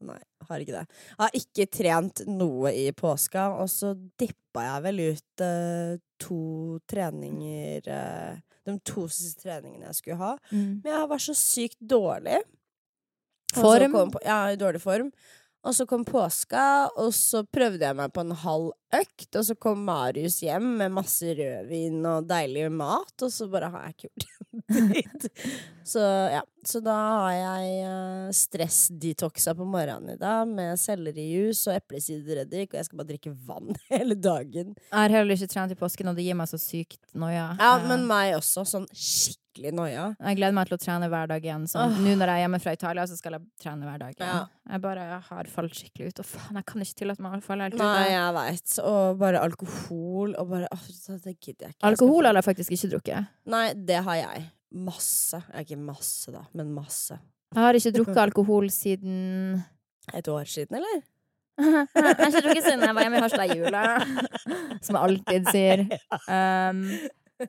nei, 0.00 0.18
har 0.48 0.58
ikke 0.64 0.74
det. 0.80 0.86
Jeg 1.10 1.20
har 1.22 1.30
ikke 1.38 1.66
trent 1.78 2.24
noe 2.26 2.72
i 2.74 2.88
påska, 2.92 3.46
og 3.62 3.68
så 3.70 3.92
dippa 4.20 4.64
jeg 4.66 4.82
vel 4.88 5.00
ut 5.12 5.44
uh, 5.44 5.94
to 6.20 6.40
treninger 6.90 7.88
uh, 7.90 8.36
De 8.64 8.78
to 8.80 9.06
siste 9.12 9.42
treningene 9.44 9.86
jeg 9.90 9.94
skulle 10.00 10.16
ha. 10.16 10.34
Mm. 10.50 10.80
Men 10.84 10.92
jeg 10.94 11.08
var 11.10 11.18
så 11.18 11.34
sykt 11.36 11.78
dårlig. 11.80 12.42
Form? 13.54 13.92
på- 14.10 14.22
Ja, 14.24 14.50
i 14.50 14.56
dårlig 14.56 14.80
form. 14.82 15.12
Og 15.64 15.72
så 15.72 15.86
kom 15.88 16.04
påska, 16.04 16.62
og 17.00 17.14
så 17.16 17.40
prøvde 17.48 17.86
jeg 17.86 17.96
meg 17.96 18.12
på 18.12 18.20
en 18.20 18.34
halv 18.36 18.72
økt, 18.94 19.30
og 19.32 19.44
så 19.48 19.54
kom 19.56 19.80
Marius 19.86 20.36
hjem 20.44 20.66
med 20.80 20.92
masse 20.94 21.32
rødvin 21.38 22.04
og 22.06 22.26
deilig 22.28 22.66
mat, 22.70 23.14
og 23.24 23.32
så 23.32 23.48
bare 23.50 23.70
har 23.72 23.86
jeg 23.88 23.94
ikke 23.96 24.10
gjort 24.26 24.50
dritt. 24.92 25.28
Så 25.88 26.02
ja, 26.34 26.42
så 26.68 26.80
da 26.84 26.94
har 26.94 27.32
jeg 27.36 27.88
uh, 27.88 28.28
stressdetoxa 28.36 29.54
på 29.56 29.66
morgenen 29.68 30.14
i 30.14 30.20
dag 30.20 30.48
med 30.48 30.78
sellerijus 30.80 31.64
og 31.68 31.78
eplesidereddik, 31.78 32.70
og 32.72 32.78
jeg 32.80 32.88
skal 32.90 33.00
bare 33.00 33.10
drikke 33.14 33.34
vann 33.48 33.72
hele 33.92 34.18
dagen. 34.20 34.76
Jeg 34.76 34.98
har 35.00 35.16
heller 35.16 35.36
ikke 35.38 35.50
trent 35.52 35.72
i 35.74 35.80
påsken, 35.80 36.12
og 36.12 36.20
det 36.20 36.28
gir 36.28 36.38
meg 36.38 36.52
så 36.52 36.60
sykt 36.60 37.00
noia. 37.16 37.54
Ja, 37.60 37.74
Eh, 37.74 37.88
men 37.88 38.06
meg 38.08 38.36
også. 38.38 38.62
Sånn 38.68 38.86
skikkelig 38.92 39.43
noia. 39.74 40.16
Jeg 40.20 40.36
gleder 40.36 40.52
meg 40.56 40.66
til 40.68 40.76
å 40.76 40.80
trene 40.82 41.08
hver 41.08 41.28
dag 41.30 41.42
igjen. 41.44 41.66
Sånn. 41.70 41.94
Nå 42.02 42.14
når 42.18 42.26
jeg 42.32 42.34
er 42.34 42.42
hjemme 42.44 42.60
fra 42.60 42.72
Italia, 42.74 43.04
så 43.06 43.16
skal 43.16 43.32
jeg 43.38 43.42
trene 43.62 43.86
hver 43.86 43.98
dag. 43.98 44.14
Ja. 44.18 44.46
Jeg 44.70 44.80
bare 44.80 45.20
har 45.28 45.44
falt 45.52 45.74
skikkelig 45.78 46.08
ut. 46.10 46.18
Og 46.20 46.26
faen, 46.26 46.54
jeg 46.58 46.66
kan 46.66 46.80
ikke 46.82 46.98
tillate 47.02 47.20
meg 47.22 47.38
å 47.38 47.42
falle 47.44 47.62
helt 47.68 47.74
ut. 47.74 47.80
Nei, 47.80 48.08
Jeg- 48.10 48.34
vet 48.34 48.34
veit. 48.34 48.78
Og 48.84 49.18
bare 49.18 49.40
alkohol 49.40 50.34
og 50.38 50.48
bare 50.50 50.68
åh, 50.72 50.84
Det 51.24 51.38
gidder 51.40 51.66
jeg 51.68 51.74
ikke. 51.76 51.84
Alkohol 51.84 52.24
har 52.26 52.34
jeg 52.34 52.44
faktisk 52.44 52.70
ikke 52.72 52.90
drukket. 52.96 53.28
Nei, 53.46 53.72
det 53.74 54.02
har 54.04 54.14
jeg. 54.16 54.44
Masse. 54.74 55.42
Jeg 55.54 55.66
ikke 55.66 55.78
masse, 55.78 56.32
da, 56.32 56.42
men 56.52 56.74
masse. 56.74 57.18
Jeg 57.54 57.62
har 57.62 57.74
ikke 57.74 57.92
drukket 57.94 58.16
alkohol 58.28 58.66
siden 58.70 59.64
Et 60.12 60.26
år 60.28 60.44
siden, 60.44 60.76
eller? 60.76 61.02
Jeg 61.56 61.86
har 61.94 62.26
ikke 62.28 62.40
drukket 62.42 62.64
siden 62.66 62.80
jeg 62.82 62.94
var 62.94 63.02
hjemme 63.04 63.16
i 63.16 63.20
Harstad 63.22 63.50
i 63.54 63.58
jula. 63.60 63.82
Som 64.84 64.96
jeg 64.96 65.04
alltid 65.06 65.46
sier. 65.54 65.84
Um, 66.26 66.80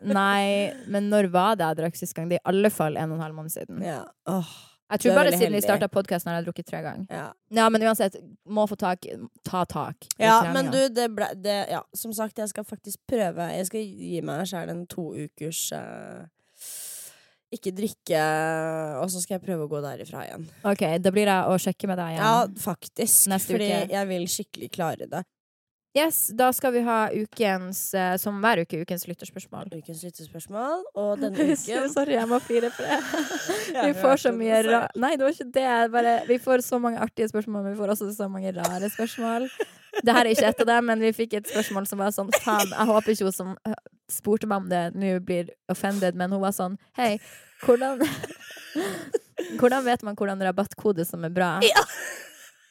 nei, 0.02 0.72
men 0.92 1.10
når 1.12 1.30
var 1.34 1.58
det 1.60 1.68
jeg 1.72 1.80
drakk 1.82 2.00
sist 2.00 2.16
gang? 2.18 2.30
Det 2.30 2.40
er 2.40 2.44
i 2.44 2.50
alle 2.54 2.72
fall 2.74 2.98
en 2.98 3.12
og 3.14 3.20
en 3.20 3.26
halv 3.28 3.38
måned 3.38 3.54
siden. 3.54 3.84
Ja. 3.86 4.04
Åh, 4.32 4.54
Jeg 4.92 5.02
tror 5.02 5.16
bare 5.18 5.34
siden 5.34 5.56
vi 5.58 5.62
starta 5.66 5.90
podkasten 5.90 6.30
har 6.32 6.40
jeg 6.40 6.48
drukket 6.48 6.68
tre 6.70 6.82
ganger. 6.86 7.08
ja. 7.10 7.28
Ja, 7.56 7.70
men 7.70 7.82
uansett, 7.82 8.18
må 8.46 8.68
få 8.70 8.76
tak 8.78 9.06
ta 9.44 9.64
tak 9.66 10.08
ja, 10.20 10.42
treninga. 10.42 10.54
men 10.54 10.72
du, 10.74 10.82
det 10.94 11.10
ble 11.16 11.30
det, 11.42 11.60
Ja, 11.72 11.82
som 11.94 12.14
sagt, 12.14 12.38
jeg 12.38 12.50
skal 12.50 12.64
faktisk 12.64 13.00
prøve 13.08 13.50
Jeg 13.54 13.66
skal 13.70 13.82
gi 13.82 14.22
meg 14.22 14.46
sjæl 14.50 14.70
en 14.70 14.86
to 14.88 15.14
ukers 15.14 15.72
uh 15.74 16.26
ikke 17.56 17.74
drikke, 17.76 18.22
og 19.00 19.10
så 19.12 19.22
skal 19.24 19.38
jeg 19.38 19.46
prøve 19.46 19.68
å 19.68 19.72
gå 19.72 19.82
derifra 19.84 20.26
igjen. 20.26 20.46
OK, 20.68 20.84
da 21.02 21.12
blir 21.14 21.30
det 21.30 21.38
å 21.52 21.56
sjekke 21.62 21.90
med 21.90 22.00
deg 22.02 22.16
igjen. 22.16 22.26
Ja, 22.26 22.46
faktisk. 22.62 23.30
Neste 23.32 23.56
fordi 23.56 23.70
uke. 23.72 23.94
jeg 23.94 24.10
vil 24.12 24.28
skikkelig 24.32 24.70
klare 24.76 25.08
det. 25.12 25.22
Yes, 25.96 26.28
da 26.36 26.50
skal 26.54 26.74
vi 26.76 26.82
ha 26.84 27.08
ukens, 27.14 27.94
eh, 27.96 28.18
som 28.20 28.42
hver 28.44 28.60
uke, 28.66 28.82
ukens 28.84 29.06
lytterspørsmål. 29.08 29.70
Ukens 29.78 30.02
lytterspørsmål, 30.04 30.82
og 31.00 31.14
denne 31.22 31.46
uken 31.54 31.88
Sorry, 31.94 32.18
jeg 32.18 32.28
må 32.28 32.40
fire 32.44 32.72
for 32.76 32.84
det. 32.84 32.98
Vi 33.88 33.94
får 34.02 34.26
så 34.26 34.34
mye 34.36 34.60
ra... 34.68 34.82
Nei, 35.00 35.14
det 35.16 35.24
var 35.24 35.38
ikke 35.38 35.48
det. 35.56 35.70
Bare, 35.94 36.14
vi 36.28 36.38
får 36.42 36.66
så 36.66 36.80
mange 36.84 37.00
artige 37.00 37.30
spørsmål, 37.32 37.64
men 37.64 37.74
vi 37.74 37.80
får 37.80 37.94
også 37.94 38.10
så 38.16 38.28
mange 38.32 38.52
rare 38.56 38.90
spørsmål. 38.92 39.48
Det 40.04 40.16
her 40.16 40.26
er 40.26 40.32
ikke 40.34 40.50
et 40.52 40.64
av 40.66 40.70
dem, 40.70 40.88
men 40.92 41.04
vi 41.04 41.12
fikk 41.16 41.38
et 41.40 41.50
spørsmål 41.50 41.88
som 41.88 42.02
var 42.04 42.12
sånn 42.16 42.32
Faen, 42.44 42.72
jeg 42.74 42.88
håper 42.92 43.16
ikke 43.16 43.28
hun 43.30 43.36
som 43.36 43.54
øh, 43.56 43.76
spurte 44.12 44.50
meg 44.52 44.66
om 44.66 44.72
det, 44.72 44.84
nå 45.00 45.14
blir 45.24 45.54
offended, 45.72 46.18
men 46.20 46.36
hun 46.36 46.44
var 46.44 46.56
sånn 46.56 46.76
Hei, 47.00 47.16
hvordan 47.64 48.04
Hvordan 49.60 49.86
vet 49.86 50.04
man 50.04 50.16
hvordan 50.18 50.44
rabattkode 50.44 51.06
som 51.08 51.24
er 51.28 51.32
bra? 51.32 51.56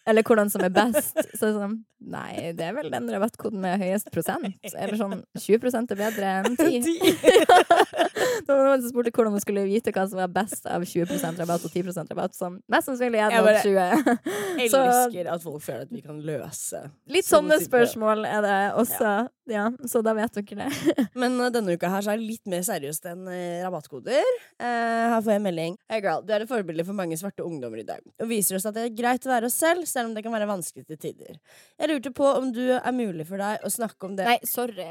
Eller 0.07 0.27
hvordan 0.27 0.51
som 0.53 0.65
er 0.67 0.73
best. 0.75 1.17
Så 1.39 1.53
sånn, 1.55 1.79
nei, 2.05 2.53
det 2.57 2.67
er 2.67 2.75
vel 2.77 2.91
den 2.93 3.09
rabattkoden 3.15 3.63
med 3.63 3.81
høyest 3.81 4.11
prosent. 4.13 4.59
Eller 4.75 4.99
sånn 5.01 5.23
20 5.39 5.81
er 5.81 6.01
bedre 6.01 6.35
enn 6.43 6.59
10 6.59 6.83
Det 8.45 8.51
var 8.51 8.67
noen 8.67 8.83
som 8.83 8.91
spurte 8.91 9.13
hvordan 9.15 9.37
hun 9.37 9.43
skulle 9.43 9.65
vite 9.69 9.93
hva 9.95 10.05
som 10.11 10.21
var 10.21 10.33
best 10.35 10.67
av 10.69 10.85
20% 10.85 11.41
rabatt 11.41 11.65
og 11.65 11.73
10 11.73 12.11
rabatt. 12.13 12.37
Som 12.37 12.59
mest 12.71 12.91
sannsynlig 12.91 13.23
er 13.23 13.33
Jeg 13.33 13.41
nok 13.41 13.49
bare 13.49 13.63
20. 13.65 14.71
Så 14.75 14.83
elsker 14.83 15.33
at 15.33 15.45
folk 15.45 15.65
føler 15.65 15.87
at 15.89 15.95
vi 15.95 16.05
kan 16.05 16.21
løse 16.25 16.85
litt 17.11 17.27
sånne 17.27 17.45
sånne 17.45 17.69
spørsmål 17.69 18.27
er 18.29 18.45
det 18.45 18.59
også. 18.81 19.15
Ja, 19.51 19.67
så 19.91 20.01
da 20.05 20.15
vet 20.17 20.39
dere 20.39 20.65
det. 20.65 21.07
Men 21.21 21.37
uh, 21.41 21.51
denne 21.53 21.75
uka 21.77 21.91
her 21.93 22.05
så 22.05 22.15
er 22.15 22.21
det 22.21 22.29
litt 22.31 22.49
mer 22.49 22.63
seriøst 22.65 23.05
enn 23.11 23.27
uh, 23.29 23.65
rabattkoder. 23.67 24.25
Uh, 24.57 25.13
her 25.13 25.19
får 25.19 25.35
jeg 25.35 25.45
melding. 25.45 25.77
Hey 25.91 26.01
girl, 26.05 26.25
du 26.25 26.33
er 26.33 26.47
et 26.47 26.51
forbilde 26.51 26.87
for 26.89 26.97
mange 26.97 27.19
svarte 27.21 27.45
ungdommer 27.45 27.83
i 27.83 27.87
dag. 27.87 28.01
Og 28.23 28.31
viser 28.31 28.57
oss 28.57 28.65
at 28.71 28.77
det 28.79 28.87
er 28.89 28.97
greit 28.97 29.29
å 29.29 29.33
være 29.35 29.51
oss 29.51 29.59
selv, 29.61 29.85
selv 29.95 30.11
om 30.11 30.15
det 30.17 30.23
kan 30.27 30.35
være 30.35 30.49
vanskelig 30.51 30.85
til 30.91 30.99
tider. 31.01 31.39
Jeg 31.81 31.91
lurte 31.93 32.13
på 32.15 32.27
om 32.41 32.51
du 32.55 32.63
er 32.77 32.95
mulig 32.97 33.27
for 33.31 33.41
deg 33.43 33.63
å 33.65 33.71
snakke 33.73 34.09
om 34.11 34.17
det 34.19 34.27
Nei, 34.29 34.39
sorry. 34.49 34.89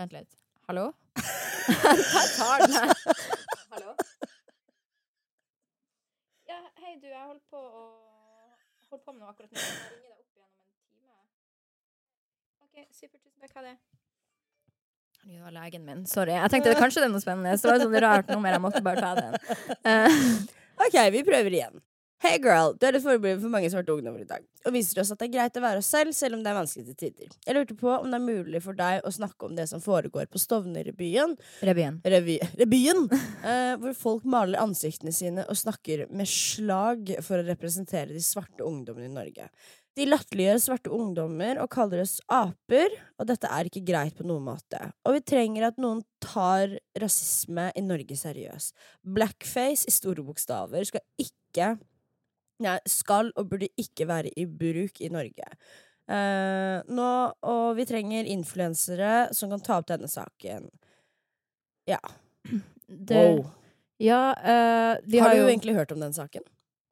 Vent 0.00 0.14
litt. 0.16 0.36
Hallo? 0.70 0.90
Jeg 1.70 2.28
tar 2.36 2.62
den 2.64 2.74
her. 2.76 2.92
Hallo? 3.70 3.92
Ja, 6.50 6.60
hei 6.82 6.94
du, 6.98 7.06
jeg 7.10 7.20
holdt 7.22 7.44
på 7.52 7.60
å 7.60 7.82
Holdt 8.90 9.04
på 9.06 9.12
med 9.14 9.20
noe 9.22 9.30
akkurat 9.30 9.52
nå. 9.54 9.60
Jeg 9.60 9.66
ringer 9.92 10.08
deg 10.08 10.16
opp 10.16 10.32
igjen 10.34 10.48
om 10.50 10.64
en 10.64 10.72
time. 10.90 11.18
OK, 12.64 12.88
supert. 12.96 13.20
Tusen 13.22 13.44
takk. 13.44 13.52
Ha 13.54 13.62
det. 13.68 13.74
Det 15.20 15.42
var 15.44 15.54
legen 15.54 15.84
min. 15.86 16.00
Sorry. 16.10 16.34
Jeg 16.34 16.50
tenkte 16.56 16.72
kanskje 16.80 17.04
det 17.04 17.06
er 17.06 17.12
noe 17.12 17.22
spennende. 17.22 17.52
Så 17.60 17.68
det 17.68 17.76
var 17.76 17.84
sånn 17.84 17.94
rart 18.02 18.32
nummer. 18.34 18.56
Jeg 18.56 18.64
måtte 18.64 18.82
bare 18.82 19.04
ta 19.04 19.12
den. 19.20 19.38
Eh, 19.92 20.18
Ok, 20.80 20.96
vi 21.14 21.20
prøver 21.28 21.52
igjen. 21.54 21.78
Hey 22.20 22.36
girl, 22.36 22.74
du 22.76 22.82
er 22.84 22.98
et 22.98 23.00
forbilde 23.00 23.40
for 23.40 23.48
mange 23.48 23.68
svarte 23.72 23.94
ungdommer 23.94 24.20
i 24.20 24.26
dag. 24.28 24.42
Og 24.68 24.74
viser 24.74 24.98
oss 25.00 25.08
at 25.14 25.22
det 25.22 25.30
er 25.30 25.38
greit 25.38 25.54
å 25.56 25.62
være 25.64 25.80
oss 25.80 25.88
selv, 25.88 26.12
selv 26.12 26.36
om 26.36 26.42
det 26.44 26.50
er 26.50 26.58
vanskelig 26.58 26.90
til 26.90 26.98
tider. 26.98 27.30
Jeg 27.46 27.56
lurte 27.56 27.76
på 27.80 27.88
om 27.94 28.12
det 28.12 28.18
er 28.18 28.26
mulig 28.26 28.60
for 28.60 28.76
deg 28.76 29.06
å 29.08 29.12
snakke 29.16 29.48
om 29.48 29.54
det 29.56 29.64
som 29.70 29.80
foregår 29.80 30.28
på 30.28 30.42
Stovner-revyen, 30.42 31.32
revyen. 31.64 31.96
revy, 32.04 32.36
revyen 32.60 33.06
eh, 33.48 33.72
hvor 33.80 33.96
folk 33.96 34.28
maler 34.28 34.60
ansiktene 34.60 35.16
sine 35.16 35.46
og 35.48 35.56
snakker 35.56 36.10
med 36.12 36.28
slag 36.28 37.14
for 37.24 37.40
å 37.40 37.48
representere 37.48 38.12
de 38.12 38.20
svarte 38.20 38.68
ungdommene 38.68 39.08
i 39.08 39.16
Norge. 39.16 39.48
De 39.96 40.04
latterliggjør 40.04 40.60
svarte 40.60 40.92
ungdommer 40.92 41.58
og 41.64 41.72
kaller 41.72 42.04
oss 42.04 42.18
aper, 42.28 43.00
og 43.16 43.32
dette 43.32 43.48
er 43.48 43.72
ikke 43.72 43.86
greit 43.88 44.20
på 44.20 44.28
noen 44.28 44.44
måte. 44.52 44.90
Og 45.08 45.16
vi 45.16 45.24
trenger 45.24 45.70
at 45.72 45.80
noen 45.80 46.04
tar 46.20 46.76
rasisme 47.00 47.70
i 47.72 47.82
Norge 47.88 48.16
seriøst. 48.16 48.76
Blackface 49.08 49.88
i 49.88 49.96
store 49.96 50.28
bokstaver 50.28 50.84
skal 50.92 51.08
ikke 51.16 51.78
skal 52.88 53.32
og 53.38 53.48
burde 53.50 53.70
ikke 53.80 54.06
være 54.08 54.32
i 54.36 54.46
bruk 54.46 55.00
i 55.00 55.10
Norge. 55.12 55.46
Uh, 56.10 56.82
nå, 56.90 57.10
og 57.46 57.76
vi 57.78 57.86
trenger 57.86 58.26
influensere 58.26 59.28
som 59.36 59.52
kan 59.52 59.62
ta 59.62 59.78
opp 59.78 59.88
denne 59.90 60.10
saken. 60.10 60.68
Ja. 61.88 62.00
Det, 62.90 63.14
Wow. 63.14 63.44
Ja, 64.02 64.32
uh, 64.34 64.96
vi 65.06 65.20
har 65.20 65.28
har, 65.28 65.36
du 65.36 65.42
jo 65.44 65.50
egentlig 65.50 65.76
hørt 65.76 65.92
om 65.92 66.00
den 66.00 66.14
saken? 66.16 66.42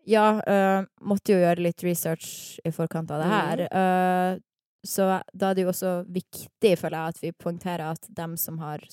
Ja, 0.06 0.38
Uh, 0.46 0.86
måtte 1.02 1.34
jo 1.34 1.40
gjøre 1.40 1.64
litt 1.64 1.82
research 1.82 2.60
i 2.64 2.70
forkant 2.72 3.10
av 3.10 3.24
det 3.24 3.30
her. 3.32 3.62
Mm. 3.72 4.44
Så 4.86 5.08
da 5.34 5.50
er 5.50 5.56
det 5.56 5.64
jo 5.64 5.72
også 5.72 5.92
viktig, 6.06 6.76
føler 6.78 6.96
jeg, 6.96 7.14
at 7.14 7.22
vi 7.22 7.32
poengterer 7.34 7.90
at 7.90 8.06
dem 8.14 8.36
som 8.38 8.60
har 8.62 8.84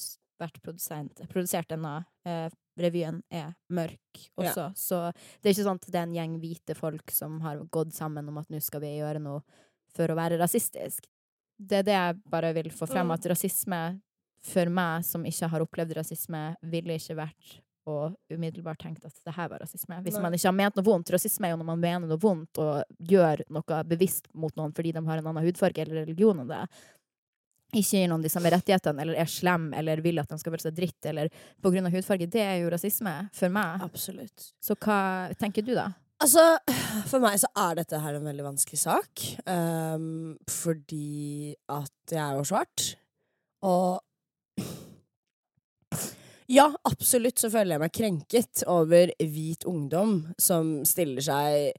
vært 0.41 0.59
produsert 0.63 1.69
denne 1.71 2.05
eh, 2.27 2.49
revyen, 2.79 3.21
er 3.31 3.53
mørk 3.71 4.23
også. 4.37 4.69
Så 4.75 4.99
det 5.41 5.49
er 5.49 5.53
ikke 5.55 5.67
sånn 5.67 5.79
at 5.81 5.87
det 5.91 5.99
er 5.99 6.07
en 6.09 6.15
gjeng 6.17 6.39
hvite 6.41 6.75
folk 6.75 7.11
som 7.15 7.39
har 7.45 7.61
gått 7.71 7.93
sammen 7.95 8.27
om 8.29 8.37
at 8.41 8.49
nå 8.51 8.59
skal 8.63 8.83
vi 8.83 8.97
gjøre 8.97 9.21
noe 9.23 9.41
for 9.95 10.11
å 10.11 10.17
være 10.17 10.39
rasistisk. 10.41 11.07
Det 11.55 11.77
er 11.79 11.85
det 11.87 11.95
jeg 11.95 12.17
bare 12.27 12.53
vil 12.57 12.69
få 12.75 12.87
frem, 12.89 13.07
Mm. 13.07 13.13
at 13.13 13.25
rasisme 13.31 14.01
for 14.43 14.65
meg, 14.69 15.05
som 15.05 15.23
ikke 15.23 15.47
har 15.49 15.63
opplevd 15.63 15.95
rasisme, 15.95 16.55
ville 16.61 16.97
ikke 16.99 17.15
vært 17.15 17.61
og 17.87 18.15
umiddelbart 18.33 18.79
tenkt 18.81 19.05
at 19.05 19.13
det 19.23 19.33
her 19.35 19.47
var 19.47 19.59
rasisme. 19.61 19.99
Hvis 20.03 20.15
Nei. 20.17 20.21
man 20.23 20.33
ikke 20.33 20.47
har 20.49 20.55
ment 20.57 20.75
noe 20.75 20.83
vondt. 20.87 21.11
Rasisme 21.13 21.45
er 21.45 21.51
jo 21.53 21.57
når 21.61 21.65
man 21.69 21.79
mener 21.79 22.07
noe 22.09 22.17
vondt 22.17 22.57
og 22.57 22.83
gjør 22.99 23.43
noe 23.53 23.83
bevisst 23.85 24.27
mot 24.33 24.53
noen 24.57 24.73
fordi 24.73 24.91
de 24.91 25.03
har 25.05 25.17
en 25.21 25.27
annen 25.27 25.45
hudfarge 25.45 25.83
eller 25.83 26.01
religion 26.01 26.39
enn 26.41 26.49
det. 26.49 26.63
Ikke 27.73 27.97
gir 27.97 28.09
noen 28.11 28.23
de 28.23 28.31
samme 28.31 28.51
rettighetene, 28.53 29.01
eller 29.03 29.19
er 29.19 29.29
slem, 29.29 29.71
eller 29.75 30.03
vil 30.05 30.21
at 30.21 30.29
de 30.31 30.37
skal 30.39 30.53
føle 30.53 30.67
seg 30.67 30.77
dritt, 30.77 30.99
eller 31.09 31.31
på 31.63 31.71
grunn 31.73 31.89
av 31.89 31.95
hudfarge. 31.95 32.29
Det 32.31 32.43
er 32.43 32.59
jo 32.61 32.71
rasisme 32.71 33.15
for 33.35 33.53
meg. 33.53 33.83
Absolutt. 33.83 34.51
Så 34.63 34.77
hva 34.77 34.99
tenker 35.39 35.65
du, 35.65 35.73
da? 35.77 35.89
Altså, 36.23 36.43
for 37.09 37.19
meg 37.23 37.39
så 37.41 37.49
er 37.59 37.75
dette 37.81 37.99
her 37.99 38.15
en 38.15 38.29
veldig 38.29 38.45
vanskelig 38.45 38.79
sak. 38.79 39.25
Um, 39.49 40.37
fordi 40.47 41.55
at 41.67 42.15
jeg 42.15 42.21
er 42.23 42.37
jo 42.39 42.45
svart. 42.47 42.85
Og 43.65 43.99
ja, 46.51 46.69
absolutt 46.85 47.41
så 47.41 47.49
føler 47.49 47.75
jeg 47.75 47.81
meg 47.81 47.95
krenket 47.95 48.63
over 48.69 49.11
hvit 49.17 49.65
ungdom 49.67 50.19
som 50.37 50.77
stiller 50.87 51.25
seg 51.25 51.73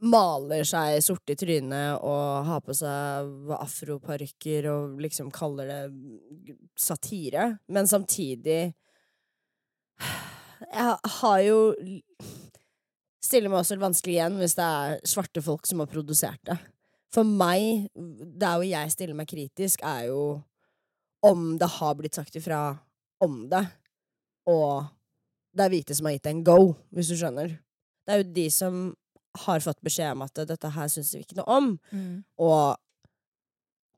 Maler 0.00 0.64
seg 0.64 1.02
sorte 1.04 1.34
i 1.34 1.38
trynet 1.38 2.00
og 2.00 2.46
har 2.46 2.62
på 2.64 2.72
seg 2.76 3.50
afroparykker 3.52 4.68
og 4.72 5.00
liksom 5.04 5.28
kaller 5.34 5.68
det 5.68 6.54
satire. 6.78 7.58
Men 7.68 7.88
samtidig 7.90 8.72
Jeg 10.60 10.96
har 11.20 11.40
jo 11.44 11.58
stiller 13.20 13.52
meg 13.52 13.60
også 13.60 13.76
litt 13.76 13.84
vanskelig 13.84 14.14
igjen 14.16 14.38
hvis 14.40 14.56
det 14.58 14.66
er 14.66 15.02
svarte 15.08 15.42
folk 15.44 15.68
som 15.68 15.82
har 15.82 15.90
produsert 15.90 16.40
det. 16.48 16.56
For 17.12 17.26
meg, 17.26 17.90
der 17.94 18.56
hvor 18.56 18.66
jeg 18.66 18.92
stiller 18.94 19.18
meg 19.18 19.28
kritisk, 19.30 19.82
er 19.82 20.08
jo 20.08 20.22
om 21.26 21.58
det 21.60 21.68
har 21.76 21.96
blitt 21.98 22.16
sagt 22.16 22.38
ifra 22.38 22.78
om 23.20 23.42
det, 23.50 23.64
og 24.48 24.86
det 25.52 25.64
er 25.64 25.72
hvite 25.74 25.96
som 25.96 26.06
har 26.08 26.14
gitt 26.16 26.30
en 26.30 26.44
go, 26.46 26.58
hvis 26.94 27.10
du 27.10 27.18
skjønner. 27.18 27.58
Det 28.06 28.14
er 28.14 28.22
jo 28.22 28.28
de 28.38 28.46
som 28.54 28.78
har 29.38 29.60
fått 29.60 29.80
beskjed 29.80 30.12
om 30.12 30.22
at 30.22 30.34
dette 30.48 30.68
her 30.74 30.88
syns 30.88 31.14
vi 31.14 31.20
ikke 31.22 31.36
noe 31.38 31.56
om, 31.56 31.68
og 32.38 32.76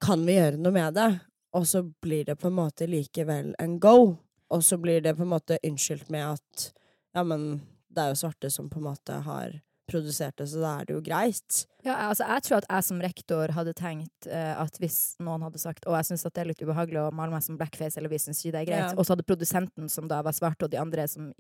kan 0.03 0.27
vi 0.27 0.35
gjøre 0.37 0.59
noe 0.59 0.73
med 0.75 0.95
det? 0.95 1.11
Og 1.55 1.67
så 1.69 1.83
blir 1.83 2.25
det 2.25 2.37
på 2.41 2.49
en 2.49 2.57
måte 2.57 2.87
likevel 2.89 3.55
en 3.61 3.79
go. 3.81 4.17
Og 4.53 4.65
så 4.65 4.77
blir 4.81 5.01
det 5.01 5.15
på 5.17 5.23
en 5.23 5.33
måte 5.33 5.59
unnskyldt 5.65 6.11
med 6.13 6.35
at 6.35 6.73
ja, 7.15 7.23
men 7.23 7.63
det 7.93 8.03
er 8.03 8.13
jo 8.13 8.21
svarte 8.23 8.51
som 8.51 8.71
på 8.73 8.81
en 8.81 8.89
måte 8.89 9.13
har 9.25 9.61
produsert 9.91 10.37
det, 10.39 10.47
så 10.49 10.61
da 10.63 10.73
er 10.81 10.89
det 10.89 10.95
jo 10.97 11.03
greit. 11.05 11.67
Ja, 11.83 11.97
altså, 12.07 12.23
jeg 12.31 12.43
tror 12.47 12.57
at 12.61 12.67
jeg 12.71 12.85
som 12.87 13.01
rektor 13.03 13.51
hadde 13.57 13.73
tenkt 13.75 14.29
uh, 14.31 14.61
at 14.63 14.77
hvis 14.79 15.17
noen 15.19 15.43
hadde 15.43 15.59
sagt 15.59 15.89
og 15.91 15.97
jeg 15.99 16.07
syns 16.13 16.23
det 16.29 16.39
er 16.39 16.47
litt 16.53 16.63
ubehagelig 16.63 17.01
å 17.03 17.09
male 17.11 17.35
meg 17.35 17.43
som 17.43 17.57
blackface, 17.59 17.99
eller 17.99 18.13
vi 18.13 18.21
syns 18.23 18.39
ikke 18.45 18.53
det 18.55 18.61
er 18.61 18.69
greit, 18.69 18.93
Ja. 18.93 18.93
og 18.95 19.05
så 19.05 19.17
hadde 19.17 19.27
produsenten, 19.27 19.89
som 19.91 20.07
da 20.09 20.21
var 20.23 20.37
svart, 20.37 20.63
og 20.63 20.71
de 20.71 20.79
andre 20.79 21.09
som 21.11 21.33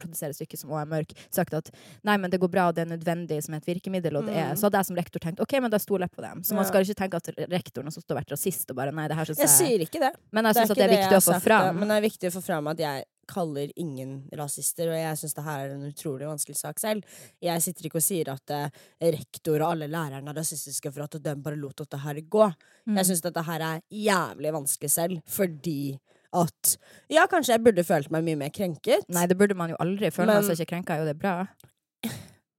produserer 0.00 0.36
stykket 0.36 0.62
som 0.62 0.70
òg 0.70 0.84
er 0.84 0.92
mørk, 0.94 1.16
sagt 1.34 1.54
at 1.58 1.72
nei, 2.06 2.16
men 2.22 2.30
det 2.30 2.38
går 2.40 2.52
bra, 2.52 2.68
og 2.70 2.78
det 2.78 2.86
er 2.86 2.92
nødvendig 2.94 3.40
som 3.44 3.54
et 3.58 3.66
virkemiddel, 3.66 4.16
og 4.20 4.26
det 4.30 4.36
er 4.36 4.50
Mm. 4.50 4.56
Så 4.56 4.66
hadde 4.66 4.78
jeg 4.80 4.86
som 4.88 4.96
rektor 4.96 5.20
tenkt 5.20 5.40
OK, 5.44 5.52
men 5.60 5.70
da 5.70 5.78
stoler 5.78 6.08
jeg 6.08 6.14
på 6.16 6.22
dem. 6.24 6.42
Så 6.42 6.54
man 6.56 6.64
skal 6.64 6.82
ikke 6.82 6.96
tenke 6.96 7.18
at 7.20 7.28
rektoren 7.50 7.86
har 7.86 7.92
stått 7.94 8.10
og 8.10 8.18
vært 8.18 8.32
rasist 8.32 8.70
og 8.72 8.76
bare 8.78 8.92
nei, 8.94 9.06
det 9.10 9.16
her 9.18 9.28
syns 9.28 9.38
Jeg 9.38 9.48
jeg 9.50 9.58
sier 9.58 9.84
ikke 9.84 10.00
det. 10.00 10.12
Men 10.32 10.48
jeg 10.48 10.54
syns 10.56 10.70
at 10.70 10.80
det 10.80 10.86
er 10.86 10.94
viktig 10.96 11.18
å 11.18 11.24
få 11.26 11.36
fram. 11.44 11.66
Det. 11.68 11.80
Men 11.80 11.88
det 11.92 11.96
er 11.98 12.04
viktig 12.06 12.30
å 12.30 12.34
få 12.34 12.42
fram 12.46 12.70
at 12.72 12.78
jeg 12.82 13.04
kaller 13.30 13.70
ingen 13.78 14.24
rasister, 14.36 14.90
og 14.90 14.98
jeg 14.98 15.20
syns 15.20 15.36
det 15.36 15.46
her 15.46 15.64
er 15.64 15.74
en 15.76 15.88
utrolig 15.88 16.28
vanskelig 16.28 16.58
sak 16.58 16.82
selv. 16.82 17.06
Jeg 17.42 17.62
sitter 17.64 17.88
ikke 17.88 18.00
og 18.00 18.04
sier 18.04 18.32
at 18.34 18.54
eh, 18.56 18.82
rektor 19.16 19.60
og 19.60 19.72
alle 19.72 19.90
lærerne 19.90 20.32
er 20.32 20.40
rasistiske 20.42 20.92
for 20.92 21.06
at 21.06 21.18
de 21.22 21.34
bare 21.38 21.58
lot 21.60 21.78
dette 21.80 22.02
her 22.04 22.20
gå. 22.20 22.46
Mm. 22.90 22.98
Jeg 23.00 23.10
syns 23.10 23.24
dette 23.26 23.44
her 23.46 23.66
er 23.70 23.84
jævlig 23.94 24.54
vanskelig 24.58 24.92
selv, 24.92 25.20
fordi 25.30 25.98
at 26.36 26.76
Ja, 27.10 27.24
kanskje 27.26 27.56
jeg 27.56 27.64
burde 27.64 27.82
følt 27.86 28.10
meg 28.14 28.22
mye 28.26 28.38
mer 28.44 28.52
krenket. 28.54 29.06
Nei, 29.10 29.26
det 29.26 29.36
burde 29.38 29.56
man 29.58 29.72
jo 29.72 29.78
aldri. 29.82 30.12
Føler 30.14 30.38
man 30.38 30.46
seg 30.46 30.60
ikke 30.60 30.76
krenka, 30.76 30.94
er 30.94 31.02
jo 31.02 31.10
det 31.10 31.18
bra. 31.18 31.34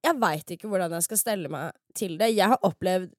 Jeg 0.02 0.18
veit 0.20 0.52
ikke 0.56 0.68
hvordan 0.68 0.96
jeg 0.98 1.06
skal 1.06 1.20
stelle 1.22 1.52
meg 1.52 1.76
til 1.96 2.18
det. 2.20 2.34
Jeg 2.34 2.52
har 2.52 2.60
opplevd 2.68 3.14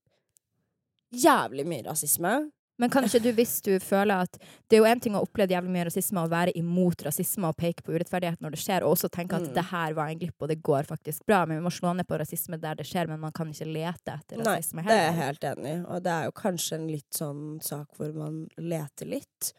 jævlig 1.13 1.65
mye 1.69 1.87
rasisme. 1.87 2.35
Men 2.81 2.91
kanskje 2.91 3.21
du, 3.23 3.29
hvis 3.37 3.61
du 3.63 3.75
føler 3.85 4.25
at 4.25 4.39
Det 4.69 4.79
er 4.79 4.81
jo 4.81 4.87
en 4.89 5.01
ting 5.05 5.15
å 5.15 5.21
oppleve 5.23 5.53
jævlig 5.53 5.71
mye 5.75 5.85
rasisme 5.91 6.23
og 6.25 6.31
være 6.33 6.55
imot 6.59 7.03
rasisme 7.05 7.51
og 7.51 7.57
peke 7.61 7.85
på 7.85 7.93
urettferdighet 7.93 8.41
når 8.41 8.55
det 8.57 8.61
skjer, 8.63 8.83
og 8.83 8.97
også 8.97 9.11
tenke 9.13 9.37
at 9.37 9.43
Mm. 9.49 9.55
det 9.55 9.65
her 9.71 9.93
var 9.95 10.09
en 10.09 10.19
glipp, 10.19 10.37
og 10.41 10.49
det 10.49 10.63
går 10.63 10.89
faktisk 10.89 11.27
bra, 11.27 11.45
men 11.47 11.59
vi 11.61 11.65
må 11.67 11.71
slå 11.71 11.93
ned 11.95 12.07
på 12.09 12.19
rasisme 12.19 12.59
der 12.59 12.75
det 12.75 12.87
skjer, 12.89 13.07
men 13.09 13.21
man 13.21 13.33
kan 13.33 13.51
ikke 13.53 13.69
lete 13.69 14.17
etter 14.17 14.39
rasisme 14.41 14.45
Nei, 14.45 14.57
rasisme 14.57 14.87
det 14.89 14.97
er 14.97 15.05
jeg 15.13 15.21
helt 15.21 15.45
enig 15.45 15.75
i. 15.75 15.85
Og 15.85 16.03
det 16.03 16.13
er 16.13 16.25
jo 16.25 16.33
kanskje 16.33 16.75
en 16.81 16.89
litt 16.89 17.13
sånn 17.13 17.61
sak 17.63 17.89
hvor 17.99 18.15
man 18.17 18.49
leter 18.59 19.07
litt. 19.07 19.53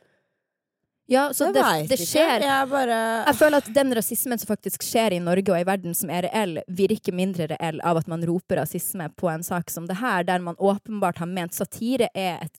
Ja, 1.11 1.33
så 1.35 1.49
det, 1.51 1.59
det, 1.59 1.89
det 1.91 1.99
skjer. 2.07 2.41
Jeg 2.47 2.67
bare 2.71 2.97
Jeg 3.27 3.35
føler 3.35 3.59
at 3.59 3.67
den 3.75 3.91
rasismen 3.93 4.39
som 4.39 4.47
faktisk 4.47 4.85
skjer 4.87 5.17
i 5.17 5.19
Norge 5.19 5.51
og 5.51 5.59
i 5.59 5.65
verden, 5.67 5.93
som 5.93 6.09
er 6.09 6.23
reell, 6.29 6.61
virker 6.71 7.11
mindre 7.13 7.49
reell 7.51 7.81
av 7.83 7.99
at 7.99 8.07
man 8.07 8.23
roper 8.23 8.61
rasisme 8.61 9.09
på 9.19 9.27
en 9.29 9.43
sak 9.43 9.69
som 9.69 9.85
det 9.85 9.97
her, 9.99 10.23
der 10.23 10.39
man 10.39 10.55
åpenbart 10.55 11.19
har 11.19 11.27
ment 11.27 11.53
satire 11.53 12.07
er 12.15 12.39
et 12.47 12.55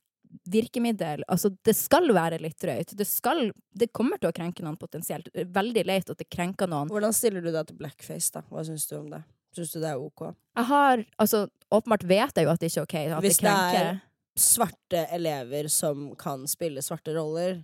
virkemiddel. 0.51 1.23
Altså, 1.29 1.51
det 1.65 1.75
skal 1.77 2.09
være 2.15 2.41
litt 2.43 2.59
drøyt. 2.61 2.95
Det 2.97 3.07
skal 3.09 3.53
Det 3.75 3.91
kommer 3.93 4.19
til 4.21 4.31
å 4.31 4.35
krenke 4.37 4.65
noen 4.65 4.79
potensielt. 4.81 5.29
Veldig 5.35 5.85
leit 5.87 6.11
at 6.11 6.19
det 6.21 6.29
krenker 6.31 6.71
noen. 6.71 6.91
Hvordan 6.93 7.15
stiller 7.17 7.43
du 7.45 7.51
deg 7.51 7.67
til 7.69 7.79
blackface, 7.81 8.31
da? 8.35 8.45
Hva 8.51 8.65
syns 8.67 8.87
du 8.91 8.97
om 8.99 9.11
det? 9.13 9.23
Syns 9.55 9.73
du 9.75 9.79
det 9.81 9.93
er 9.93 10.01
ok? 10.03 10.27
Jeg 10.57 10.65
har 10.71 11.05
Altså, 11.23 11.45
åpenbart 11.71 12.05
vet 12.11 12.37
jeg 12.37 12.47
jo 12.49 12.51
at 12.51 12.61
det 12.61 12.71
ikke 12.73 12.81
er 12.81 12.89
OK. 12.89 12.97
At 13.19 13.23
Hvis 13.27 13.39
det 13.39 13.53
det 13.53 13.85
er 13.85 14.01
svarte 14.35 15.05
elever 15.15 15.69
som 15.71 16.09
kan 16.19 16.43
spille 16.51 16.83
svarte 16.83 17.15
roller, 17.15 17.61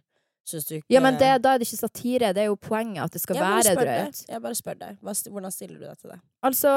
syns 0.47 0.69
du 0.69 0.77
ikke 0.77 0.95
Ja, 0.95 1.01
men 1.03 1.19
det, 1.19 1.31
da 1.43 1.55
er 1.55 1.59
det 1.59 1.67
ikke 1.67 1.81
satire. 1.83 2.33
Det 2.35 2.45
er 2.45 2.51
jo 2.51 2.57
poenget 2.57 3.05
at 3.05 3.13
det 3.13 3.23
skal 3.23 3.41
være 3.41 3.75
drøyt. 3.75 4.25
Jeg 4.29 4.43
bare 4.43 4.59
spør 4.59 4.79
deg. 4.79 4.99
Hvordan 5.03 5.51
stiller 5.55 5.79
du 5.79 5.87
deg 5.89 5.99
til 5.99 6.15
det? 6.15 6.21
Altså 6.47 6.75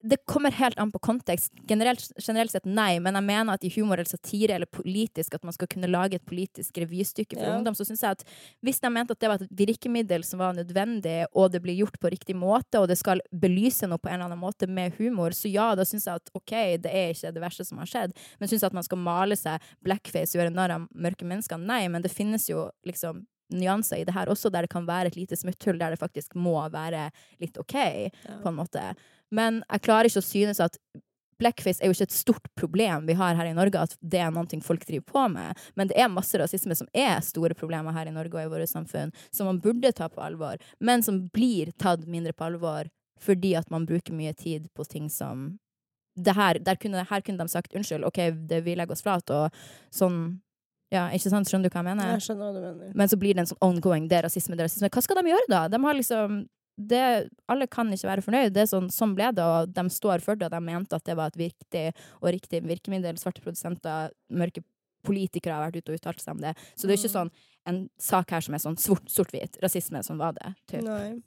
det 0.00 0.20
kommer 0.30 0.54
helt 0.54 0.78
an 0.78 0.92
på 0.92 0.98
kontekst. 1.02 1.50
Generelt, 1.66 2.12
generelt 2.22 2.52
sett 2.52 2.66
nei, 2.70 3.00
men 3.02 3.16
jeg 3.18 3.26
mener 3.26 3.56
at 3.58 3.64
i 3.66 3.70
humor 3.74 3.98
eller 3.98 4.06
satire 4.06 4.54
eller 4.54 4.70
politisk 4.70 5.34
at 5.34 5.42
man 5.42 5.52
skal 5.56 5.66
kunne 5.72 5.90
lage 5.90 6.20
et 6.20 6.26
politisk 6.28 6.78
revystykke 6.78 7.34
for 7.34 7.42
Ja. 7.48 7.56
ungdom, 7.56 7.74
så 7.74 7.84
syns 7.84 8.02
jeg 8.02 8.10
at 8.10 8.22
hvis 8.62 8.78
de 8.80 8.90
mente 8.94 9.10
at 9.10 9.18
det 9.18 9.28
var 9.28 9.42
et 9.42 9.50
virkemiddel 9.50 10.22
som 10.24 10.38
var 10.38 10.54
nødvendig, 10.54 11.26
og 11.34 11.50
det 11.50 11.62
blir 11.62 11.74
gjort 11.80 11.98
på 11.98 12.12
riktig 12.14 12.36
måte, 12.36 12.78
og 12.78 12.86
det 12.88 12.98
skal 12.98 13.20
belyse 13.32 13.88
noe 13.88 13.98
på 13.98 14.08
en 14.08 14.20
eller 14.20 14.30
annen 14.30 14.38
måte 14.38 14.68
med 14.68 14.94
humor, 14.98 15.30
så 15.34 15.50
ja, 15.50 15.74
da 15.74 15.82
syns 15.82 16.06
jeg 16.06 16.14
at 16.14 16.30
OK, 16.32 16.78
det 16.78 16.92
er 16.92 17.10
ikke 17.14 17.34
det 17.34 17.42
verste 17.42 17.66
som 17.66 17.78
har 17.78 17.86
skjedd, 17.90 18.14
men 18.38 18.48
syns 18.48 18.62
jeg 18.62 18.70
at 18.70 18.78
man 18.78 18.86
skal 18.86 18.98
male 19.02 19.34
seg 19.36 19.60
blackface 19.82 20.36
og 20.36 20.44
gjøre 20.44 20.54
narr 20.54 20.76
av 20.78 20.86
mørke 20.94 21.26
mennesker, 21.26 21.58
nei, 21.58 21.88
men 21.88 22.02
det 22.02 22.12
finnes 22.14 22.46
jo 22.48 22.70
liksom 22.86 23.26
nyanser 23.50 24.02
i 24.02 24.04
det 24.04 24.12
her 24.14 24.28
også, 24.28 24.50
der 24.52 24.66
det 24.66 24.70
kan 24.70 24.86
være 24.86 25.08
et 25.08 25.16
lite 25.16 25.36
smutthull 25.36 25.78
der 25.80 25.94
det 25.94 25.98
faktisk 25.98 26.34
må 26.36 26.68
være 26.70 27.10
litt 27.40 27.56
OK 27.56 27.72
på 28.42 28.48
en 28.50 28.54
måte. 28.58 28.82
Men 29.34 29.62
jeg 29.66 29.84
klarer 29.84 30.08
ikke 30.08 30.22
å 30.22 30.28
synes 30.28 30.60
at 30.64 30.78
blackface 31.38 31.82
er 31.82 31.90
jo 31.90 31.94
ikke 31.94 32.08
et 32.08 32.16
stort 32.16 32.48
problem 32.58 33.06
vi 33.06 33.14
har 33.18 33.36
her 33.38 33.46
i 33.46 33.54
Norge, 33.56 33.80
at 33.80 33.94
det 34.00 34.20
er 34.22 34.32
noe 34.34 34.62
folk 34.64 34.84
driver 34.86 35.06
på 35.12 35.26
med. 35.32 35.60
Men 35.78 35.90
det 35.90 35.98
er 36.00 36.10
masse 36.10 36.38
rasisme 36.40 36.74
som 36.74 36.88
er 36.92 37.20
store 37.24 37.54
problemer 37.58 37.94
her 37.94 38.10
i 38.10 38.14
Norge 38.14 38.34
og 38.34 38.42
i 38.42 38.50
vårt 38.50 38.70
samfunn, 38.70 39.14
som 39.30 39.46
man 39.50 39.60
burde 39.62 39.92
ta 39.94 40.10
på 40.10 40.22
alvor, 40.24 40.58
men 40.80 41.04
som 41.06 41.26
blir 41.34 41.72
tatt 41.78 42.06
mindre 42.06 42.34
på 42.34 42.48
alvor 42.50 42.90
fordi 43.18 43.56
at 43.58 43.70
man 43.70 43.86
bruker 43.86 44.14
mye 44.14 44.30
tid 44.38 44.68
på 44.78 44.84
ting 44.86 45.08
som 45.10 45.56
det 46.18 46.34
her, 46.34 46.58
kunne, 46.78 47.02
her 47.06 47.22
kunne 47.22 47.42
de 47.42 47.50
sagt 47.50 47.74
unnskyld, 47.74 48.04
OK, 48.06 48.18
det, 48.50 48.60
vi 48.66 48.74
legger 48.78 48.94
oss 48.94 49.02
flat, 49.06 49.30
og 49.30 49.54
sånn 49.94 50.38
Ja, 50.88 51.10
ikke 51.12 51.28
sant? 51.28 51.50
Skjønner 51.50 51.68
du 51.68 51.74
hva 51.74 51.82
jeg 51.82 51.86
mener? 51.90 52.12
Jeg 52.14 52.22
skjønner 52.24 52.46
hva 52.46 52.52
du 52.54 52.62
mener. 52.64 52.92
Men 52.96 53.10
så 53.12 53.18
blir 53.20 53.36
det 53.36 53.42
en 53.42 53.48
sånn 53.50 53.60
ongoing, 53.66 54.06
det 54.08 54.16
er 54.16 54.22
rasisme, 54.24 54.56
det 54.56 54.64
er 54.64 54.70
rasisme. 54.70 54.88
Hva 54.94 55.02
skal 55.04 55.18
de 55.18 55.34
gjøre 55.34 55.50
da? 55.52 55.58
De 55.68 55.80
har 55.82 55.98
liksom 55.98 56.38
det, 56.78 57.28
alle 57.50 57.66
kan 57.66 57.90
ikke 57.92 58.06
være 58.08 58.22
fornøyd. 58.22 58.52
Det 58.54 58.62
er 58.62 58.70
sånn, 58.70 58.88
sånn 58.94 59.14
ble 59.18 59.32
det, 59.34 59.42
og 59.44 59.72
de 59.74 59.84
står 59.90 60.22
for 60.24 60.38
det. 60.38 60.46
Og 60.46 60.54
de 60.54 60.60
mente 60.62 60.94
at 60.94 61.04
det 61.04 61.16
var 61.18 61.32
et 61.32 61.40
viktig 61.40 61.84
og 62.22 62.28
riktig 62.32 62.62
virkemiddel. 62.62 63.18
Svarte 63.18 63.42
produsenter, 63.42 64.12
mørke 64.30 64.62
politikere 65.06 65.54
har 65.58 65.68
vært 65.68 65.80
ute 65.82 65.92
og 65.94 65.98
uttalt 66.00 66.20
seg 66.22 66.36
om 66.36 66.42
det. 66.42 66.54
Så 66.76 66.86
det 66.86 66.94
er 66.96 67.00
ikke 67.02 67.14
sånn 67.16 67.32
en 67.68 67.82
sak 68.00 68.30
her 68.34 68.40
som 68.44 68.54
er 68.54 68.62
sånn 68.62 68.78
sort- 68.80 69.10
sort-hvit. 69.10 69.58
Rasisme 69.62 70.02
som 70.06 70.18
var 70.22 70.32
det. 70.38 70.54
Typ. 70.70 70.82
Nei. 70.86 71.18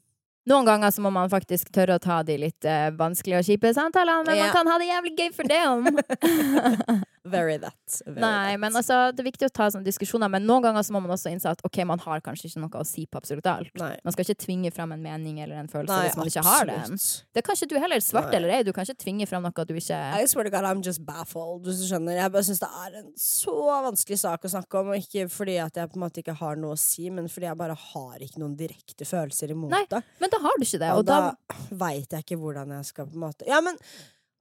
Noen 0.49 0.65
ganger 0.65 0.89
så 0.89 1.03
må 1.05 1.11
man 1.13 1.29
faktisk 1.29 1.69
tørre 1.69 1.99
å 1.99 2.01
ta 2.01 2.23
de 2.25 2.33
litt 2.41 2.65
uh, 2.65 2.89
vanskelige 2.97 3.37
og 3.43 3.45
kjipe 3.45 3.69
samtalene, 3.77 4.23
men 4.25 4.39
Ja. 4.39 4.47
man 4.47 4.55
kan 4.55 4.71
ha 4.71 4.77
det 4.81 4.87
jævlig 4.89 5.11
gøy 5.19 5.33
for 5.35 5.43
det 5.51 5.59
om. 5.69 5.85
Very 7.23 7.57
that. 7.61 7.75
Very 8.05 8.19
Nei, 8.19 8.51
that. 8.51 8.59
men 8.63 8.75
altså, 8.79 8.95
det 9.13 9.21
er 9.21 9.27
viktig 9.27 9.45
å 9.45 9.53
ta 9.53 9.67
sånne 9.69 9.85
diskusjoner, 9.85 10.31
men 10.33 10.45
noen 10.49 10.63
ganger 10.65 10.85
så 10.85 10.95
må 10.95 11.01
man 11.03 11.13
også 11.13 11.29
innse 11.29 11.51
at 11.51 11.59
ok, 11.67 11.81
man 11.85 12.01
har 12.01 12.23
kanskje 12.25 12.49
ikke 12.49 12.63
noe 12.63 12.81
å 12.81 12.87
si 12.87 13.05
på 13.05 13.19
absolutt 13.19 13.49
alt. 13.51 13.73
Nei. 13.77 13.91
Man 14.01 14.15
skal 14.15 14.25
ikke 14.25 14.41
tvinge 14.45 14.71
fram 14.73 14.95
en 14.95 15.03
mening 15.03 15.37
eller 15.43 15.59
en 15.61 15.69
følelse 15.69 15.93
Nei, 15.93 16.07
hvis 16.07 16.17
man 16.17 16.31
ikke 16.31 16.45
har 16.47 16.69
den. 16.71 16.97
Det 17.37 17.43
kan 17.45 17.59
ikke 17.59 17.69
du 17.69 17.75
heller. 17.83 18.01
Svart 18.01 18.31
Nei. 18.31 18.39
eller 18.39 18.55
ei, 18.55 18.61
du 18.65 18.71
kan 18.73 18.87
ikke 18.87 19.03
tvinge 19.03 19.27
fram 19.29 19.45
noe 19.45 19.67
du 19.67 19.75
ikke 19.77 19.99
I 20.17 20.25
swear 20.31 20.47
to 20.47 20.53
God, 20.53 20.65
I'm 20.65 20.81
just 20.85 21.03
baffled. 21.05 21.67
Hvis 21.67 21.83
du 21.83 21.89
skjønner. 21.91 22.17
Jeg 22.23 22.33
bare 22.33 22.47
syns 22.47 22.63
det 22.63 22.71
er 22.85 22.97
en 23.03 23.11
så 23.21 23.57
vanskelig 23.85 24.17
sak 24.23 24.47
å 24.47 24.53
snakke 24.55 24.81
om. 24.81 24.93
Og 24.95 25.03
ikke 25.03 25.27
fordi 25.29 25.59
at 25.61 25.77
jeg 25.77 25.91
på 25.91 25.99
en 25.99 26.05
måte 26.07 26.23
ikke 26.23 26.37
har 26.41 26.57
noe 26.61 26.73
å 26.73 26.79
si, 26.79 27.09
men 27.13 27.29
fordi 27.29 27.49
jeg 27.51 27.59
bare 27.59 27.77
har 27.77 28.25
ikke 28.25 28.41
noen 28.41 28.55
direkte 28.57 29.05
følelser 29.07 29.53
imot 29.53 29.73
Nei, 29.73 29.83
det. 29.91 30.01
Men 30.23 30.33
da 30.33 30.41
har 30.41 30.57
du 30.57 30.65
ikke 30.65 30.81
det. 30.81 30.89
Og 30.95 31.03
Og 31.03 31.07
da, 31.09 31.19
da 31.29 31.77
veit 31.85 32.17
jeg 32.17 32.25
ikke 32.25 32.39
hvordan 32.41 32.73
jeg 32.77 32.89
skal 32.89 33.07
på 33.09 33.17
en 33.17 33.23
måte 33.27 33.47
Ja, 33.49 33.61
men 33.61 33.77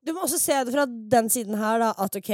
du 0.07 0.15
må 0.17 0.25
også 0.25 0.41
se 0.41 0.57
det 0.65 0.73
fra 0.73 0.87
den 0.89 1.29
siden 1.33 1.59
her, 1.61 1.81
da, 1.83 1.93
at 2.01 2.17
OK 2.17 2.33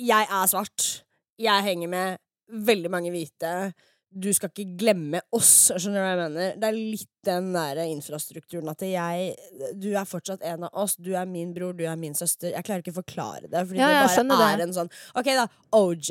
Jeg 0.00 0.26
er 0.32 0.50
svart. 0.50 1.04
Jeg 1.40 1.64
henger 1.64 1.88
med 1.92 2.18
veldig 2.66 2.90
mange 2.92 3.12
hvite. 3.14 3.72
Du 4.10 4.26
skal 4.34 4.50
ikke 4.50 4.74
glemme 4.80 5.20
oss, 5.36 5.68
skjønner 5.70 6.00
du 6.00 6.02
hva 6.02 6.10
jeg 6.10 6.20
mener? 6.20 6.54
Det 6.58 6.66
er 6.66 6.78
litt 6.78 7.10
den 7.28 7.52
der 7.54 7.78
infrastrukturen 7.84 8.70
at 8.72 8.82
jeg 8.82 9.36
Du 9.78 9.92
er 9.94 10.08
fortsatt 10.08 10.42
en 10.50 10.66
av 10.66 10.74
oss. 10.82 10.96
Du 10.98 11.12
er 11.14 11.28
min 11.30 11.52
bror, 11.54 11.76
du 11.78 11.84
er 11.86 12.00
min 12.00 12.16
søster. 12.18 12.50
Jeg 12.56 12.66
klarer 12.66 12.82
ikke 12.82 12.94
å 12.96 13.02
forklare 13.02 13.46
det, 13.46 13.62
fordi 13.68 13.78
Ja, 13.78 14.08
det 14.08 14.26
bare 14.32 14.48
er 14.54 14.58
det. 14.58 14.66
en 14.66 14.74
sånn 14.80 14.90
OK, 15.14 15.30
da. 15.38 15.46
OJ. 15.78 16.10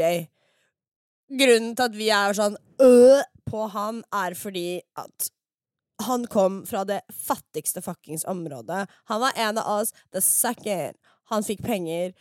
Grunnen 1.41 1.75
til 1.75 1.85
at 1.89 1.97
vi 1.97 2.07
er 2.13 2.37
sånn 2.37 2.55
øh 2.81 3.25
på 3.49 3.65
han, 3.73 4.03
er 4.13 4.35
fordi 4.37 4.79
at 5.01 5.29
han 6.05 6.25
kom 6.29 6.61
fra 6.69 6.83
det 6.85 7.01
fattigste 7.11 7.81
fuckings 7.81 8.23
området. 8.29 8.83
Han 9.09 9.21
var 9.23 9.33
en 9.35 9.57
av 9.57 9.81
oss 9.81 9.91
the 10.13 10.21
second 10.21 10.95
han 11.29 11.45
fikk 11.45 11.63
penger. 11.65 12.11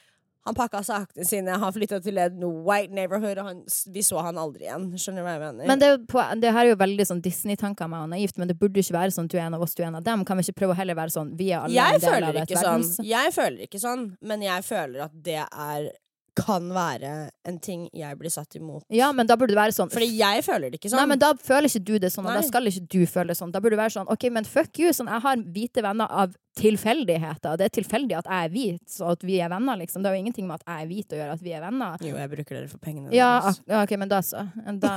Han 0.48 0.56
pakka 0.56 0.80
sakene 0.86 1.26
sine, 1.28 1.56
han 1.60 1.72
flytta 1.74 1.98
til 2.00 2.16
et 2.22 2.36
white 2.40 2.94
neighborhood, 2.96 3.36
og 3.42 3.50
han, 3.50 3.58
vi 3.92 4.00
så 4.06 4.22
han 4.24 4.38
aldri 4.40 4.64
igjen. 4.64 4.86
Skjønner 4.96 5.20
du 5.20 5.26
hva 5.26 5.34
jeg 5.34 5.42
mener? 5.42 5.68
men 5.68 5.82
det, 5.82 5.90
på, 6.08 6.22
det 6.40 6.52
her 6.54 6.62
er 6.62 6.70
jo 6.72 6.78
veldig 6.80 7.06
sånn 7.10 7.20
Disney-tanker 7.24 7.90
med 7.92 8.06
og 8.06 8.12
naivt, 8.14 8.38
men 8.40 8.48
det 8.48 8.56
burde 8.56 8.80
ikke 8.80 8.96
være 8.96 9.12
sånn 9.12 9.28
du 9.28 9.36
er 9.36 9.44
en 9.44 9.58
av 9.58 9.66
oss, 9.66 9.76
du 9.76 9.82
er 9.82 9.90
en 9.90 9.98
av 10.00 10.06
dem. 10.06 10.24
Kan 10.24 10.40
vi 10.40 10.46
ikke 10.46 10.62
prøve 10.62 10.76
å 10.76 10.78
heller 10.78 10.96
være 10.96 11.12
sånn 11.12 11.34
vi 11.36 11.50
er 11.52 11.66
alle 11.66 11.76
jeg 11.76 12.00
en 12.00 12.06
del 12.06 12.28
av 12.30 12.40
et 12.40 12.48
ikke 12.48 12.62
sånn. 12.62 12.86
verdens 12.86 13.10
Jeg 13.10 13.34
føler 13.36 13.66
ikke 13.68 13.82
sånn, 13.82 14.04
men 14.30 14.46
jeg 14.46 14.64
føler 14.70 15.04
at 15.10 15.18
det 15.28 15.42
er 15.44 15.90
kan 16.38 16.70
være 16.74 17.12
en 17.48 17.58
ting 17.62 17.86
jeg 17.96 18.18
blir 18.20 18.32
satt 18.32 18.56
imot. 18.58 18.84
Ja, 18.94 19.10
men 19.16 19.28
da 19.28 19.36
burde 19.38 19.54
det 19.54 19.60
være 19.60 19.76
sånn 19.76 19.92
Fordi 19.92 20.08
jeg 20.18 20.44
føler 20.46 20.70
det 20.70 20.80
ikke 20.80 20.92
sånn. 20.92 21.02
Nei, 21.02 21.12
men 21.14 21.22
da 21.22 21.32
føler 21.34 21.70
ikke 21.70 21.84
du 21.84 21.94
det 22.02 22.12
sånn, 22.14 22.28
og 22.28 22.38
da 22.38 22.44
skal 22.46 22.70
ikke 22.70 22.86
du 22.86 23.00
føle 23.10 23.32
det 23.32 23.38
sånn. 23.40 23.54
Da 23.54 23.62
burde 23.62 23.76
det 23.76 23.82
være 23.84 23.96
sånn, 23.98 24.10
ok, 24.12 24.28
men 24.34 24.48
fuck 24.48 24.80
you, 24.80 24.92
sånn, 24.96 25.10
jeg 25.10 25.24
har 25.26 25.48
hvite 25.56 25.84
venner 25.84 26.20
av 26.24 26.36
tilfeldigheter. 26.58 27.56
Det 27.58 27.66
er 27.68 27.74
tilfeldig 27.78 28.16
at 28.18 28.28
jeg 28.28 28.48
er 28.48 28.52
hvit, 28.52 28.82
så 28.90 29.12
at 29.12 29.24
vi 29.26 29.38
er 29.42 29.50
venner, 29.52 29.78
liksom. 29.80 30.02
Det 30.02 30.10
har 30.10 30.16
jo 30.16 30.22
ingenting 30.24 30.48
med 30.48 30.58
at 30.58 30.66
jeg 30.66 30.84
er 30.84 30.90
hvit 30.90 31.14
å 31.14 31.20
gjøre 31.20 31.36
at 31.36 31.44
vi 31.44 31.54
er 31.54 31.64
venner. 31.64 32.04
Jo, 32.04 32.16
jeg 32.18 32.32
bruker 32.32 32.58
dere 32.58 32.70
for 32.70 32.82
pengene 32.82 33.14
Ja, 33.14 33.30
ja, 33.68 33.82
ok, 33.84 33.94
men 34.00 34.10
da 34.10 34.20
så. 34.24 34.44
Da, 34.82 34.94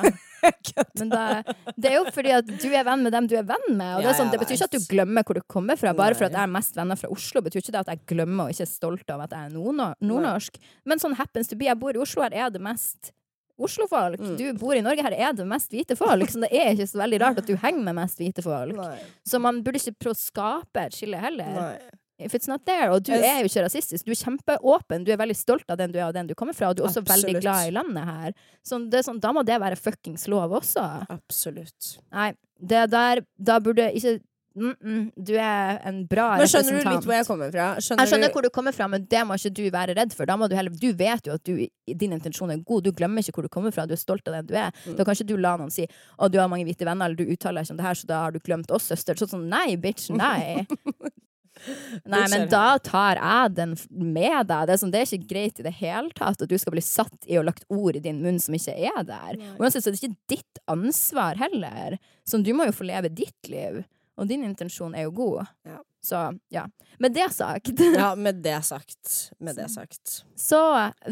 men 0.99 1.11
da, 1.11 1.23
det 1.75 1.91
er 1.91 1.97
jo 1.99 2.05
fordi 2.13 2.33
at 2.37 2.49
du 2.49 2.67
er 2.69 2.85
venn 2.87 3.05
med 3.05 3.13
dem 3.15 3.29
du 3.29 3.35
er 3.39 3.45
venn 3.47 3.67
med. 3.69 3.99
Og 3.99 4.05
det, 4.05 4.15
sånn, 4.17 4.31
det 4.33 4.41
betyr 4.41 4.57
ikke 4.57 4.69
at 4.71 4.77
du 4.77 4.89
glemmer 4.89 5.27
hvor 5.27 5.37
du 5.37 5.43
kommer 5.45 5.79
fra. 5.79 5.93
Bare 5.97 6.17
for 6.17 6.29
at 6.29 6.37
jeg 6.37 6.43
er 6.43 6.53
mest 6.55 6.77
venner 6.77 6.99
fra 6.99 7.11
Oslo, 7.13 7.43
betyr 7.45 7.61
ikke 7.63 7.75
det 7.75 7.83
at 7.83 7.93
jeg 7.93 8.03
glemmer 8.15 8.47
og 8.49 8.55
ikke 8.55 8.65
er 8.65 8.71
stolt 8.71 9.13
av 9.13 9.25
at 9.27 9.35
jeg 9.37 9.51
er 9.51 9.55
nordnorsk. 9.55 10.61
Men 10.89 11.03
sånn 11.03 11.17
happens 11.31 11.47
to 11.51 11.57
be. 11.57 11.65
Jeg 11.71 11.79
bor 11.79 11.95
i 11.95 12.01
Oslo, 12.03 12.23
her 12.27 12.35
er 12.35 12.51
det 12.53 12.61
mest 12.61 13.13
Oslo-folk. 13.61 14.19
Mm. 14.19 14.35
Du 14.39 14.45
bor 14.57 14.73
i 14.75 14.81
Norge, 14.81 15.03
her 15.05 15.13
er 15.13 15.33
det 15.37 15.45
mest 15.45 15.71
hvite 15.73 15.95
folk. 15.99 16.29
Så 16.31 16.41
det 16.41 16.49
er 16.49 16.73
ikke 16.73 16.87
så 16.89 17.01
veldig 17.01 17.21
rart 17.21 17.41
at 17.41 17.49
du 17.49 17.55
henger 17.61 17.83
med 17.85 17.97
mest 17.99 18.21
hvite 18.21 18.43
folk. 18.45 18.73
Nei. 18.77 18.99
Så 19.27 19.41
man 19.43 19.61
burde 19.65 19.81
ikke 19.81 19.99
prøve 20.01 20.17
å 20.17 20.21
skape 20.21 20.85
et 20.87 20.97
skille 20.97 21.19
heller. 21.21 21.51
Nei. 21.57 21.97
If 22.21 22.35
it's 22.37 22.49
not 22.49 22.65
there. 22.65 22.91
Og 22.93 23.01
du 23.05 23.13
er 23.15 23.41
jo 23.41 23.49
ikke 23.49 23.63
rasistisk. 23.65 24.05
Du 24.05 24.13
er 24.13 24.19
kjempeåpen. 24.19 25.05
Du 25.05 25.11
er 25.13 25.17
veldig 25.17 25.37
stolt 25.37 25.65
av 25.73 25.79
den 25.79 25.93
du 25.93 25.97
er 25.99 26.07
og 26.07 26.15
den 26.17 26.29
du 26.29 26.35
kommer 26.37 26.53
fra. 26.57 26.69
Og 26.69 26.77
du 26.77 26.83
er 26.83 26.89
også 26.89 27.01
veldig 27.07 27.39
glad 27.39 27.69
i 27.69 27.73
landet 27.73 28.05
her. 28.05 28.35
Så 28.65 28.77
det 28.93 29.01
sånn, 29.07 29.21
da 29.21 29.33
må 29.33 29.41
det 29.47 29.57
være 29.61 29.79
fuckings 29.79 30.27
lov 30.29 30.53
også. 30.61 30.85
Absolutt. 31.09 31.95
Nei, 32.13 32.31
det 32.61 32.87
der 32.93 33.23
Da 33.41 33.57
burde 33.63 33.89
ikke 33.97 34.19
mm 34.55 34.75
-mm, 34.83 35.11
Du 35.15 35.33
er 35.35 35.79
en 35.87 36.05
bra 36.07 36.37
Men 36.37 36.47
skjønner 36.47 36.71
du 36.83 36.89
litt 36.89 37.05
hvor 37.05 37.15
jeg 37.15 37.25
kommer 37.27 37.51
fra? 37.51 37.67
Skjønner 37.79 38.03
Jeg 38.03 38.09
skjønner 38.11 38.27
du? 38.27 38.33
hvor 38.33 38.41
du 38.43 38.49
kommer 38.49 38.71
fra, 38.71 38.87
men 38.87 39.05
det 39.05 39.23
må 39.27 39.33
ikke 39.35 39.53
du 39.53 39.69
være 39.71 39.95
redd 39.95 40.13
for. 40.13 40.25
Du, 40.25 40.55
heller, 40.55 40.71
du 40.71 40.93
vet 40.93 41.27
jo 41.27 41.33
at 41.33 41.43
du, 41.43 41.67
din 41.87 42.13
intensjon 42.13 42.51
er 42.51 42.57
god. 42.57 42.83
Du 42.83 42.91
glemmer 42.91 43.21
ikke 43.21 43.33
hvor 43.33 43.43
du 43.43 43.49
kommer 43.49 43.71
fra. 43.71 43.85
Du 43.85 43.93
er 43.93 44.01
stolt 44.01 44.27
av 44.27 44.33
den 44.33 44.47
du 44.47 44.55
er. 44.55 44.71
Mm. 44.85 44.95
Da 44.97 45.03
kan 45.03 45.13
ikke 45.13 45.27
du 45.27 45.37
la 45.37 45.57
noen 45.57 45.71
si 45.71 45.87
at 46.19 46.31
du 46.31 46.39
har 46.39 46.47
mange 46.47 46.65
hvite 46.65 46.85
venner, 46.85 47.05
eller 47.05 47.15
du 47.15 47.31
uttaler 47.31 47.61
ikke 47.61 47.71
om 47.71 47.77
det 47.77 47.85
her, 47.85 47.93
så 47.93 48.07
da 48.07 48.21
har 48.23 48.31
du 48.31 48.39
glemt 48.39 48.71
oss, 48.71 48.87
søster. 48.87 49.15
Sånn 49.15 49.27
sånn, 49.27 49.49
nei, 49.49 49.75
bitch, 49.77 50.09
nei. 50.09 50.65
Nei, 52.09 52.23
men 52.31 52.47
da 52.49 52.79
tar 52.81 53.19
jeg 53.19 53.53
den 53.57 53.75
med 53.91 54.47
deg. 54.49 54.67
Det 54.67 54.73
er, 54.73 54.79
sånn, 54.81 54.93
det 54.93 55.01
er 55.01 55.09
ikke 55.09 55.29
greit 55.29 55.61
i 55.61 55.65
det 55.67 55.73
hele 55.77 56.09
tatt 56.17 56.41
at 56.41 56.49
du 56.49 56.57
skal 56.57 56.75
bli 56.75 56.83
satt 56.85 57.27
i 57.29 57.37
og 57.39 57.45
lagt 57.49 57.67
ord 57.69 57.97
i 57.99 58.03
din 58.03 58.21
munn 58.23 58.39
som 58.41 58.55
ikke 58.57 58.73
er 58.73 59.03
der. 59.07 59.37
Uansett 59.59 59.83
så 59.83 59.91
er 59.91 59.97
det 59.97 60.01
ikke 60.01 60.19
ditt 60.31 60.61
ansvar 60.71 61.39
heller. 61.41 61.99
Så 62.27 62.41
du 62.41 62.53
må 62.57 62.65
jo 62.69 62.75
få 62.75 62.87
leve 62.89 63.11
ditt 63.13 63.51
liv. 63.51 63.83
Og 64.21 64.27
din 64.29 64.43
intensjon 64.45 64.93
er 64.95 65.07
jo 65.07 65.15
god. 65.17 65.47
Ja. 65.65 65.79
Så 66.01 66.17
ja. 66.53 66.63
Med 67.01 67.13
det 67.13 67.27
sagt 67.33 67.69
Ja, 67.97 68.11
med 68.25 68.39
det 68.45 68.55
sagt. 68.65 69.31
Med 69.41 69.57
det 69.57 69.67
sagt. 69.73 70.21
Så 70.37 70.57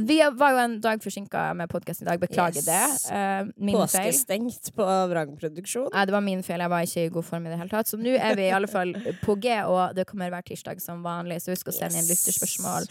vi 0.02 0.18
var 0.38 0.54
jo 0.56 0.62
en 0.64 0.76
dag 0.82 1.02
forsinka 1.04 1.48
med 1.58 1.70
podkasten 1.70 2.08
i 2.08 2.10
dag. 2.10 2.22
Beklager 2.22 2.62
Yes. 2.62 2.70
det. 2.70 3.14
Uh, 3.14 3.50
min 3.58 3.76
feil. 3.78 3.84
Påskestengt 3.84 4.72
på 4.78 4.88
vrangproduksjon. 5.12 5.90
Nei, 5.94 6.06
det 6.10 6.16
var 6.16 6.26
min 6.26 6.42
feil. 6.46 6.62
Jeg 6.66 6.74
var 6.74 6.86
ikke 6.88 7.06
i 7.06 7.12
god 7.18 7.28
form 7.30 7.46
i 7.46 7.54
det 7.54 7.60
hele 7.62 7.74
tatt. 7.74 7.90
Så 7.92 7.98
nå 8.02 8.14
er 8.18 8.38
vi 8.38 8.48
i 8.48 8.54
alle 8.56 8.70
fall 8.72 8.94
på 9.26 9.38
G, 9.42 9.58
og 9.66 9.94
det 9.98 10.08
kommer 10.10 10.34
hver 10.34 10.46
tirsdag 10.50 10.82
som 10.82 11.04
vanlig. 11.06 11.42
Så 11.46 11.54
husk 11.54 11.70
å 11.70 11.76
sende 11.76 11.98
inn 12.02 12.06
Yes. 12.10 12.14
lytterspørsmål. 12.26 12.90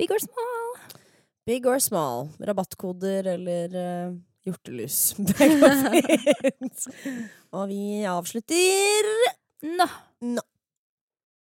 Big 0.00 0.12
or 0.12 0.20
small. 0.20 0.76
Big 1.48 1.64
or 1.66 1.80
small. 1.82 2.28
Rabattkoder 2.40 3.32
eller 3.36 3.80
uh 3.84 4.20
hjortelus. 4.42 5.14
Og 7.54 7.68
vi 7.70 8.02
avslutter 8.10 9.08
Nå. 9.62 9.86
nå. 10.20 10.51